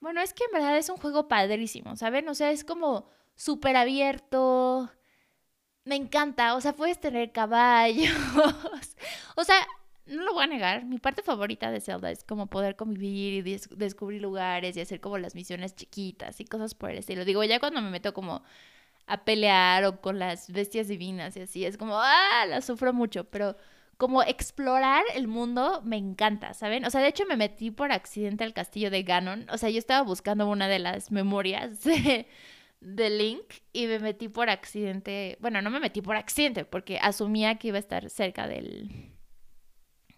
Bueno, 0.00 0.22
es 0.22 0.32
que 0.32 0.44
en 0.44 0.52
verdad 0.52 0.78
es 0.78 0.88
un 0.88 0.96
juego 0.96 1.28
padrísimo, 1.28 1.94
¿saben? 1.94 2.26
O 2.30 2.34
sea, 2.34 2.50
es 2.50 2.64
como 2.64 3.10
súper 3.34 3.76
abierto. 3.76 4.90
Me 5.84 5.96
encanta. 5.96 6.54
O 6.54 6.62
sea, 6.62 6.72
puedes 6.72 6.98
tener 6.98 7.30
caballos. 7.32 8.08
o 9.36 9.44
sea, 9.44 9.56
no 10.06 10.22
lo 10.22 10.32
voy 10.32 10.44
a 10.44 10.46
negar. 10.46 10.86
Mi 10.86 10.98
parte 10.98 11.22
favorita 11.22 11.70
de 11.70 11.82
Zelda 11.82 12.10
es 12.10 12.24
como 12.24 12.46
poder 12.46 12.76
convivir 12.76 13.34
y 13.34 13.42
des- 13.42 13.68
descubrir 13.76 14.22
lugares 14.22 14.78
y 14.78 14.80
hacer 14.80 15.02
como 15.02 15.18
las 15.18 15.34
misiones 15.34 15.74
chiquitas 15.74 16.40
y 16.40 16.46
cosas 16.46 16.74
por 16.74 16.90
el 16.90 16.96
estilo. 16.96 17.26
Digo, 17.26 17.44
ya 17.44 17.60
cuando 17.60 17.82
me 17.82 17.90
meto 17.90 18.14
como 18.14 18.44
a 19.06 19.24
pelear 19.24 19.84
o 19.84 20.00
con 20.00 20.18
las 20.18 20.50
bestias 20.50 20.88
divinas 20.88 21.36
y 21.36 21.42
así. 21.42 21.64
Es 21.64 21.76
como, 21.76 21.98
ah, 21.98 22.46
la 22.48 22.60
sufro 22.60 22.92
mucho, 22.92 23.24
pero 23.24 23.56
como 23.96 24.22
explorar 24.22 25.04
el 25.14 25.28
mundo 25.28 25.80
me 25.84 25.96
encanta, 25.96 26.54
¿saben? 26.54 26.84
O 26.84 26.90
sea, 26.90 27.00
de 27.00 27.08
hecho 27.08 27.24
me 27.26 27.36
metí 27.36 27.70
por 27.70 27.92
accidente 27.92 28.44
al 28.44 28.52
castillo 28.52 28.90
de 28.90 29.02
Ganon. 29.02 29.46
O 29.50 29.58
sea, 29.58 29.70
yo 29.70 29.78
estaba 29.78 30.02
buscando 30.02 30.48
una 30.48 30.68
de 30.68 30.78
las 30.78 31.10
memorias 31.10 31.82
de, 32.80 33.10
Link 33.10 33.54
y 33.72 33.86
me 33.86 33.98
metí 33.98 34.28
por 34.28 34.50
accidente. 34.50 35.38
Bueno, 35.40 35.62
no 35.62 35.70
me 35.70 35.80
metí 35.80 36.02
por 36.02 36.16
accidente 36.16 36.64
porque 36.64 36.98
asumía 36.98 37.56
que 37.56 37.68
iba 37.68 37.76
a 37.76 37.80
estar 37.80 38.10
cerca 38.10 38.46
del, 38.46 39.12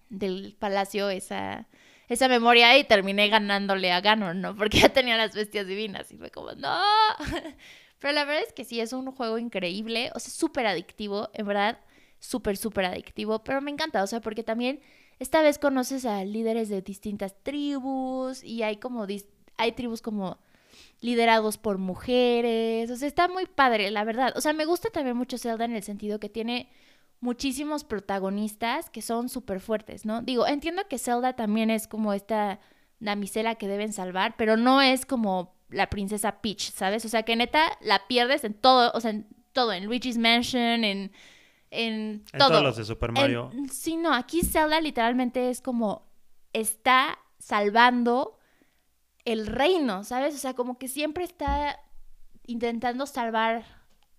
del 0.09 0.57
palacio 0.59 1.11
esa... 1.11 1.68
Esa 2.09 2.29
memoria 2.29 2.79
y 2.79 2.85
terminé 2.85 3.29
ganándole 3.29 3.90
a 3.90 4.01
Ganon, 4.01 4.40
¿no? 4.40 4.55
Porque 4.57 4.79
ya 4.79 4.90
tenía 4.90 5.16
las 5.16 5.35
bestias 5.35 5.66
divinas 5.66 6.12
y 6.12 6.16
fue 6.16 6.31
como, 6.31 6.53
no. 6.53 6.81
Pero 7.98 8.12
la 8.12 8.24
verdad 8.24 8.44
es 8.46 8.52
que 8.52 8.64
sí, 8.64 8.80
es 8.80 8.92
un 8.92 9.11
juego 9.12 9.38
increíble, 9.38 10.11
o 10.14 10.18
sea, 10.18 10.30
súper 10.30 10.66
adictivo, 10.66 11.30
en 11.32 11.46
verdad, 11.46 11.78
súper, 12.18 12.56
súper 12.56 12.85
adictivo, 12.85 13.42
pero 13.42 13.61
me 13.61 13.70
encanta, 13.70 14.02
o 14.02 14.06
sea, 14.06 14.20
porque 14.20 14.42
también 14.42 14.80
esta 15.18 15.40
vez 15.42 15.59
conoces 15.59 16.04
a 16.04 16.24
líderes 16.24 16.68
de 16.68 16.82
distintas 16.82 17.35
tribus 17.42 18.44
y 18.44 18.62
hay 18.62 18.76
como, 18.76 19.06
hay 19.56 19.72
tribus 19.72 20.02
como 20.02 20.38
liderados 21.00 21.59
por 21.59 21.78
mujeres, 21.78 22.90
o 22.90 22.96
sea, 22.96 23.09
está 23.09 23.28
muy 23.28 23.46
padre, 23.46 23.90
la 23.90 24.04
verdad. 24.04 24.32
O 24.37 24.40
sea, 24.40 24.52
me 24.52 24.64
gusta 24.64 24.90
también 24.90 25.16
mucho 25.16 25.38
Zelda 25.38 25.64
en 25.64 25.74
el 25.74 25.82
sentido 25.82 26.20
que 26.20 26.28
tiene 26.28 26.68
muchísimos 27.20 27.85
protagonistas 27.85 28.90
que 28.90 29.02
son 29.02 29.28
súper 29.28 29.61
fuertes, 29.61 30.04
¿no? 30.04 30.22
Digo, 30.22 30.46
entiendo 30.46 30.82
que 30.88 30.98
Zelda 30.98 31.35
también 31.35 31.70
es 31.70 31.88
como 31.88 32.12
esta 32.12 32.61
damisela 33.00 33.56
que 33.56 33.68
deben 33.68 33.92
salvar, 33.92 34.35
pero 34.37 34.56
no 34.56 34.82
es 34.82 35.06
como 35.06 35.56
la 35.68 35.88
princesa 35.90 36.40
Peach, 36.40 36.70
¿sabes? 36.72 37.05
O 37.05 37.09
sea, 37.09 37.22
que 37.24 37.35
neta 37.37 37.76
la 37.81 38.07
pierdes 38.07 38.44
en 38.44 38.55
todo, 38.55 38.92
o 38.94 39.00
sea, 39.00 39.11
en 39.11 39.26
todo, 39.52 39.72
en 39.72 39.87
Luigi's 39.87 40.18
Mansion, 40.18 40.85
en, 40.85 41.12
en 41.70 42.24
En 42.33 42.38
todo. 42.38 42.50
todos 42.50 42.62
los 42.62 42.76
de 42.76 42.85
Super 42.85 43.12
Mario. 43.12 43.50
En- 43.52 43.68
sí, 43.68 43.96
no, 43.96 44.12
aquí 44.14 44.42
Zelda 44.42 44.81
literalmente 44.81 45.50
es 45.50 45.61
como 45.61 46.07
está 46.52 47.18
salvando 47.38 48.38
el 49.24 49.46
reino, 49.46 50.05
¿sabes? 50.05 50.35
O 50.35 50.38
sea, 50.38 50.55
como 50.55 50.79
que 50.79 50.88
siempre 50.88 51.24
está 51.24 51.81
intentando 52.46 53.07
salvar 53.07 53.64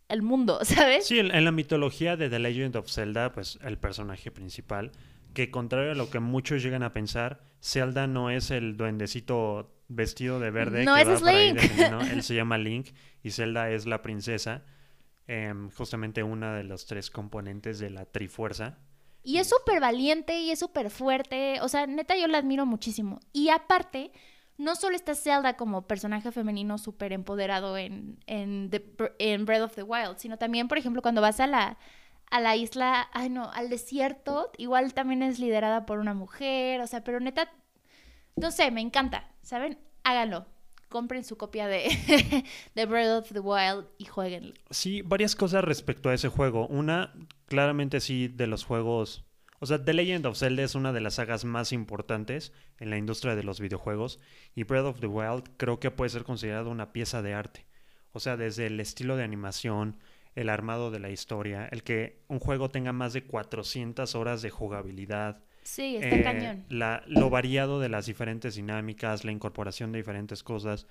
el 0.10 0.22
mundo, 0.22 0.60
¿sabes? 0.64 1.08
Sí, 1.08 1.20
en, 1.20 1.34
en 1.34 1.46
la 1.46 1.52
mitología 1.52 2.18
de 2.18 2.30
The 2.30 2.40
Legend 2.40 2.76
of 2.76 2.90
Zelda, 2.92 3.32
pues 3.32 3.58
el 3.64 3.78
personaje 3.78 4.32
principal, 4.32 4.92
que 5.34 5.50
contrario 5.52 5.92
a 5.92 5.96
lo 5.96 6.10
que 6.10 6.20
muchos 6.20 6.62
llegan 6.64 6.84
a 6.84 6.94
pensar, 6.94 7.40
Zelda 7.62 8.08
no 8.08 8.30
es 8.30 8.52
el 8.52 8.76
duendecito 8.76 9.72
vestido 9.90 10.40
de 10.40 10.52
verde 10.52 10.84
No, 10.84 10.96
que 10.96 11.02
ese 11.02 11.10
va 11.10 11.16
es 11.16 11.22
por 11.22 11.30
ahí 11.30 11.54
Link. 11.54 12.12
Él 12.12 12.24
se 12.24 12.36
llama 12.36 12.58
Link 12.58 12.90
y 13.24 13.32
Zelda 13.32 13.70
es 13.70 13.86
la 13.86 14.02
princesa, 14.02 14.64
em, 15.28 15.70
justamente 15.72 16.24
una 16.24 16.56
de 16.56 16.64
los 16.64 16.86
tres 16.86 17.10
componentes 17.12 17.80
de 17.80 17.90
la 17.90 18.06
Trifuerza. 18.06 18.78
Y 19.24 19.38
es 19.38 19.50
súper 19.50 19.82
valiente 19.82 20.40
y 20.40 20.52
es 20.52 20.60
súper 20.60 20.90
fuerte. 20.90 21.60
O 21.62 21.68
sea, 21.68 21.86
neta, 21.86 22.16
yo 22.18 22.28
la 22.28 22.38
admiro 22.38 22.66
muchísimo. 22.66 23.20
Y 23.34 23.50
aparte, 23.50 24.12
no 24.58 24.76
solo 24.76 24.96
está 24.96 25.16
Zelda 25.16 25.58
como 25.58 25.86
personaje 25.86 26.32
femenino 26.32 26.78
súper 26.78 27.12
empoderado 27.12 27.78
en, 27.78 28.20
en, 28.26 28.70
The- 28.70 28.94
en 29.20 29.46
Breath 29.46 29.64
of 29.64 29.76
the 29.76 29.84
Wild, 29.84 30.18
sino 30.18 30.38
también, 30.38 30.68
por 30.70 30.78
ejemplo, 30.78 31.02
cuando 31.02 31.20
vas 31.22 31.42
a 31.42 31.48
la, 31.48 31.78
a 32.32 32.40
la 32.40 32.56
isla, 32.56 33.10
ay 33.14 33.30
no, 33.30 33.52
al 33.52 33.70
desierto, 33.70 34.50
igual 34.58 34.94
también 34.94 35.22
es 35.24 35.40
liderada 35.40 35.86
por 35.86 36.00
una 36.00 36.14
mujer. 36.14 36.80
O 36.82 36.88
sea, 36.88 37.04
pero 37.04 37.20
neta, 37.20 37.52
no 38.38 38.52
sé, 38.52 38.72
me 38.72 38.82
encanta. 38.82 39.30
¿Saben? 39.48 39.80
Háganlo. 40.04 40.46
Compren 40.90 41.24
su 41.24 41.38
copia 41.38 41.70
de, 41.70 41.88
de 42.76 42.86
Breath 42.86 43.24
of 43.24 43.32
the 43.32 43.40
Wild 43.40 43.86
y 43.98 44.04
jueguenlo. 44.04 44.54
Sí, 44.72 45.02
varias 45.04 45.38
cosas 45.38 45.64
respecto 45.64 46.10
a 46.10 46.14
ese 46.14 46.28
juego. 46.28 46.68
Una, 46.68 47.14
claramente 47.46 48.02
sí, 48.02 48.28
de 48.28 48.46
los 48.46 48.66
juegos. 48.66 49.24
O 49.60 49.66
sea, 49.66 49.82
The 49.82 49.94
Legend 49.94 50.26
of 50.26 50.38
Zelda 50.38 50.64
es 50.64 50.76
una 50.76 50.92
de 50.92 51.00
las 51.00 51.14
sagas 51.14 51.46
más 51.46 51.72
importantes 51.72 52.52
en 52.78 52.90
la 52.90 52.98
industria 52.98 53.38
de 53.38 53.44
los 53.44 53.62
videojuegos. 53.62 54.20
Y 54.54 54.66
Breath 54.66 54.84
of 54.84 55.00
the 55.00 55.08
Wild 55.08 55.46
creo 55.56 55.80
que 55.80 55.92
puede 55.92 56.10
ser 56.10 56.26
considerado 56.26 56.70
una 56.70 56.92
pieza 56.92 57.22
de 57.22 57.34
arte. 57.34 57.66
O 58.12 58.20
sea, 58.20 58.36
desde 58.36 58.66
el 58.66 58.82
estilo 58.82 59.16
de 59.16 59.24
animación, 59.24 59.98
el 60.36 60.50
armado 60.50 60.92
de 60.92 61.00
la 61.00 61.10
historia, 61.10 61.70
el 61.72 61.84
que 61.84 62.22
un 62.28 62.40
juego 62.40 62.70
tenga 62.70 62.92
más 62.92 63.14
de 63.14 63.24
400 63.24 64.14
horas 64.14 64.42
de 64.42 64.50
jugabilidad. 64.50 65.42
Sí, 65.68 65.98
está 65.98 66.16
eh, 66.16 66.24
cañón. 66.24 66.66
la- 66.70 67.04
lo 67.08 67.30
variado 67.30 67.82
de 67.82 67.90
las 67.90 68.06
diferentes 68.06 68.56
dinámicas, 68.56 69.26
la 69.26 69.34
incorporación 69.34 69.92
de 69.92 69.98
diferentes 69.98 70.42
cosas. 70.42 70.88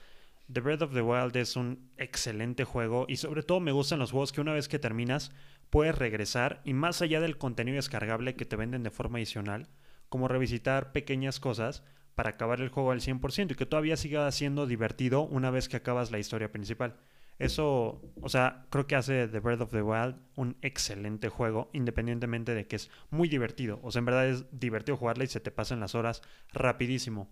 The 0.52 0.60
Breath 0.60 0.82
of 0.82 0.92
the 0.92 1.00
Wild 1.00 1.34
es 1.36 1.56
un 1.56 1.88
excelente 1.96 2.64
juego 2.64 3.06
y 3.08 3.16
sobre 3.16 3.42
todo 3.42 3.58
me 3.58 3.72
gustan 3.72 3.98
los 3.98 4.10
juegos 4.12 4.32
que 4.32 4.42
una 4.42 4.52
vez 4.52 4.68
que 4.68 4.78
terminas 4.78 5.32
puedes 5.70 5.96
regresar 5.96 6.60
y 6.62 6.74
más 6.74 7.00
allá 7.00 7.20
del 7.22 7.38
contenido 7.38 7.76
descargable 7.76 8.36
que 8.36 8.44
te 8.44 8.54
venden 8.56 8.82
de 8.82 8.90
forma 8.90 9.16
adicional, 9.16 9.66
como 10.10 10.28
revisitar 10.28 10.92
pequeñas 10.92 11.40
cosas 11.40 11.82
para 12.14 12.30
acabar 12.30 12.60
el 12.60 12.68
juego 12.68 12.90
al 12.92 13.00
100% 13.00 13.52
y 13.52 13.56
que 13.56 13.66
todavía 13.66 13.96
siga 13.96 14.30
siendo 14.30 14.66
divertido 14.66 15.22
una 15.22 15.50
vez 15.50 15.68
que 15.70 15.78
acabas 15.78 16.10
la 16.10 16.18
historia 16.18 16.52
principal. 16.52 16.96
Eso, 17.38 18.00
o 18.22 18.28
sea, 18.30 18.66
creo 18.70 18.86
que 18.86 18.96
hace 18.96 19.28
The 19.28 19.40
Breath 19.40 19.60
of 19.60 19.70
the 19.70 19.82
Wild 19.82 20.16
un 20.36 20.56
excelente 20.62 21.28
juego, 21.28 21.68
independientemente 21.74 22.54
de 22.54 22.66
que 22.66 22.76
es 22.76 22.90
muy 23.10 23.28
divertido. 23.28 23.78
O 23.82 23.90
sea, 23.92 23.98
en 23.98 24.06
verdad 24.06 24.26
es 24.28 24.46
divertido 24.58 24.96
jugarla 24.96 25.24
y 25.24 25.28
se 25.28 25.40
te 25.40 25.50
pasan 25.50 25.80
las 25.80 25.94
horas 25.94 26.22
rapidísimo. 26.52 27.30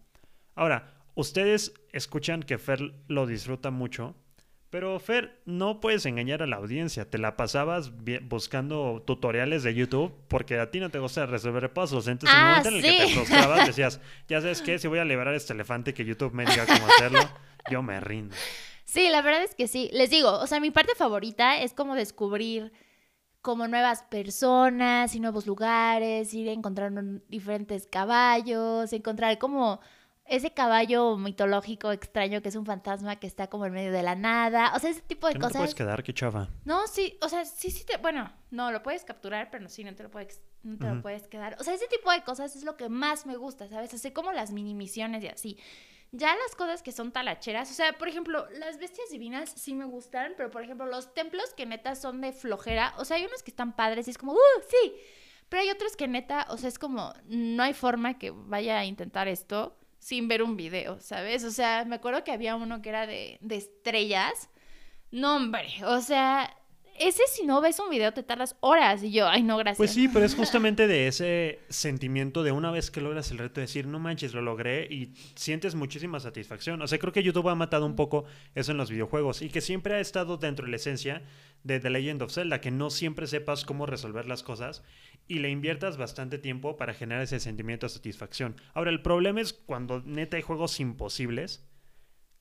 Ahora, 0.54 0.92
ustedes 1.14 1.72
escuchan 1.92 2.42
que 2.42 2.58
Fer 2.58 2.80
lo 3.08 3.26
disfruta 3.26 3.70
mucho, 3.70 4.14
pero 4.68 4.98
Fer, 4.98 5.40
no 5.46 5.80
puedes 5.80 6.04
engañar 6.04 6.42
a 6.42 6.46
la 6.46 6.56
audiencia. 6.56 7.08
Te 7.08 7.16
la 7.16 7.36
pasabas 7.36 7.92
buscando 8.22 9.02
tutoriales 9.06 9.62
de 9.62 9.72
YouTube 9.74 10.12
porque 10.28 10.58
a 10.58 10.70
ti 10.70 10.80
no 10.80 10.90
te 10.90 10.98
gusta 10.98 11.24
resolver 11.26 11.72
puzzles. 11.72 12.08
Entonces, 12.08 12.36
en 12.36 12.40
el 12.40 12.46
Ah, 12.46 12.48
momento 12.50 12.68
en 12.68 12.74
el 12.76 12.82
que 12.82 13.06
te 13.06 13.14
frustrabas, 13.14 13.66
decías, 13.68 14.00
ya 14.28 14.40
sabes 14.40 14.60
qué, 14.60 14.78
si 14.78 14.88
voy 14.88 14.98
a 14.98 15.04
liberar 15.04 15.32
a 15.32 15.36
este 15.36 15.52
elefante 15.54 15.94
que 15.94 16.04
YouTube 16.04 16.34
me 16.34 16.44
diga 16.44 16.66
cómo 16.66 16.86
hacerlo, 16.88 17.20
yo 17.70 17.82
me 17.82 18.00
rindo. 18.00 18.34
Sí, 18.84 19.08
la 19.08 19.22
verdad 19.22 19.42
es 19.42 19.54
que 19.54 19.68
sí. 19.68 19.90
Les 19.92 20.10
digo, 20.10 20.30
o 20.32 20.46
sea, 20.46 20.60
mi 20.60 20.70
parte 20.70 20.94
favorita 20.94 21.58
es 21.60 21.74
como 21.74 21.94
descubrir 21.94 22.72
como 23.40 23.68
nuevas 23.68 24.02
personas 24.04 25.14
y 25.14 25.20
nuevos 25.20 25.46
lugares, 25.46 26.32
ir 26.32 26.48
encontrando 26.48 27.20
diferentes 27.28 27.86
caballos, 27.86 28.92
encontrar 28.92 29.38
como 29.38 29.80
ese 30.26 30.52
caballo 30.52 31.18
mitológico 31.18 31.92
extraño 31.92 32.40
que 32.40 32.48
es 32.48 32.56
un 32.56 32.64
fantasma 32.64 33.16
que 33.16 33.26
está 33.26 33.48
como 33.48 33.66
en 33.66 33.74
medio 33.74 33.92
de 33.92 34.02
la 34.02 34.14
nada. 34.14 34.72
O 34.74 34.78
sea, 34.78 34.90
ese 34.90 35.02
tipo 35.02 35.26
de 35.26 35.34
Que 35.34 35.38
no 35.38 35.48
te 35.48 35.52
puedes 35.58 35.74
cosas. 35.74 35.74
quedar, 35.74 36.02
qué 36.02 36.14
chava. 36.14 36.48
No, 36.64 36.86
sí, 36.86 37.18
o 37.20 37.28
sea, 37.28 37.44
sí, 37.44 37.70
sí 37.70 37.84
te, 37.84 37.98
bueno, 37.98 38.32
no, 38.50 38.72
lo 38.72 38.82
puedes 38.82 39.04
capturar, 39.04 39.50
pero 39.50 39.62
no, 39.62 39.68
sí, 39.68 39.84
no 39.84 39.94
te 39.94 40.02
lo 40.02 40.10
puedes, 40.10 40.40
no 40.62 40.78
te 40.78 40.86
lo 40.86 41.02
puedes 41.02 41.28
quedar. 41.28 41.56
O 41.60 41.64
sea, 41.64 41.74
ese 41.74 41.86
tipo 41.88 42.10
de 42.10 42.22
cosas 42.22 42.56
es 42.56 42.64
lo 42.64 42.78
que 42.78 42.88
más 42.88 43.26
me 43.26 43.36
gusta, 43.36 43.68
¿sabes? 43.68 43.92
Así 43.92 44.10
como 44.12 44.32
las 44.32 44.52
mini 44.52 44.72
misiones 44.74 45.22
y 45.22 45.28
así. 45.28 45.58
Ya 46.16 46.32
las 46.36 46.54
cosas 46.54 46.80
que 46.80 46.92
son 46.92 47.10
talacheras, 47.10 47.68
o 47.72 47.74
sea, 47.74 47.92
por 47.94 48.06
ejemplo, 48.06 48.46
las 48.52 48.78
bestias 48.78 49.10
divinas 49.10 49.50
sí 49.56 49.74
me 49.74 49.84
gustan, 49.84 50.34
pero 50.36 50.48
por 50.48 50.62
ejemplo, 50.62 50.86
los 50.86 51.12
templos 51.12 51.52
que 51.56 51.66
neta 51.66 51.96
son 51.96 52.20
de 52.20 52.32
flojera, 52.32 52.94
o 52.98 53.04
sea, 53.04 53.16
hay 53.16 53.24
unos 53.24 53.42
que 53.42 53.50
están 53.50 53.74
padres 53.74 54.06
y 54.06 54.12
es 54.12 54.18
como, 54.18 54.32
¡uh, 54.32 54.38
sí! 54.68 54.94
Pero 55.48 55.62
hay 55.62 55.70
otros 55.70 55.96
que 55.96 56.06
neta, 56.06 56.46
o 56.50 56.56
sea, 56.56 56.68
es 56.68 56.78
como, 56.78 57.12
no 57.24 57.64
hay 57.64 57.74
forma 57.74 58.16
que 58.16 58.30
vaya 58.30 58.78
a 58.78 58.84
intentar 58.84 59.26
esto 59.26 59.76
sin 59.98 60.28
ver 60.28 60.44
un 60.44 60.56
video, 60.56 61.00
¿sabes? 61.00 61.42
O 61.42 61.50
sea, 61.50 61.84
me 61.84 61.96
acuerdo 61.96 62.22
que 62.22 62.30
había 62.30 62.54
uno 62.54 62.80
que 62.80 62.90
era 62.90 63.08
de, 63.08 63.38
de 63.40 63.56
estrellas. 63.56 64.50
No, 65.10 65.34
hombre, 65.34 65.66
o 65.84 66.00
sea, 66.00 66.56
ese 66.98 67.22
si 67.28 67.44
no 67.44 67.60
ves 67.60 67.78
un 67.80 67.90
video 67.90 68.12
te 68.12 68.22
tardas 68.22 68.56
horas 68.60 69.02
y 69.02 69.12
yo, 69.12 69.28
ay, 69.28 69.42
no, 69.42 69.56
gracias. 69.56 69.78
Pues 69.78 69.92
sí, 69.92 70.08
pero 70.08 70.24
es 70.24 70.34
justamente 70.34 70.86
de 70.86 71.08
ese 71.08 71.60
sentimiento 71.68 72.42
de 72.42 72.52
una 72.52 72.70
vez 72.70 72.90
que 72.90 73.00
logras 73.00 73.30
el 73.30 73.38
reto 73.38 73.56
de 73.56 73.62
decir, 73.62 73.86
no 73.86 73.98
manches, 73.98 74.34
lo 74.34 74.42
logré 74.42 74.86
y 74.90 75.12
sientes 75.34 75.74
muchísima 75.74 76.20
satisfacción. 76.20 76.80
O 76.82 76.86
sea, 76.86 76.98
creo 76.98 77.12
que 77.12 77.22
YouTube 77.22 77.48
ha 77.48 77.54
matado 77.54 77.86
un 77.86 77.96
poco 77.96 78.24
eso 78.54 78.72
en 78.72 78.78
los 78.78 78.90
videojuegos 78.90 79.42
y 79.42 79.48
que 79.48 79.60
siempre 79.60 79.94
ha 79.94 80.00
estado 80.00 80.36
dentro 80.36 80.64
de 80.66 80.70
la 80.70 80.76
esencia 80.76 81.22
de 81.62 81.80
The 81.80 81.90
Legend 81.90 82.22
of 82.22 82.32
Zelda, 82.32 82.60
que 82.60 82.70
no 82.70 82.90
siempre 82.90 83.26
sepas 83.26 83.64
cómo 83.64 83.86
resolver 83.86 84.26
las 84.26 84.42
cosas 84.42 84.82
y 85.26 85.38
le 85.38 85.50
inviertas 85.50 85.96
bastante 85.96 86.38
tiempo 86.38 86.76
para 86.76 86.94
generar 86.94 87.22
ese 87.22 87.40
sentimiento 87.40 87.86
de 87.86 87.92
satisfacción. 87.92 88.56
Ahora, 88.74 88.90
el 88.90 89.02
problema 89.02 89.40
es 89.40 89.52
cuando 89.52 90.02
neta 90.02 90.36
hay 90.36 90.42
juegos 90.42 90.78
imposibles 90.80 91.64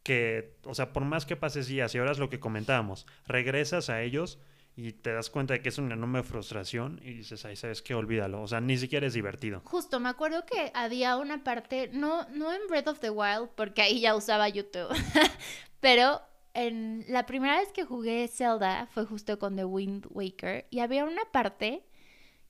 que, 0.04 0.58
o 0.66 0.76
sea, 0.76 0.94
por 0.94 1.06
más 1.06 1.26
que 1.26 1.36
pases 1.36 1.68
días 1.68 1.96
y 1.96 2.00
horas 2.00 2.20
lo 2.20 2.30
que 2.30 2.40
comentábamos, 2.40 3.08
regresas 3.26 3.90
a 3.90 4.02
ellos 4.02 4.40
y 4.76 4.92
te 4.92 5.14
das 5.14 5.30
cuenta 5.30 5.54
de 5.54 5.62
que 5.62 5.70
es 5.70 5.78
una 5.78 5.94
enorme 5.94 6.24
frustración 6.24 7.00
y 7.04 7.14
dices, 7.14 7.46
ay, 7.46 7.56
¿sabes 7.56 7.82
qué? 7.82 7.94
Olvídalo. 7.96 8.42
O 8.42 8.48
sea, 8.48 8.60
ni 8.60 8.78
siquiera 8.78 9.06
es 9.06 9.14
divertido. 9.14 9.62
Justo, 9.66 10.00
me 10.00 10.10
acuerdo 10.10 10.46
que 10.46 10.72
había 10.74 11.16
una 11.18 11.44
parte, 11.44 11.90
no, 11.94 12.28
no 12.30 12.52
en 12.54 12.62
Breath 12.68 12.88
of 12.88 13.00
the 13.00 13.10
Wild, 13.10 13.50
porque 13.56 13.82
ahí 13.82 14.02
ya 14.02 14.16
usaba 14.16 14.50
YouTube, 14.50 14.90
pero 15.80 16.22
en 16.54 17.06
la 17.08 17.26
primera 17.26 17.58
vez 17.58 17.72
que 17.72 17.84
jugué 17.84 18.28
Zelda 18.28 18.88
fue 18.88 19.06
justo 19.06 19.40
con 19.40 19.56
The 19.56 19.66
Wind 19.66 20.08
Waker 20.10 20.68
y 20.70 20.80
había 20.80 21.06
una 21.06 21.24
parte 21.32 21.84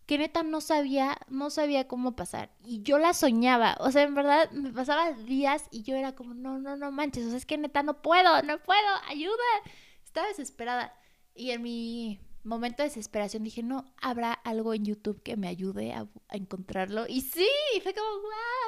que 0.05 0.17
neta 0.17 0.43
no 0.43 0.61
sabía, 0.61 1.17
no 1.29 1.49
sabía 1.49 1.87
cómo 1.87 2.15
pasar 2.15 2.51
y 2.63 2.81
yo 2.83 2.97
la 2.97 3.13
soñaba, 3.13 3.77
o 3.79 3.91
sea, 3.91 4.03
en 4.03 4.15
verdad 4.15 4.51
me 4.51 4.71
pasaba 4.71 5.11
días 5.13 5.65
y 5.71 5.83
yo 5.83 5.95
era 5.95 6.13
como, 6.13 6.33
no, 6.33 6.59
no, 6.59 6.75
no 6.75 6.91
manches, 6.91 7.25
o 7.25 7.29
sea, 7.29 7.37
es 7.37 7.45
que 7.45 7.57
neta 7.57 7.83
no 7.83 8.01
puedo, 8.01 8.41
no 8.43 8.61
puedo, 8.61 8.87
ayuda, 9.07 9.33
estaba 10.03 10.27
desesperada 10.27 10.93
y 11.35 11.51
en 11.51 11.61
mi 11.61 12.19
momento 12.43 12.83
de 12.83 12.89
desesperación 12.89 13.43
dije, 13.43 13.63
no, 13.63 13.85
habrá 14.01 14.33
algo 14.33 14.73
en 14.73 14.85
YouTube 14.85 15.21
que 15.23 15.37
me 15.37 15.47
ayude 15.47 15.93
a, 15.93 16.07
a 16.27 16.35
encontrarlo. 16.35 17.05
Y 17.07 17.21
sí, 17.21 17.47
fue 17.81 17.93
como, 17.93 18.07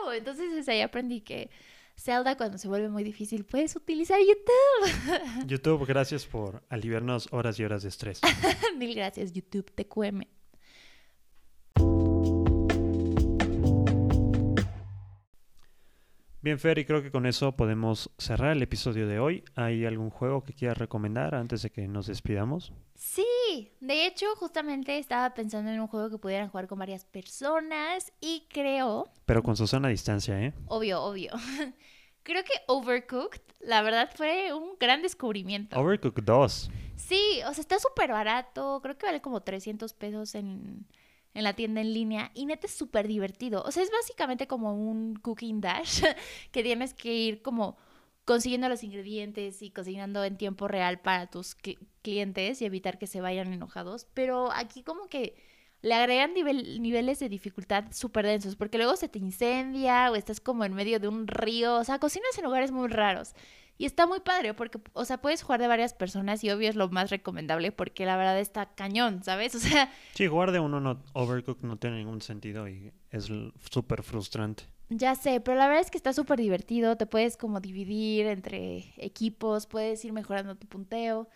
wow. 0.03 0.11
Entonces 0.13 0.53
desde 0.53 0.71
ahí 0.71 0.81
aprendí 0.81 1.21
que 1.21 1.49
Zelda 1.97 2.36
cuando 2.38 2.57
se 2.57 2.67
vuelve 2.67 2.89
muy 2.89 3.03
difícil 3.03 3.45
puedes 3.45 3.75
utilizar 3.75 4.19
YouTube. 4.19 5.45
YouTube, 5.47 5.86
gracias 5.86 6.25
por 6.25 6.63
aliviarnos 6.69 7.27
horas 7.31 7.59
y 7.59 7.63
horas 7.63 7.83
de 7.83 7.89
estrés. 7.89 8.21
Mil 8.77 8.93
gracias, 8.95 9.33
YouTube, 9.33 9.71
TQM. 9.71 10.23
Bien, 16.45 16.59
Fer, 16.59 16.77
y 16.77 16.85
creo 16.85 17.01
que 17.01 17.09
con 17.09 17.25
eso 17.25 17.53
podemos 17.53 18.11
cerrar 18.19 18.51
el 18.51 18.61
episodio 18.61 19.07
de 19.07 19.17
hoy. 19.17 19.43
¿Hay 19.55 19.83
algún 19.83 20.11
juego 20.11 20.43
que 20.43 20.53
quieras 20.53 20.77
recomendar 20.77 21.33
antes 21.33 21.63
de 21.63 21.71
que 21.71 21.87
nos 21.87 22.05
despidamos? 22.05 22.71
Sí, 22.93 23.71
de 23.79 24.05
hecho, 24.05 24.27
justamente 24.35 24.99
estaba 24.99 25.33
pensando 25.33 25.71
en 25.71 25.79
un 25.79 25.87
juego 25.87 26.11
que 26.11 26.19
pudieran 26.19 26.49
jugar 26.49 26.67
con 26.67 26.77
varias 26.77 27.03
personas 27.03 28.13
y 28.21 28.45
creo, 28.47 29.11
Pero 29.25 29.41
con 29.41 29.57
Susana 29.57 29.87
a 29.87 29.89
distancia, 29.89 30.39
¿eh? 30.39 30.53
obvio, 30.67 31.01
obvio, 31.01 31.31
creo 32.21 32.43
que 32.43 32.53
Overcooked, 32.67 33.41
la 33.61 33.81
verdad, 33.81 34.11
fue 34.15 34.53
un 34.53 34.77
gran 34.79 35.01
descubrimiento. 35.01 35.75
Overcooked 35.79 36.25
2. 36.25 36.69
Sí, 36.95 37.39
o 37.47 37.53
sea, 37.53 37.61
está 37.61 37.79
súper 37.79 38.11
barato. 38.11 38.81
Creo 38.83 38.95
que 38.95 39.07
vale 39.07 39.19
como 39.19 39.41
300 39.41 39.93
pesos 39.93 40.35
en, 40.35 40.85
en 41.36 41.43
la 41.43 41.53
tienda 41.53 41.81
en 41.81 41.93
línea. 41.93 42.31
Y 42.33 42.47
neta 42.47 42.65
es 42.65 42.73
súper 42.73 43.07
divertido. 43.07 43.61
O 43.63 43.71
sea, 43.71 43.83
es 43.83 43.91
básicamente 43.91 44.47
como 44.47 44.73
un 44.73 45.15
cooking 45.17 45.61
dash 45.61 46.03
que 46.51 46.63
tienes 46.63 46.93
que 46.95 47.13
ir 47.13 47.41
como 47.43 47.77
consiguiendo 48.25 48.67
los 48.69 48.83
ingredientes 48.83 49.61
y 49.61 49.69
cocinando 49.69 50.23
en 50.23 50.38
tiempo 50.38 50.67
real 50.67 50.99
para 50.99 51.27
tus 51.27 51.55
cli- 51.55 51.77
clientes 52.01 52.59
y 52.61 52.65
evitar 52.65 52.97
que 52.97 53.05
se 53.05 53.21
vayan 53.21 53.53
enojados. 53.53 54.07
Pero 54.15 54.51
aquí 54.51 54.81
como 54.81 55.07
que 55.07 55.36
le 55.83 55.93
agregan 55.93 56.33
nivel- 56.33 56.79
niveles 56.81 57.19
de 57.19 57.29
dificultad 57.29 57.86
súper 57.91 58.25
densos 58.25 58.55
porque 58.55 58.77
luego 58.79 58.95
se 58.95 59.07
te 59.09 59.19
incendia 59.19 60.09
o 60.11 60.15
estás 60.15 60.39
como 60.39 60.65
en 60.65 60.73
medio 60.73 60.99
de 60.99 61.07
un 61.07 61.27
río. 61.27 61.75
O 61.75 61.83
sea, 61.83 61.99
cocinas 61.99 62.36
en 62.38 62.45
lugares 62.45 62.71
muy 62.71 62.88
raros. 62.88 63.33
Y 63.78 63.86
está 63.86 64.07
muy 64.07 64.21
padre 64.21 64.53
porque, 64.53 64.80
o 64.93 65.03
sea, 65.03 65.17
puedes 65.21 65.43
jugar 65.43 65.59
de 65.59 65.67
varias 65.67 65.93
personas 65.93 66.43
y 66.43 66.49
obvio 66.49 66.69
es 66.69 66.76
lo 66.76 66.88
más 66.89 67.09
recomendable 67.09 67.71
porque 67.73 68.05
la 68.05 68.15
verdad 68.15 68.39
está 68.39 68.73
cañón, 68.76 69.23
¿sabes? 69.23 69.53
O 69.55 69.59
sea, 69.59 69.91
Sí, 70.13 70.28
jugar 70.28 70.51
de 70.51 70.59
uno 70.59 70.80
no, 70.80 71.03
Overcooked 71.13 71.63
no 71.65 71.78
tiene 71.78 71.97
ningún 71.97 72.21
sentido 72.21 72.67
y 72.69 72.91
es 73.11 73.30
súper 73.69 74.01
frustrante. 74.03 74.63
ya 74.89 75.15
sé, 75.15 75.41
pero 75.41 75.57
la 75.57 75.67
verdad 75.67 75.82
es 75.84 75.91
que 75.91 75.97
está 75.97 76.13
súper 76.13 76.39
divertido, 76.39 76.95
te 76.95 77.05
puedes 77.05 77.36
como 77.38 77.59
dividir 77.59 78.28
entre 78.28 78.93
equipos, 78.97 79.65
puedes 79.67 80.05
ir 80.05 80.13
mejorando 80.13 80.55
tu 80.55 80.67
punteo, 80.67 81.28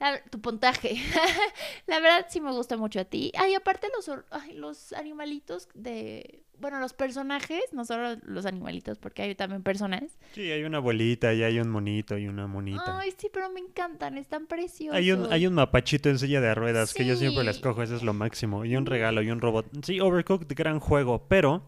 la- 0.00 0.22
tu 0.24 0.40
puntaje. 0.40 0.96
la 1.86 2.00
verdad 2.00 2.26
sí 2.28 2.40
me 2.40 2.52
gusta 2.52 2.76
mucho 2.76 3.00
a 3.00 3.04
ti. 3.04 3.32
Ay, 3.38 3.54
aparte 3.54 3.88
los, 3.94 4.10
ay, 4.30 4.54
los 4.54 4.92
animalitos 4.92 5.68
de, 5.74 6.44
bueno, 6.58 6.80
los 6.80 6.92
personajes, 6.92 7.62
no 7.72 7.84
solo 7.84 8.16
los 8.22 8.46
animalitos 8.46 8.98
porque 8.98 9.22
hay 9.22 9.34
también 9.34 9.62
personas. 9.62 10.18
Sí, 10.34 10.50
hay 10.50 10.64
una 10.64 10.78
abuelita 10.78 11.32
y 11.34 11.42
hay 11.42 11.58
un 11.58 11.68
monito 11.68 12.18
y 12.18 12.28
una 12.28 12.46
monita. 12.46 12.98
Ay, 12.98 13.12
sí, 13.16 13.28
pero 13.32 13.50
me 13.50 13.60
encantan, 13.60 14.18
están 14.18 14.46
preciosos. 14.46 14.96
Hay 14.96 15.12
un, 15.12 15.32
hay 15.32 15.46
un 15.46 15.54
mapachito 15.54 16.08
en 16.08 16.18
silla 16.18 16.40
de 16.40 16.54
ruedas 16.54 16.94
que 16.94 17.06
yo 17.06 17.16
siempre 17.16 17.44
les 17.44 17.58
cojo, 17.58 17.82
eso 17.82 17.96
es 17.96 18.02
lo 18.02 18.12
máximo. 18.14 18.64
Y 18.64 18.76
un 18.76 18.86
regalo 18.86 19.22
y 19.22 19.30
un 19.30 19.40
robot. 19.40 19.66
Sí, 19.84 20.00
Overcooked, 20.00 20.54
gran 20.54 20.80
juego, 20.80 21.26
pero 21.28 21.66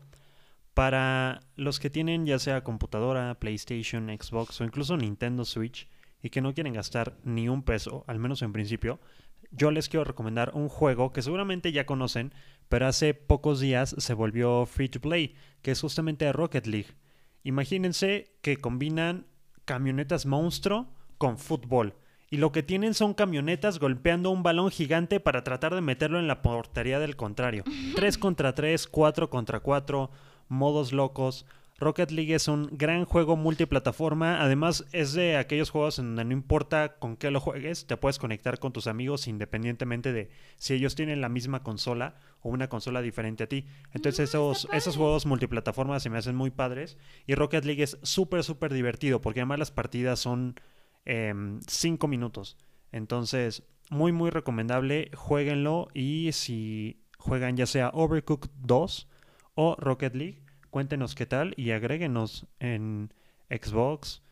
para 0.74 1.40
los 1.56 1.80
que 1.80 1.90
tienen 1.90 2.24
ya 2.24 2.38
sea 2.38 2.62
computadora, 2.62 3.34
PlayStation, 3.40 4.06
Xbox 4.16 4.60
o 4.60 4.64
incluso 4.64 4.96
Nintendo 4.96 5.44
Switch 5.44 5.88
y 6.22 6.30
que 6.30 6.40
no 6.40 6.54
quieren 6.54 6.74
gastar 6.74 7.16
ni 7.24 7.48
un 7.48 7.62
peso, 7.62 8.04
al 8.06 8.18
menos 8.18 8.42
en 8.42 8.52
principio, 8.52 9.00
yo 9.50 9.70
les 9.70 9.88
quiero 9.88 10.04
recomendar 10.04 10.52
un 10.54 10.68
juego 10.68 11.12
que 11.12 11.22
seguramente 11.22 11.72
ya 11.72 11.86
conocen, 11.86 12.32
pero 12.68 12.86
hace 12.86 13.14
pocos 13.14 13.60
días 13.60 13.94
se 13.98 14.14
volvió 14.14 14.66
free 14.66 14.88
to 14.88 15.00
play, 15.00 15.34
que 15.62 15.70
es 15.70 15.80
justamente 15.80 16.30
Rocket 16.32 16.66
League. 16.66 16.96
Imagínense 17.44 18.36
que 18.42 18.56
combinan 18.56 19.26
camionetas 19.64 20.26
monstruo 20.26 20.88
con 21.18 21.38
fútbol. 21.38 21.94
Y 22.30 22.36
lo 22.36 22.52
que 22.52 22.62
tienen 22.62 22.92
son 22.92 23.14
camionetas 23.14 23.78
golpeando 23.78 24.30
un 24.30 24.42
balón 24.42 24.70
gigante 24.70 25.18
para 25.18 25.44
tratar 25.44 25.74
de 25.74 25.80
meterlo 25.80 26.18
en 26.18 26.28
la 26.28 26.42
portería 26.42 26.98
del 26.98 27.16
contrario. 27.16 27.64
3 27.96 28.18
contra 28.18 28.54
3, 28.54 28.86
4 28.86 29.30
contra 29.30 29.60
4, 29.60 30.10
modos 30.48 30.92
locos. 30.92 31.46
Rocket 31.78 32.10
League 32.10 32.34
es 32.34 32.48
un 32.48 32.68
gran 32.72 33.04
juego 33.04 33.36
multiplataforma. 33.36 34.42
Además, 34.42 34.84
es 34.92 35.12
de 35.12 35.36
aquellos 35.36 35.70
juegos 35.70 35.98
en 35.98 36.06
donde 36.06 36.24
no 36.24 36.32
importa 36.32 36.98
con 36.98 37.16
qué 37.16 37.30
lo 37.30 37.40
juegues, 37.40 37.86
te 37.86 37.96
puedes 37.96 38.18
conectar 38.18 38.58
con 38.58 38.72
tus 38.72 38.88
amigos 38.88 39.28
independientemente 39.28 40.12
de 40.12 40.28
si 40.56 40.74
ellos 40.74 40.96
tienen 40.96 41.20
la 41.20 41.28
misma 41.28 41.62
consola 41.62 42.16
o 42.40 42.48
una 42.48 42.68
consola 42.68 43.00
diferente 43.00 43.44
a 43.44 43.48
ti. 43.48 43.64
Entonces, 43.92 44.18
Mm, 44.18 44.22
esos, 44.24 44.68
esos 44.72 44.96
juegos 44.96 45.26
multiplataformas 45.26 46.02
se 46.02 46.10
me 46.10 46.18
hacen 46.18 46.34
muy 46.34 46.50
padres. 46.50 46.96
Y 47.26 47.34
Rocket 47.34 47.64
League 47.64 47.82
es 47.82 47.98
súper, 48.02 48.42
súper 48.42 48.72
divertido 48.72 49.20
porque 49.20 49.40
además 49.40 49.58
las 49.60 49.70
partidas 49.70 50.18
son 50.18 50.58
5 51.66 52.08
minutos. 52.08 52.58
Entonces, 52.92 53.62
muy, 53.90 54.12
muy 54.12 54.30
recomendable. 54.30 55.10
Jueguenlo 55.14 55.88
y 55.94 56.32
si 56.32 57.02
juegan 57.18 57.56
ya 57.56 57.66
sea 57.66 57.90
Overcooked 57.94 58.50
2 58.58 59.08
o 59.54 59.76
Rocket 59.78 60.14
League, 60.14 60.42
cuéntenos 60.70 61.14
qué 61.14 61.26
tal 61.26 61.54
y 61.56 61.70
agréguenos 61.70 62.46
en 62.60 63.12
Xbox, 63.50 64.22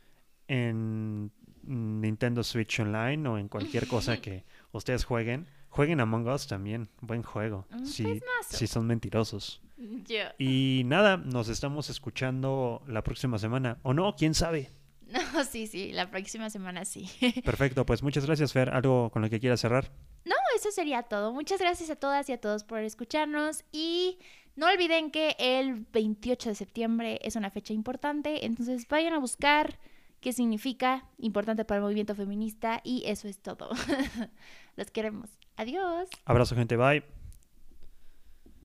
en 0.49 1.30
Nintendo 1.62 2.43
Switch 2.45 2.78
Online 2.80 3.28
o 3.28 3.39
en 3.39 3.49
cualquier 3.49 3.87
cosa 3.87 4.16
que 4.20 4.45
ustedes 4.72 5.05
jueguen. 5.05 5.47
Jueguen 5.68 6.01
Among 6.01 6.26
Us 6.28 6.47
también, 6.47 6.89
buen 7.01 7.22
juego. 7.22 7.66
Si, 7.84 8.03
juegazo. 8.05 8.22
si 8.57 8.66
son 8.66 8.87
mentirosos. 8.87 9.61
Yo. 10.07 10.24
Y 10.39 10.82
nada, 10.87 11.18
nos 11.18 11.49
estamos 11.49 11.91
escuchando 11.91 12.82
la 12.87 13.03
próxima 13.03 13.39
semana. 13.39 13.78
O 13.82 13.93
no, 13.93 14.14
quién 14.16 14.34
sabe. 14.34 14.70
No, 15.07 15.45
sí, 15.45 15.68
sí, 15.68 15.93
la 15.93 16.11
próxima 16.11 16.51
semana 16.51 16.84
sí. 16.84 17.09
Perfecto, 17.45 17.87
pues 17.87 18.03
muchas 18.03 18.26
gracias, 18.26 18.53
Fer. 18.53 18.70
¿Algo 18.70 19.11
con 19.11 19.22
lo 19.22 19.30
que 19.30 19.39
quieras 19.39 19.61
cerrar? 19.61 19.93
No, 20.24 20.34
eso 20.57 20.72
sería 20.72 21.05
todo. 21.05 21.32
Muchas 21.32 21.61
gracias 21.61 21.91
a 21.91 21.97
todas 21.97 22.28
y 22.28 22.32
a 22.32 22.41
todos 22.41 22.64
por 22.64 22.80
escucharnos 22.80 23.64
y 23.70 24.18
no 24.57 24.66
olviden 24.66 25.11
que 25.11 25.36
el 25.38 25.86
28 25.92 26.50
de 26.50 26.54
septiembre 26.54 27.18
es 27.22 27.36
una 27.36 27.50
fecha 27.50 27.72
importante, 27.72 28.46
entonces 28.46 28.88
vayan 28.88 29.12
a 29.12 29.18
buscar 29.18 29.78
qué 30.20 30.32
significa 30.32 31.04
importante 31.18 31.64
para 31.64 31.78
el 31.78 31.84
movimiento 31.84 32.14
feminista 32.14 32.80
y 32.82 33.04
eso 33.07 33.28
es 33.28 33.38
todo. 33.38 33.70
Los 34.76 34.90
queremos. 34.90 35.30
Adiós. 35.57 36.09
Abrazo, 36.24 36.57
gente. 36.57 36.76
Bye. 36.76 37.15